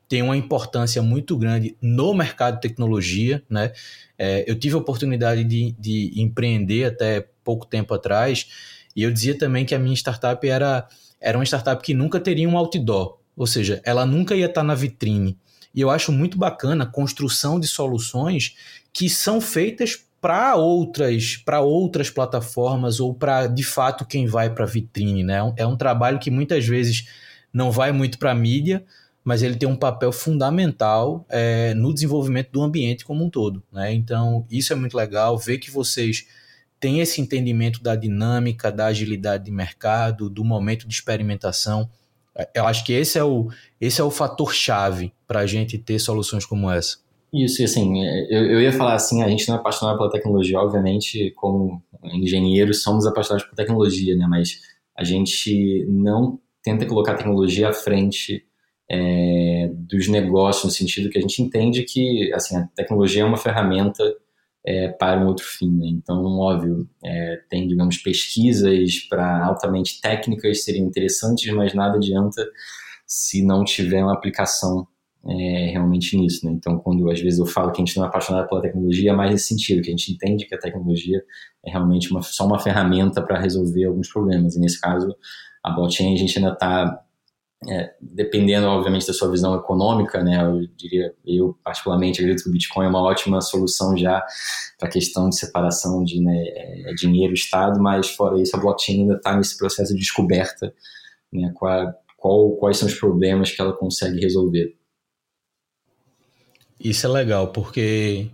tem 0.08 0.22
uma 0.22 0.36
importância 0.36 1.02
muito 1.02 1.36
grande 1.36 1.76
no 1.80 2.14
mercado 2.14 2.56
de 2.56 2.60
tecnologia, 2.60 3.42
né? 3.48 3.72
É, 4.18 4.44
eu 4.50 4.58
tive 4.58 4.74
a 4.74 4.78
oportunidade 4.78 5.44
de, 5.44 5.74
de 5.78 6.12
empreender 6.16 6.84
até 6.84 7.28
pouco 7.44 7.66
tempo 7.66 7.92
atrás 7.92 8.46
e 8.94 9.02
eu 9.02 9.10
dizia 9.10 9.36
também 9.36 9.64
que 9.64 9.74
a 9.74 9.78
minha 9.78 9.94
startup 9.94 10.48
era, 10.48 10.86
era 11.20 11.36
uma 11.36 11.44
startup 11.44 11.82
que 11.82 11.92
nunca 11.92 12.18
teria 12.18 12.48
um 12.48 12.56
outdoor, 12.56 13.18
ou 13.36 13.46
seja, 13.46 13.80
ela 13.84 14.06
nunca 14.06 14.34
ia 14.34 14.46
estar 14.46 14.62
na 14.62 14.74
vitrine. 14.74 15.38
E 15.74 15.80
eu 15.82 15.90
acho 15.90 16.10
muito 16.10 16.38
bacana 16.38 16.84
a 16.84 16.86
construção 16.86 17.60
de 17.60 17.66
soluções 17.66 18.56
que 18.92 19.10
são 19.10 19.40
feitas 19.40 20.06
para 20.20 20.56
outras 20.56 21.36
para 21.36 21.60
outras 21.60 22.08
plataformas 22.08 22.98
ou 22.98 23.14
para 23.14 23.46
de 23.46 23.62
fato 23.62 24.06
quem 24.06 24.26
vai 24.26 24.48
para 24.48 24.64
a 24.64 24.68
vitrine, 24.68 25.22
né? 25.22 25.38
É 25.56 25.66
um 25.66 25.76
trabalho 25.76 26.18
que 26.18 26.30
muitas 26.30 26.66
vezes 26.66 27.06
não 27.52 27.70
vai 27.70 27.92
muito 27.92 28.18
para 28.18 28.32
a 28.32 28.34
mídia, 28.34 28.84
mas 29.26 29.42
ele 29.42 29.56
tem 29.56 29.68
um 29.68 29.74
papel 29.74 30.12
fundamental 30.12 31.26
é, 31.28 31.74
no 31.74 31.92
desenvolvimento 31.92 32.52
do 32.52 32.62
ambiente 32.62 33.04
como 33.04 33.24
um 33.24 33.28
todo. 33.28 33.60
Né? 33.72 33.92
Então, 33.92 34.46
isso 34.48 34.72
é 34.72 34.76
muito 34.76 34.96
legal, 34.96 35.36
ver 35.36 35.58
que 35.58 35.68
vocês 35.68 36.28
têm 36.78 37.00
esse 37.00 37.20
entendimento 37.20 37.82
da 37.82 37.96
dinâmica, 37.96 38.70
da 38.70 38.86
agilidade 38.86 39.46
de 39.46 39.50
mercado, 39.50 40.30
do 40.30 40.44
momento 40.44 40.86
de 40.86 40.94
experimentação. 40.94 41.90
Eu 42.54 42.68
acho 42.68 42.84
que 42.84 42.92
esse 42.92 43.18
é 43.18 43.24
o, 43.24 43.48
esse 43.80 44.00
é 44.00 44.04
o 44.04 44.12
fator 44.12 44.54
chave 44.54 45.12
para 45.26 45.40
a 45.40 45.46
gente 45.46 45.76
ter 45.76 45.98
soluções 45.98 46.46
como 46.46 46.70
essa. 46.70 46.98
Isso, 47.34 47.62
e 47.62 47.64
assim, 47.64 48.04
eu, 48.30 48.46
eu 48.46 48.60
ia 48.60 48.72
falar 48.72 48.94
assim, 48.94 49.24
a 49.24 49.28
gente 49.28 49.48
não 49.48 49.56
é 49.56 49.58
apaixonado 49.58 49.98
pela 49.98 50.10
tecnologia, 50.10 50.60
obviamente, 50.60 51.32
como 51.32 51.82
engenheiros 52.04 52.80
somos 52.80 53.04
apaixonados 53.04 53.44
por 53.44 53.56
tecnologia, 53.56 54.14
né? 54.14 54.24
Mas 54.30 54.60
a 54.96 55.02
gente 55.02 55.84
não 55.88 56.38
tenta 56.62 56.86
colocar 56.86 57.14
a 57.14 57.16
tecnologia 57.16 57.70
à 57.70 57.72
frente 57.72 58.45
é, 58.90 59.70
dos 59.72 60.08
negócios, 60.08 60.64
no 60.64 60.70
sentido 60.70 61.10
que 61.10 61.18
a 61.18 61.20
gente 61.20 61.42
entende 61.42 61.82
que 61.82 62.32
assim, 62.32 62.56
a 62.56 62.68
tecnologia 62.74 63.22
é 63.22 63.24
uma 63.24 63.36
ferramenta 63.36 64.02
é, 64.66 64.88
para 64.88 65.20
um 65.20 65.26
outro 65.26 65.44
fim. 65.44 65.70
Né? 65.70 65.86
Então, 65.88 66.24
óbvio, 66.38 66.88
é, 67.04 67.40
tem, 67.48 67.68
digamos, 67.68 67.98
pesquisas 67.98 68.98
para 69.08 69.46
altamente 69.46 70.00
técnicas 70.00 70.64
seriam 70.64 70.86
interessantes, 70.86 71.52
mas 71.52 71.72
nada 71.72 71.96
adianta 71.96 72.44
se 73.06 73.44
não 73.44 73.64
tiver 73.64 74.02
uma 74.02 74.12
aplicação 74.12 74.86
é, 75.24 75.70
realmente 75.70 76.16
nisso. 76.16 76.44
Né? 76.44 76.52
Então, 76.52 76.78
quando 76.78 77.08
às 77.08 77.20
vezes 77.20 77.38
eu 77.38 77.46
falo 77.46 77.70
que 77.70 77.80
a 77.80 77.84
gente 77.84 77.96
não 77.96 78.04
é 78.04 78.08
apaixonado 78.08 78.48
pela 78.48 78.60
tecnologia, 78.60 79.12
é 79.12 79.14
mais 79.14 79.30
nesse 79.30 79.46
sentido, 79.46 79.82
que 79.82 79.88
a 79.88 79.96
gente 79.96 80.12
entende 80.12 80.46
que 80.46 80.54
a 80.54 80.58
tecnologia 80.58 81.22
é 81.64 81.70
realmente 81.70 82.10
uma, 82.10 82.22
só 82.22 82.44
uma 82.44 82.58
ferramenta 82.58 83.22
para 83.22 83.38
resolver 83.38 83.84
alguns 83.84 84.08
problemas. 84.12 84.56
E 84.56 84.60
nesse 84.60 84.80
caso, 84.80 85.14
a 85.62 85.70
blockchain 85.70 86.14
a 86.14 86.18
gente 86.18 86.38
ainda 86.38 86.52
está 86.52 87.05
é, 87.64 87.94
dependendo, 88.00 88.66
obviamente, 88.66 89.06
da 89.06 89.12
sua 89.12 89.30
visão 89.30 89.54
econômica, 89.56 90.22
né, 90.22 90.44
eu 90.44 90.66
diria, 90.76 91.14
eu 91.24 91.58
particularmente 91.64 92.20
acredito 92.20 92.44
que 92.44 92.50
o 92.50 92.52
Bitcoin 92.52 92.86
é 92.86 92.88
uma 92.88 93.02
ótima 93.02 93.40
solução 93.40 93.96
já 93.96 94.22
para 94.78 94.88
a 94.88 94.92
questão 94.92 95.28
de 95.28 95.38
separação 95.38 96.04
de 96.04 96.20
né, 96.20 96.44
é, 96.48 96.94
dinheiro 96.94 97.32
e 97.32 97.34
Estado, 97.34 97.80
mas 97.80 98.10
fora 98.10 98.40
isso, 98.40 98.54
a 98.54 98.60
blockchain 98.60 99.02
ainda 99.02 99.14
está 99.14 99.36
nesse 99.36 99.56
processo 99.56 99.94
de 99.94 100.00
descoberta, 100.00 100.72
né, 101.32 101.50
qual, 101.54 101.94
qual, 102.16 102.50
quais 102.56 102.76
são 102.76 102.88
os 102.88 102.94
problemas 102.94 103.50
que 103.50 103.60
ela 103.60 103.72
consegue 103.72 104.20
resolver. 104.20 104.76
Isso 106.78 107.06
é 107.06 107.10
legal, 107.10 107.48
porque 107.48 108.30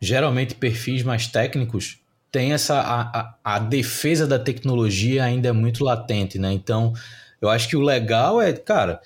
geralmente 0.00 0.54
perfis 0.54 1.02
mais 1.02 1.26
técnicos 1.26 1.98
têm 2.30 2.52
essa 2.52 2.78
a, 2.78 3.20
a, 3.20 3.38
a 3.56 3.58
defesa 3.58 4.26
da 4.26 4.38
tecnologia 4.38 5.24
ainda 5.24 5.48
é 5.48 5.52
muito 5.52 5.82
latente, 5.82 6.38
né? 6.38 6.52
Então, 6.52 6.92
eu 7.40 7.48
acho 7.48 7.68
que 7.68 7.76
o 7.76 7.80
legal 7.80 8.40
é, 8.40 8.52
cara, 8.52 9.00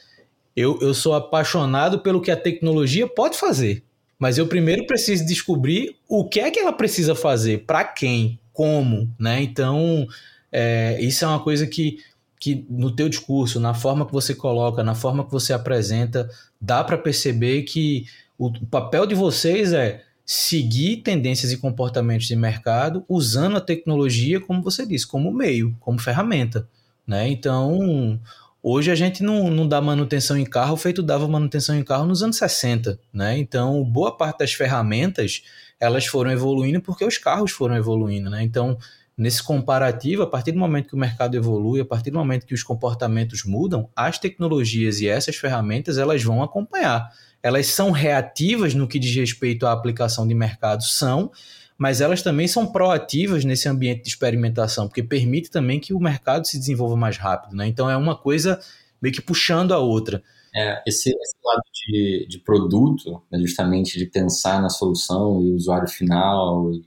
eu, 0.57 0.79
eu 0.81 0.93
sou 0.95 1.15
apaixonado 1.15 2.01
pelo 2.01 2.21
que 2.21 2.31
a 2.31 2.37
tecnologia 2.37 3.07
pode 3.07 3.37
fazer, 3.37 3.83
mas 4.19 4.39
eu 4.39 4.47
primeiro 4.47 4.87
preciso 4.87 5.25
descobrir 5.27 5.97
o 6.09 6.29
que 6.29 6.41
é 6.41 6.51
que 6.51 6.59
ela 6.59 6.73
precisa 6.73 7.15
fazer, 7.15 7.65
para 7.65 7.85
quem, 7.85 8.39
como, 8.53 9.09
né? 9.19 9.43
Então, 9.43 10.07
é, 10.53 10.99
isso 11.01 11.25
é 11.25 11.29
uma 11.29 11.41
coisa 11.41 11.67
que, 11.67 11.99
que 12.39 12.67
no 12.69 12.91
teu 12.91 13.09
discurso, 13.09 13.59
na 13.59 13.75
forma 13.75 14.05
que 14.05 14.13
você 14.13 14.35
coloca, 14.35 14.83
na 14.83 14.95
forma 14.95 15.25
que 15.25 15.33
você 15.33 15.53
apresenta, 15.53 16.29
dá 16.61 16.85
para 16.85 16.99
perceber 16.99 17.63
que 17.63 18.07
o, 18.39 18.49
o 18.49 18.67
papel 18.67 19.07
de 19.07 19.15
vocês 19.15 19.73
é 19.73 20.03
seguir 20.27 20.99
tendências 20.99 21.51
e 21.51 21.57
comportamentos 21.57 22.27
de 22.27 22.37
mercado 22.37 23.05
usando 23.09 23.57
a 23.57 23.61
tecnologia, 23.61 24.41
como 24.41 24.63
você 24.63 24.87
disse, 24.87 25.07
como 25.07 25.33
meio, 25.33 25.77
como 25.81 25.99
ferramenta. 25.99 26.69
Né? 27.11 27.29
Então, 27.29 28.21
hoje 28.63 28.89
a 28.89 28.95
gente 28.95 29.21
não, 29.21 29.51
não 29.51 29.67
dá 29.67 29.81
manutenção 29.81 30.39
em 30.39 30.45
carro 30.45 30.77
feito 30.77 31.03
dava 31.03 31.27
manutenção 31.27 31.77
em 31.77 31.83
carro 31.83 32.07
nos 32.07 32.23
anos 32.23 32.37
60. 32.37 33.01
Né? 33.13 33.37
Então, 33.37 33.83
boa 33.83 34.17
parte 34.17 34.39
das 34.39 34.53
ferramentas 34.53 35.43
elas 35.81 36.07
foram 36.07 36.31
evoluindo 36.31 36.81
porque 36.81 37.05
os 37.05 37.19
carros 37.19 37.51
foram 37.51 37.75
evoluindo. 37.75 38.31
Né? 38.31 38.45
Então, 38.45 38.79
nesse 39.19 39.43
comparativo, 39.43 40.23
a 40.23 40.27
partir 40.29 40.53
do 40.53 40.61
momento 40.61 40.87
que 40.87 40.95
o 40.95 40.99
mercado 40.99 41.37
evolui, 41.37 41.81
a 41.81 41.85
partir 41.85 42.13
do 42.13 42.19
momento 42.19 42.47
que 42.47 42.55
os 42.55 42.63
comportamentos 42.63 43.45
mudam, 43.45 43.91
as 43.97 44.17
tecnologias 44.17 45.01
e 45.01 45.09
essas 45.09 45.35
ferramentas 45.35 45.99
elas 45.99 46.23
vão 46.23 46.45
acompanhar. 46.45 47.11
Elas 47.43 47.67
são 47.67 47.91
reativas 47.91 48.73
no 48.73 48.87
que 48.87 49.01
diz 49.01 49.17
respeito 49.17 49.67
à 49.67 49.73
aplicação 49.73 50.29
de 50.29 50.35
mercado, 50.35 50.85
são, 50.85 51.33
mas 51.81 52.03
elas 52.03 52.21
também 52.21 52.47
são 52.47 52.67
proativas 52.67 53.43
nesse 53.43 53.67
ambiente 53.67 54.03
de 54.03 54.11
experimentação, 54.11 54.87
porque 54.87 55.03
permite 55.03 55.51
também 55.51 55.81
que 55.81 55.95
o 55.95 55.99
mercado 55.99 56.47
se 56.47 56.59
desenvolva 56.59 56.95
mais 56.95 57.17
rápido, 57.17 57.57
né? 57.57 57.67
Então 57.67 57.89
é 57.89 57.97
uma 57.97 58.15
coisa 58.15 58.61
meio 59.01 59.15
que 59.15 59.23
puxando 59.23 59.73
a 59.73 59.79
outra. 59.79 60.23
É, 60.55 60.83
esse, 60.87 61.09
esse 61.09 61.37
lado 61.43 61.63
de, 61.73 62.27
de 62.29 62.39
produto, 62.41 63.23
né, 63.33 63.39
justamente 63.39 63.99
de 63.99 64.05
pensar 64.05 64.61
na 64.61 64.69
solução 64.69 65.43
e 65.43 65.53
o 65.53 65.57
usuário 65.57 65.89
final 65.89 66.71
e, 66.71 66.85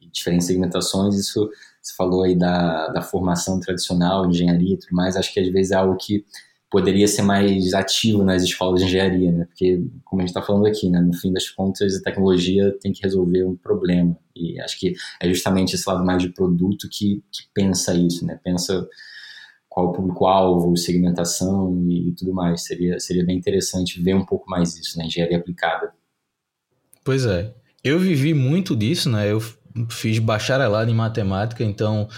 e 0.00 0.10
diferentes 0.10 0.48
segmentações, 0.48 1.14
isso 1.14 1.48
você 1.80 1.94
falou 1.96 2.24
aí 2.24 2.34
da, 2.34 2.88
da 2.88 3.00
formação 3.00 3.60
tradicional, 3.60 4.28
engenharia 4.28 4.74
e 4.74 4.78
tudo 4.78 4.96
mais, 4.96 5.16
acho 5.16 5.32
que 5.32 5.38
às 5.38 5.48
vezes 5.52 5.70
é 5.70 5.76
algo 5.76 5.96
que 5.96 6.24
poderia 6.72 7.06
ser 7.06 7.20
mais 7.20 7.74
ativo 7.74 8.24
nas 8.24 8.42
escolas 8.42 8.80
de 8.80 8.86
engenharia, 8.86 9.30
né? 9.30 9.44
Porque, 9.44 9.84
como 10.06 10.22
a 10.22 10.24
gente 10.24 10.30
está 10.30 10.40
falando 10.40 10.66
aqui, 10.66 10.88
né? 10.88 11.02
No 11.02 11.12
fim 11.12 11.30
das 11.30 11.50
contas, 11.50 11.96
a 11.96 12.02
tecnologia 12.02 12.74
tem 12.80 12.94
que 12.94 13.02
resolver 13.02 13.44
um 13.44 13.54
problema. 13.54 14.16
E 14.34 14.58
acho 14.58 14.80
que 14.80 14.94
é 15.20 15.28
justamente 15.28 15.74
esse 15.74 15.86
lado 15.86 16.02
mais 16.02 16.22
de 16.22 16.30
produto 16.30 16.88
que, 16.90 17.22
que 17.30 17.42
pensa 17.52 17.94
isso, 17.94 18.24
né? 18.24 18.40
Pensa 18.42 18.88
qual 19.68 19.88
o 19.88 19.92
público-alvo, 19.92 20.74
segmentação 20.74 21.84
e, 21.86 22.08
e, 22.08 22.12
tudo 22.12 22.32
mais. 22.32 22.64
Seria, 22.64 22.98
seria 22.98 23.24
bem 23.24 23.36
interessante 23.36 24.00
ver 24.02 24.14
um 24.14 24.24
pouco 24.24 24.48
mais 24.48 24.74
isso 24.74 24.98
né? 24.98 25.04
engenharia 25.04 25.36
aplicada. 25.36 25.92
Pois 27.04 27.26
é. 27.26 27.52
Eu 27.84 27.98
vivi 27.98 28.32
muito 28.32 28.74
disso, 28.74 29.10
né? 29.10 29.30
Eu 29.30 29.40
fiz 29.90 30.18
bacharelado 30.18 30.90
em 30.90 30.94
matemática, 30.94 31.62
então 31.62 32.08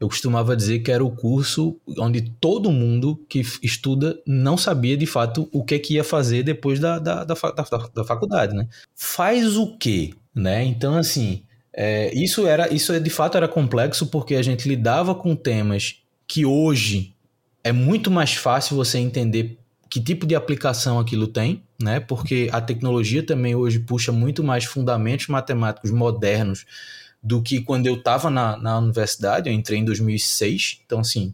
eu 0.00 0.08
costumava 0.08 0.56
dizer 0.56 0.80
que 0.80 0.90
era 0.90 1.04
o 1.04 1.10
curso 1.10 1.76
onde 1.98 2.22
todo 2.22 2.70
mundo 2.70 3.24
que 3.28 3.42
estuda 3.62 4.18
não 4.26 4.56
sabia 4.56 4.96
de 4.96 5.06
fato 5.06 5.48
o 5.52 5.64
que, 5.64 5.76
é 5.76 5.78
que 5.78 5.94
ia 5.94 6.04
fazer 6.04 6.42
depois 6.42 6.80
da, 6.80 6.98
da, 6.98 7.24
da, 7.24 7.34
da, 7.34 7.90
da 7.94 8.04
faculdade, 8.04 8.54
né? 8.54 8.68
Faz 8.94 9.56
o 9.56 9.76
quê? 9.78 10.12
Né? 10.34 10.64
Então, 10.64 10.96
assim, 10.96 11.42
é, 11.72 12.12
isso 12.14 12.46
era 12.46 12.72
isso 12.72 12.98
de 12.98 13.10
fato 13.10 13.36
era 13.36 13.48
complexo 13.48 14.06
porque 14.06 14.34
a 14.34 14.42
gente 14.42 14.68
lidava 14.68 15.14
com 15.14 15.34
temas 15.36 16.00
que 16.26 16.44
hoje 16.44 17.14
é 17.62 17.72
muito 17.72 18.10
mais 18.10 18.34
fácil 18.34 18.76
você 18.76 18.98
entender 18.98 19.58
que 19.88 20.00
tipo 20.00 20.26
de 20.26 20.34
aplicação 20.34 20.98
aquilo 20.98 21.28
tem, 21.28 21.62
né? 21.80 22.00
Porque 22.00 22.48
a 22.52 22.60
tecnologia 22.60 23.24
também 23.24 23.54
hoje 23.54 23.78
puxa 23.78 24.10
muito 24.10 24.42
mais 24.42 24.64
fundamentos 24.64 25.28
matemáticos 25.28 25.92
modernos 25.92 26.66
do 27.24 27.40
que 27.40 27.62
quando 27.62 27.86
eu 27.86 27.94
estava 27.94 28.28
na, 28.28 28.58
na 28.58 28.78
universidade, 28.78 29.48
eu 29.48 29.54
entrei 29.54 29.78
em 29.78 29.84
2006, 29.84 30.82
então 30.84 31.00
assim, 31.00 31.32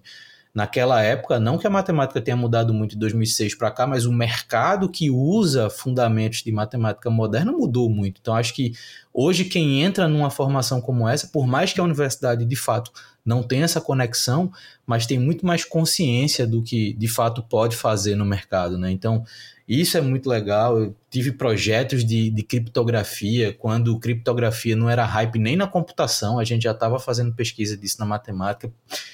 naquela 0.54 1.02
época, 1.02 1.40
não 1.40 1.58
que 1.58 1.66
a 1.66 1.70
matemática 1.70 2.20
tenha 2.20 2.36
mudado 2.36 2.72
muito 2.72 2.92
de 2.92 2.98
2006 2.98 3.56
para 3.56 3.72
cá, 3.72 3.88
mas 3.88 4.06
o 4.06 4.12
mercado 4.12 4.88
que 4.88 5.10
usa 5.10 5.68
fundamentos 5.68 6.42
de 6.44 6.52
matemática 6.52 7.10
moderna 7.10 7.50
mudou 7.50 7.90
muito. 7.90 8.20
Então 8.20 8.34
acho 8.34 8.54
que 8.54 8.72
hoje 9.12 9.44
quem 9.44 9.82
entra 9.82 10.08
numa 10.08 10.30
formação 10.30 10.80
como 10.80 11.08
essa, 11.08 11.26
por 11.26 11.46
mais 11.46 11.72
que 11.72 11.80
a 11.80 11.84
universidade 11.84 12.44
de 12.44 12.56
fato 12.56 12.92
não 13.24 13.42
tenha 13.42 13.64
essa 13.64 13.80
conexão, 13.80 14.50
mas 14.86 15.06
tem 15.06 15.18
muito 15.18 15.44
mais 15.44 15.64
consciência 15.64 16.46
do 16.46 16.62
que 16.62 16.94
de 16.94 17.08
fato 17.08 17.42
pode 17.42 17.76
fazer 17.76 18.14
no 18.14 18.24
mercado, 18.24 18.78
né? 18.78 18.90
Então 18.90 19.24
isso 19.68 19.96
é 19.96 20.00
muito 20.00 20.28
legal. 20.28 20.80
Eu 20.80 20.96
tive 21.08 21.30
projetos 21.30 22.04
de, 22.04 22.28
de 22.28 22.42
criptografia, 22.42 23.52
quando 23.52 23.98
criptografia 24.00 24.74
não 24.74 24.90
era 24.90 25.04
hype 25.04 25.38
nem 25.38 25.54
na 25.54 25.68
computação, 25.68 26.40
a 26.40 26.44
gente 26.44 26.62
já 26.62 26.72
estava 26.72 26.98
fazendo 26.98 27.32
pesquisa 27.32 27.76
disso 27.76 27.96
na 28.00 28.04
matemática, 28.04 28.72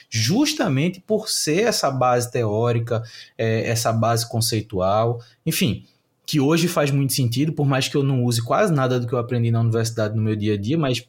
justamente 0.09 0.99
por 0.99 1.29
ser 1.29 1.65
essa 1.65 1.91
base 1.91 2.31
teórica, 2.31 3.03
é, 3.37 3.69
essa 3.69 3.93
base 3.93 4.27
conceitual, 4.27 5.21
enfim, 5.45 5.85
que 6.27 6.41
hoje 6.41 6.67
faz 6.67 6.91
muito 6.91 7.13
sentido, 7.13 7.53
por 7.53 7.65
mais 7.65 7.87
que 7.87 7.97
eu 7.97 8.03
não 8.03 8.25
use 8.25 8.43
quase 8.43 8.73
nada 8.73 8.99
do 8.99 9.07
que 9.07 9.13
eu 9.13 9.19
aprendi 9.19 9.51
na 9.51 9.61
universidade 9.61 10.17
no 10.17 10.23
meu 10.23 10.35
dia 10.35 10.55
a 10.55 10.57
dia, 10.57 10.77
mas 10.77 11.07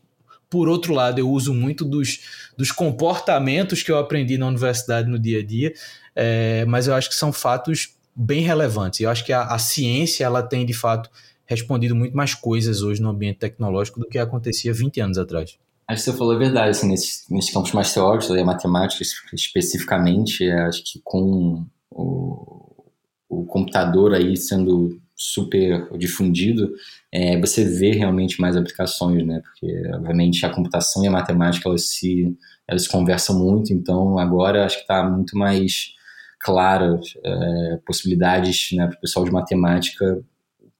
por 0.50 0.70
outro 0.70 0.94
lado, 0.94 1.20
eu 1.20 1.30
uso 1.30 1.54
muito 1.54 1.84
dos, 1.84 2.52
dos 2.56 2.72
comportamentos 2.72 3.84
que 3.84 3.92
eu 3.92 3.98
aprendi 3.98 4.38
na 4.38 4.48
universidade 4.48 5.10
no 5.10 5.20
dia 5.20 5.40
a 5.40 5.44
dia, 5.44 5.74
é, 6.16 6.64
mas 6.66 6.88
eu 6.88 6.94
acho 6.94 7.10
que 7.10 7.16
são 7.16 7.34
fatos 7.34 7.96
bem 8.16 8.42
relevantes. 8.42 9.00
Eu 9.02 9.10
acho 9.10 9.26
que 9.26 9.34
a, 9.34 9.44
a 9.44 9.60
ciência 9.60 10.24
ela 10.24 10.42
tem 10.42 10.66
de 10.66 10.74
fato 10.74 11.10
respondido 11.46 11.96
muito 11.96 12.16
mais 12.16 12.34
coisas 12.34 12.82
hoje 12.82 13.02
no 13.02 13.10
ambiente 13.10 13.40
tecnológico 13.40 14.00
do 14.00 14.08
que 14.08 14.18
acontecia 14.18 14.74
20 14.74 15.02
anos 15.02 15.18
atrás. 15.18 15.58
Acho 15.88 16.04
que 16.04 16.12
você 16.12 16.18
falou 16.18 16.36
a 16.36 16.38
verdade, 16.38 16.70
assim, 16.70 16.88
nesses, 16.88 17.26
nesses 17.30 17.52
campos 17.52 17.72
mais 17.72 17.94
teóricos, 17.94 18.30
a 18.30 18.44
matemática 18.44 19.04
especificamente, 19.34 20.50
acho 20.50 20.84
que 20.84 21.00
com 21.04 21.66
o, 21.90 22.86
o 23.30 23.46
computador 23.46 24.14
aí 24.14 24.36
sendo 24.36 25.00
super 25.18 25.90
difundido, 25.98 26.72
é, 27.12 27.40
você 27.40 27.66
vê 27.66 27.92
realmente 27.92 28.40
mais 28.40 28.56
aplicações, 28.56 29.26
né? 29.26 29.42
Porque, 29.42 29.68
obviamente, 29.96 30.46
a 30.46 30.50
computação 30.50 31.04
e 31.04 31.08
a 31.08 31.12
matemática, 31.12 31.68
elas 31.68 31.90
se, 31.90 32.38
elas 32.68 32.84
se 32.84 32.90
conversam 32.90 33.40
muito, 33.40 33.74
então 33.74 34.20
agora 34.20 34.64
acho 34.64 34.76
que 34.76 34.84
está 34.84 35.04
muito 35.10 35.36
mais 35.36 35.96
claras 36.40 37.14
é, 37.26 37.80
possibilidades 37.86 38.70
né, 38.74 38.86
para 38.86 38.96
o 38.96 39.02
pessoal 39.02 39.26
de 39.26 39.32
matemática 39.32 40.24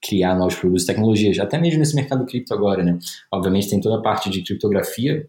criar 0.00 0.36
novos 0.36 0.54
produtos 0.54 0.84
e 0.84 0.86
tecnologias, 0.86 1.38
até 1.40 1.58
mesmo 1.58 1.80
nesse 1.80 1.96
mercado 1.96 2.24
cripto 2.24 2.54
agora, 2.54 2.84
né? 2.84 2.96
Obviamente 3.32 3.68
tem 3.68 3.80
toda 3.80 3.98
a 3.98 4.02
parte 4.02 4.30
de 4.30 4.42
criptografia, 4.42 5.28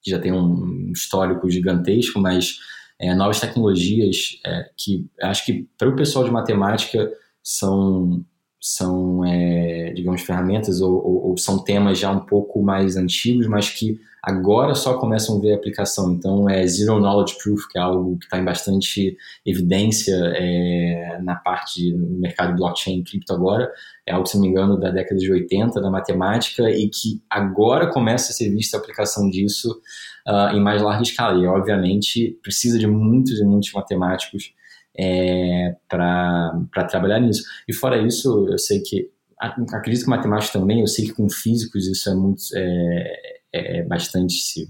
que 0.00 0.10
já 0.12 0.20
tem 0.20 0.32
um 0.32 0.92
histórico 0.92 1.50
gigantesco, 1.50 2.20
mas 2.20 2.58
é, 3.00 3.12
novas 3.14 3.40
tecnologias 3.40 4.38
é, 4.46 4.70
que 4.76 5.04
acho 5.20 5.44
que 5.44 5.68
para 5.76 5.88
o 5.88 5.96
pessoal 5.96 6.24
de 6.24 6.30
matemática 6.30 7.10
são, 7.42 8.24
são 8.66 9.24
é, 9.24 9.92
digamos, 9.94 10.22
ferramentas 10.22 10.80
ou, 10.80 10.94
ou, 10.94 11.28
ou, 11.28 11.38
são 11.38 11.62
temas 11.62 11.98
já 11.98 12.10
um 12.10 12.18
pouco 12.18 12.60
mais 12.60 12.96
antigos, 12.96 13.46
mas 13.46 13.70
que 13.70 14.00
agora 14.20 14.74
só 14.74 14.98
começam 14.98 15.38
a 15.38 15.40
ver 15.40 15.54
aplicação. 15.54 16.12
Então, 16.12 16.50
é 16.50 16.66
Zero 16.66 16.98
Knowledge 16.98 17.36
Proof, 17.40 17.68
que 17.70 17.78
é 17.78 17.80
algo 17.80 18.18
que 18.18 18.24
está 18.24 18.40
em 18.40 18.44
bastante 18.44 19.16
evidência 19.46 20.16
é, 20.34 21.20
na 21.22 21.36
parte 21.36 21.92
do 21.92 22.18
mercado 22.18 22.56
blockchain 22.56 22.98
e 22.98 23.04
cripto 23.04 23.32
agora, 23.32 23.70
é 24.04 24.12
algo, 24.12 24.26
se 24.26 24.34
não 24.34 24.42
me 24.42 24.48
engano, 24.48 24.80
da 24.80 24.90
década 24.90 25.20
de 25.20 25.30
80, 25.30 25.80
da 25.80 25.88
matemática, 25.88 26.68
e 26.68 26.88
que 26.88 27.22
agora 27.30 27.86
começa 27.86 28.32
a 28.32 28.34
ser 28.34 28.50
vista 28.50 28.76
a 28.76 28.80
aplicação 28.80 29.30
disso 29.30 29.80
uh, 30.26 30.56
em 30.56 30.60
mais 30.60 30.82
larga 30.82 31.02
escala. 31.02 31.40
E, 31.40 31.46
obviamente, 31.46 32.36
precisa 32.42 32.80
de 32.80 32.88
muitos 32.88 33.38
e 33.38 33.44
muitos 33.44 33.72
matemáticos 33.72 34.55
é, 34.98 35.76
para 35.88 36.84
trabalhar 36.88 37.20
nisso. 37.20 37.44
E 37.68 37.72
fora 37.72 38.00
isso, 38.00 38.48
eu 38.48 38.58
sei 38.58 38.80
que 38.80 39.10
acredito 39.38 40.04
que 40.04 40.10
matemática 40.10 40.58
também, 40.58 40.80
eu 40.80 40.86
sei 40.86 41.06
que 41.06 41.12
com 41.12 41.28
físicos 41.28 41.86
isso 41.86 42.08
é 42.08 42.14
muito 42.14 42.42
é, 42.54 43.12
é, 43.52 43.78
é 43.78 43.82
bastante 43.82 44.68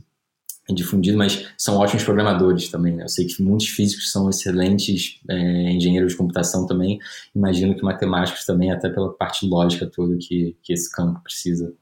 difundido, 0.75 1.17
mas 1.17 1.47
são 1.57 1.77
ótimos 1.77 2.03
programadores 2.03 2.69
também. 2.69 2.97
Né? 2.97 3.05
Eu 3.05 3.09
sei 3.09 3.27
que 3.27 3.41
muitos 3.41 3.69
físicos 3.69 4.11
são 4.11 4.29
excelentes 4.29 5.21
é, 5.29 5.71
engenheiros 5.71 6.13
de 6.13 6.19
computação 6.19 6.67
também. 6.67 6.99
Imagino 7.35 7.75
que 7.75 7.83
matemáticos 7.83 8.45
também, 8.45 8.73
até 8.73 8.89
pela 8.89 9.13
parte 9.13 9.47
lógica 9.47 9.87
toda 9.87 10.17
que, 10.19 10.57
que 10.63 10.73
esse 10.73 10.91
campo 10.91 11.21
precisa. 11.23 11.73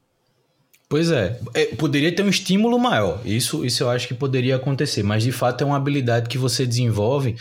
Pois 0.87 1.09
é. 1.09 1.39
é, 1.55 1.65
poderia 1.75 2.13
ter 2.13 2.21
um 2.21 2.29
estímulo 2.29 2.77
maior. 2.77 3.19
Isso, 3.25 3.65
isso 3.65 3.83
eu 3.83 3.89
acho 3.89 4.07
que 4.07 4.13
poderia 4.13 4.55
acontecer, 4.55 5.01
mas 5.01 5.23
de 5.23 5.31
fato 5.31 5.63
é 5.63 5.65
uma 5.65 5.77
habilidade 5.77 6.29
que 6.29 6.37
você 6.37 6.65
desenvolve 6.65 7.35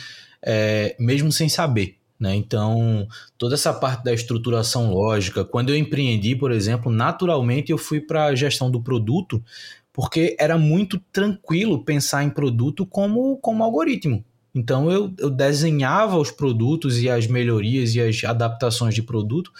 é, 0.45 0.95
mesmo 0.99 1.33
sem 1.33 1.49
saber. 1.49 1.97
Né? 2.19 2.35
Então, 2.37 3.09
toda 3.37 3.55
essa 3.55 3.73
parte 3.73 4.05
da 4.05 4.13
estruturação 4.13 4.93
lógica, 4.93 5.45
quando 5.45 5.71
eu 5.71 5.77
empreendi, 5.77 6.37
por 6.37 6.53
exemplo, 6.53 6.91
naturalmente 6.91 7.73
eu 7.73 7.79
fui 7.79 8.01
para 8.01 8.27
a 8.27 8.35
gestão 8.35 8.71
do 8.71 8.81
produto, 8.81 9.43
porque 9.93 10.37
era 10.39 10.57
muito 10.57 10.99
tranquilo 11.13 11.85
pensar 11.85 12.25
em 12.25 12.31
produto 12.31 12.87
como, 12.87 13.37
como 13.39 13.65
algoritmo. 13.65 14.25
Então, 14.55 14.91
eu, 14.91 15.13
eu 15.19 15.31
desenhava 15.31 16.17
os 16.17 16.31
produtos 16.31 17.01
e 17.03 17.11
as 17.11 17.27
melhorias 17.27 17.95
e 17.95 18.01
as 18.01 18.23
adaptações 18.23 18.95
de 18.95 19.03
produto 19.03 19.53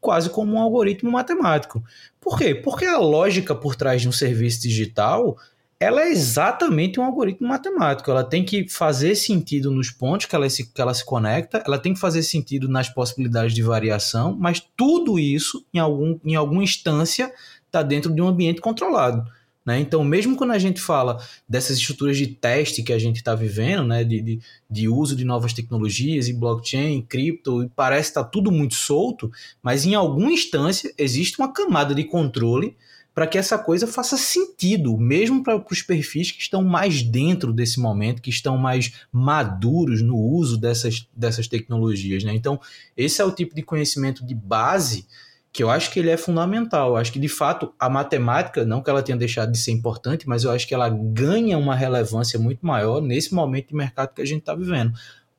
quase 0.00 0.30
como 0.30 0.54
um 0.54 0.58
algoritmo 0.58 1.10
matemático. 1.10 1.82
Por 2.20 2.38
quê? 2.38 2.54
Porque 2.54 2.84
a 2.84 2.98
lógica 2.98 3.54
por 3.54 3.74
trás 3.74 4.00
de 4.00 4.08
um 4.08 4.12
serviço 4.12 4.62
digital 4.62 5.36
ela 5.80 6.02
é 6.02 6.10
exatamente 6.10 6.98
um 6.98 7.04
algoritmo 7.04 7.48
matemático. 7.48 8.10
Ela 8.10 8.24
tem 8.24 8.44
que 8.44 8.68
fazer 8.68 9.14
sentido 9.14 9.70
nos 9.70 9.90
pontos 9.90 10.26
que 10.26 10.34
ela, 10.34 10.48
se, 10.50 10.66
que 10.66 10.80
ela 10.80 10.92
se 10.92 11.04
conecta, 11.04 11.62
ela 11.64 11.78
tem 11.78 11.94
que 11.94 12.00
fazer 12.00 12.22
sentido 12.22 12.68
nas 12.68 12.88
possibilidades 12.88 13.54
de 13.54 13.62
variação, 13.62 14.36
mas 14.38 14.60
tudo 14.76 15.18
isso, 15.18 15.64
em, 15.72 15.78
algum, 15.78 16.18
em 16.24 16.34
alguma 16.34 16.64
instância, 16.64 17.32
está 17.66 17.82
dentro 17.82 18.12
de 18.12 18.20
um 18.20 18.26
ambiente 18.26 18.60
controlado. 18.60 19.24
Né? 19.64 19.78
Então, 19.78 20.02
mesmo 20.02 20.34
quando 20.34 20.52
a 20.52 20.58
gente 20.58 20.80
fala 20.80 21.22
dessas 21.48 21.76
estruturas 21.76 22.16
de 22.16 22.26
teste 22.26 22.82
que 22.82 22.92
a 22.92 22.98
gente 22.98 23.16
está 23.16 23.34
vivendo, 23.34 23.84
né? 23.84 24.02
de, 24.02 24.20
de, 24.20 24.40
de, 24.68 24.88
uso 24.88 25.14
de 25.14 25.24
novas 25.24 25.52
tecnologias 25.52 26.26
e 26.26 26.32
blockchain, 26.32 27.02
cripto, 27.02 27.62
e 27.62 27.68
parece 27.68 28.08
estar 28.08 28.24
tá 28.24 28.30
tudo 28.30 28.50
muito 28.50 28.74
solto, 28.74 29.30
mas 29.62 29.84
em 29.84 29.94
alguma 29.94 30.32
instância 30.32 30.92
existe 30.98 31.38
uma 31.38 31.52
camada 31.52 31.94
de 31.94 32.02
controle 32.02 32.74
para 33.18 33.26
que 33.26 33.36
essa 33.36 33.58
coisa 33.58 33.84
faça 33.84 34.16
sentido, 34.16 34.96
mesmo 34.96 35.42
para 35.42 35.60
os 35.68 35.82
perfis 35.82 36.30
que 36.30 36.40
estão 36.40 36.62
mais 36.62 37.02
dentro 37.02 37.52
desse 37.52 37.80
momento, 37.80 38.22
que 38.22 38.30
estão 38.30 38.56
mais 38.56 38.92
maduros 39.10 40.00
no 40.02 40.16
uso 40.16 40.56
dessas, 40.56 41.04
dessas 41.16 41.48
tecnologias. 41.48 42.22
Né? 42.22 42.32
Então, 42.32 42.60
esse 42.96 43.20
é 43.20 43.24
o 43.24 43.32
tipo 43.32 43.56
de 43.56 43.62
conhecimento 43.62 44.24
de 44.24 44.36
base 44.36 45.04
que 45.50 45.64
eu 45.64 45.68
acho 45.68 45.90
que 45.90 45.98
ele 45.98 46.10
é 46.10 46.16
fundamental. 46.16 46.90
Eu 46.90 46.96
acho 46.96 47.10
que, 47.10 47.18
de 47.18 47.28
fato, 47.28 47.74
a 47.76 47.90
matemática, 47.90 48.64
não 48.64 48.80
que 48.80 48.88
ela 48.88 49.02
tenha 49.02 49.18
deixado 49.18 49.50
de 49.50 49.58
ser 49.58 49.72
importante, 49.72 50.28
mas 50.28 50.44
eu 50.44 50.52
acho 50.52 50.68
que 50.68 50.72
ela 50.72 50.88
ganha 50.88 51.58
uma 51.58 51.74
relevância 51.74 52.38
muito 52.38 52.64
maior 52.64 53.02
nesse 53.02 53.34
momento 53.34 53.70
de 53.70 53.74
mercado 53.74 54.14
que 54.14 54.22
a 54.22 54.24
gente 54.24 54.42
está 54.42 54.54
vivendo. 54.54 54.92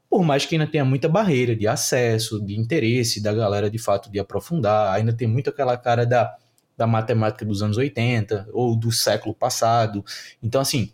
Por 0.09 0.21
mais 0.21 0.45
que 0.45 0.53
ainda 0.53 0.67
tenha 0.67 0.83
muita 0.83 1.07
barreira 1.07 1.55
de 1.55 1.65
acesso, 1.65 2.45
de 2.45 2.59
interesse 2.59 3.23
da 3.23 3.31
galera, 3.31 3.69
de 3.69 3.77
fato, 3.77 4.11
de 4.11 4.19
aprofundar, 4.19 4.93
ainda 4.93 5.13
tem 5.13 5.29
muito 5.29 5.49
aquela 5.49 5.77
cara 5.77 6.05
da 6.05 6.35
da 6.79 6.87
matemática 6.87 7.43
dos 7.45 7.61
anos 7.61 7.75
80 7.75 8.47
ou 8.53 8.73
do 8.73 8.89
século 8.89 9.35
passado. 9.35 10.03
Então, 10.41 10.61
assim, 10.61 10.89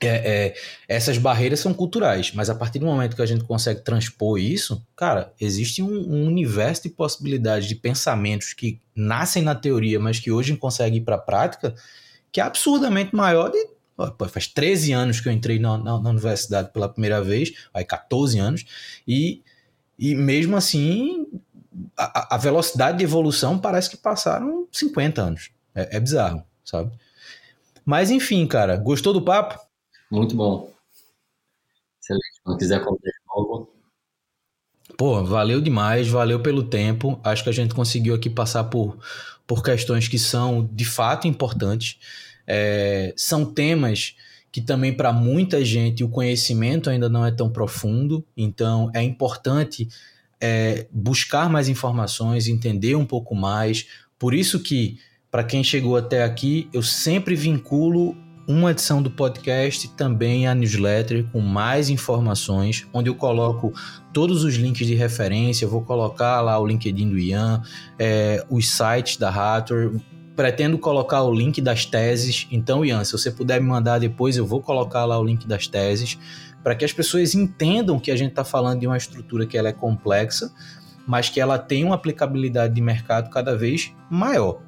é, 0.00 0.06
é, 0.08 0.54
essas 0.88 1.18
barreiras 1.18 1.60
são 1.60 1.74
culturais, 1.74 2.32
mas 2.34 2.48
a 2.48 2.54
partir 2.54 2.78
do 2.78 2.86
momento 2.86 3.14
que 3.14 3.20
a 3.20 3.26
gente 3.26 3.44
consegue 3.44 3.82
transpor 3.82 4.38
isso, 4.38 4.82
cara, 4.96 5.30
existe 5.38 5.82
um, 5.82 5.92
um 5.92 6.26
universo 6.26 6.84
de 6.84 6.88
possibilidades 6.88 7.68
de 7.68 7.74
pensamentos 7.74 8.54
que 8.54 8.80
nascem 8.96 9.42
na 9.42 9.54
teoria, 9.54 10.00
mas 10.00 10.18
que 10.18 10.32
hoje 10.32 10.56
conseguem 10.56 10.98
ir 10.98 11.02
para 11.02 11.16
a 11.16 11.18
prática, 11.18 11.74
que 12.32 12.40
é 12.40 12.44
absurdamente 12.44 13.14
maior 13.14 13.50
de. 13.50 13.58
Pô, 13.94 14.26
faz 14.26 14.48
13 14.48 14.92
anos 14.92 15.20
que 15.20 15.28
eu 15.28 15.32
entrei 15.32 15.58
na, 15.58 15.76
na, 15.76 16.00
na, 16.00 16.10
universidade 16.10 16.72
pela 16.72 16.88
primeira 16.88 17.22
vez, 17.22 17.52
aí 17.72 17.84
14 17.84 18.38
anos, 18.38 18.64
e, 19.06 19.42
e 19.98 20.14
mesmo 20.14 20.56
assim 20.56 21.26
a, 21.96 22.34
a, 22.34 22.38
velocidade 22.38 22.98
de 22.98 23.04
evolução 23.04 23.58
parece 23.58 23.90
que 23.90 23.96
passaram 23.96 24.66
50 24.70 25.22
anos. 25.22 25.50
É, 25.74 25.96
é 25.96 26.00
bizarro, 26.00 26.44
sabe? 26.64 26.92
Mas 27.84 28.10
enfim, 28.10 28.46
cara, 28.46 28.76
gostou 28.76 29.12
do 29.12 29.22
papo? 29.22 29.58
Muito 30.10 30.34
bom. 30.36 30.72
Excelente. 32.00 32.24
Se 32.46 32.58
quiser 32.58 32.84
contar 32.84 33.10
algo. 33.28 33.72
Pô, 34.96 35.24
valeu 35.24 35.60
demais, 35.60 36.08
valeu 36.08 36.40
pelo 36.40 36.62
tempo. 36.62 37.18
Acho 37.24 37.42
que 37.42 37.50
a 37.50 37.54
gente 37.54 37.74
conseguiu 37.74 38.14
aqui 38.14 38.30
passar 38.30 38.64
por, 38.64 38.98
por 39.46 39.62
questões 39.62 40.06
que 40.06 40.18
são 40.18 40.68
de 40.72 40.84
fato 40.84 41.26
importantes. 41.26 41.98
É, 42.46 43.12
são 43.16 43.44
temas 43.44 44.14
que 44.52 44.60
também 44.60 44.92
para 44.92 45.12
muita 45.12 45.64
gente 45.64 46.04
o 46.04 46.08
conhecimento 46.08 46.88
ainda 46.88 47.08
não 47.08 47.26
é 47.26 47.32
tão 47.32 47.50
profundo, 47.50 48.24
então 48.36 48.88
é 48.94 49.02
importante 49.02 49.88
é, 50.46 50.86
buscar 50.92 51.48
mais 51.48 51.70
informações, 51.70 52.48
entender 52.48 52.94
um 52.96 53.06
pouco 53.06 53.34
mais. 53.34 53.86
Por 54.18 54.34
isso 54.34 54.60
que, 54.60 54.98
para 55.30 55.42
quem 55.42 55.64
chegou 55.64 55.96
até 55.96 56.22
aqui, 56.22 56.68
eu 56.70 56.82
sempre 56.82 57.34
vinculo 57.34 58.14
uma 58.46 58.72
edição 58.72 59.02
do 59.02 59.10
podcast 59.10 59.88
também 59.96 60.46
a 60.46 60.54
newsletter 60.54 61.24
com 61.32 61.40
mais 61.40 61.88
informações, 61.88 62.86
onde 62.92 63.08
eu 63.08 63.14
coloco 63.14 63.72
todos 64.12 64.44
os 64.44 64.56
links 64.56 64.86
de 64.86 64.94
referência, 64.94 65.64
eu 65.64 65.70
vou 65.70 65.80
colocar 65.80 66.42
lá 66.42 66.58
o 66.58 66.66
LinkedIn 66.66 67.08
do 67.08 67.18
Ian, 67.18 67.62
é, 67.98 68.44
os 68.50 68.68
sites 68.68 69.16
da 69.16 69.30
Hathor, 69.30 69.98
pretendo 70.36 70.76
colocar 70.76 71.22
o 71.22 71.32
link 71.32 71.58
das 71.62 71.86
teses. 71.86 72.46
Então, 72.50 72.84
Ian, 72.84 73.02
se 73.02 73.12
você 73.12 73.30
puder 73.30 73.62
me 73.62 73.66
mandar 73.66 73.98
depois, 73.98 74.36
eu 74.36 74.44
vou 74.44 74.60
colocar 74.60 75.06
lá 75.06 75.18
o 75.18 75.24
link 75.24 75.46
das 75.46 75.66
teses 75.66 76.18
para 76.64 76.74
que 76.74 76.84
as 76.84 76.92
pessoas 76.94 77.34
entendam 77.34 78.00
que 78.00 78.10
a 78.10 78.16
gente 78.16 78.30
está 78.30 78.42
falando 78.42 78.80
de 78.80 78.86
uma 78.86 78.96
estrutura 78.96 79.46
que 79.46 79.56
ela 79.56 79.68
é 79.68 79.72
complexa, 79.72 80.50
mas 81.06 81.28
que 81.28 81.38
ela 81.38 81.58
tem 81.58 81.84
uma 81.84 81.94
aplicabilidade 81.94 82.74
de 82.74 82.80
mercado 82.80 83.28
cada 83.28 83.54
vez 83.54 83.92
maior. 84.10 84.62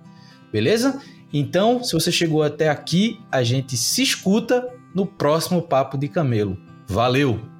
Beleza? 0.52 1.00
Então, 1.32 1.82
se 1.82 1.94
você 1.94 2.12
chegou 2.12 2.42
até 2.42 2.68
aqui, 2.68 3.18
a 3.32 3.42
gente 3.42 3.78
se 3.78 4.02
escuta 4.02 4.68
no 4.94 5.06
próximo 5.06 5.62
Papo 5.62 5.96
de 5.96 6.06
Camelo. 6.06 6.58
Valeu! 6.86 7.55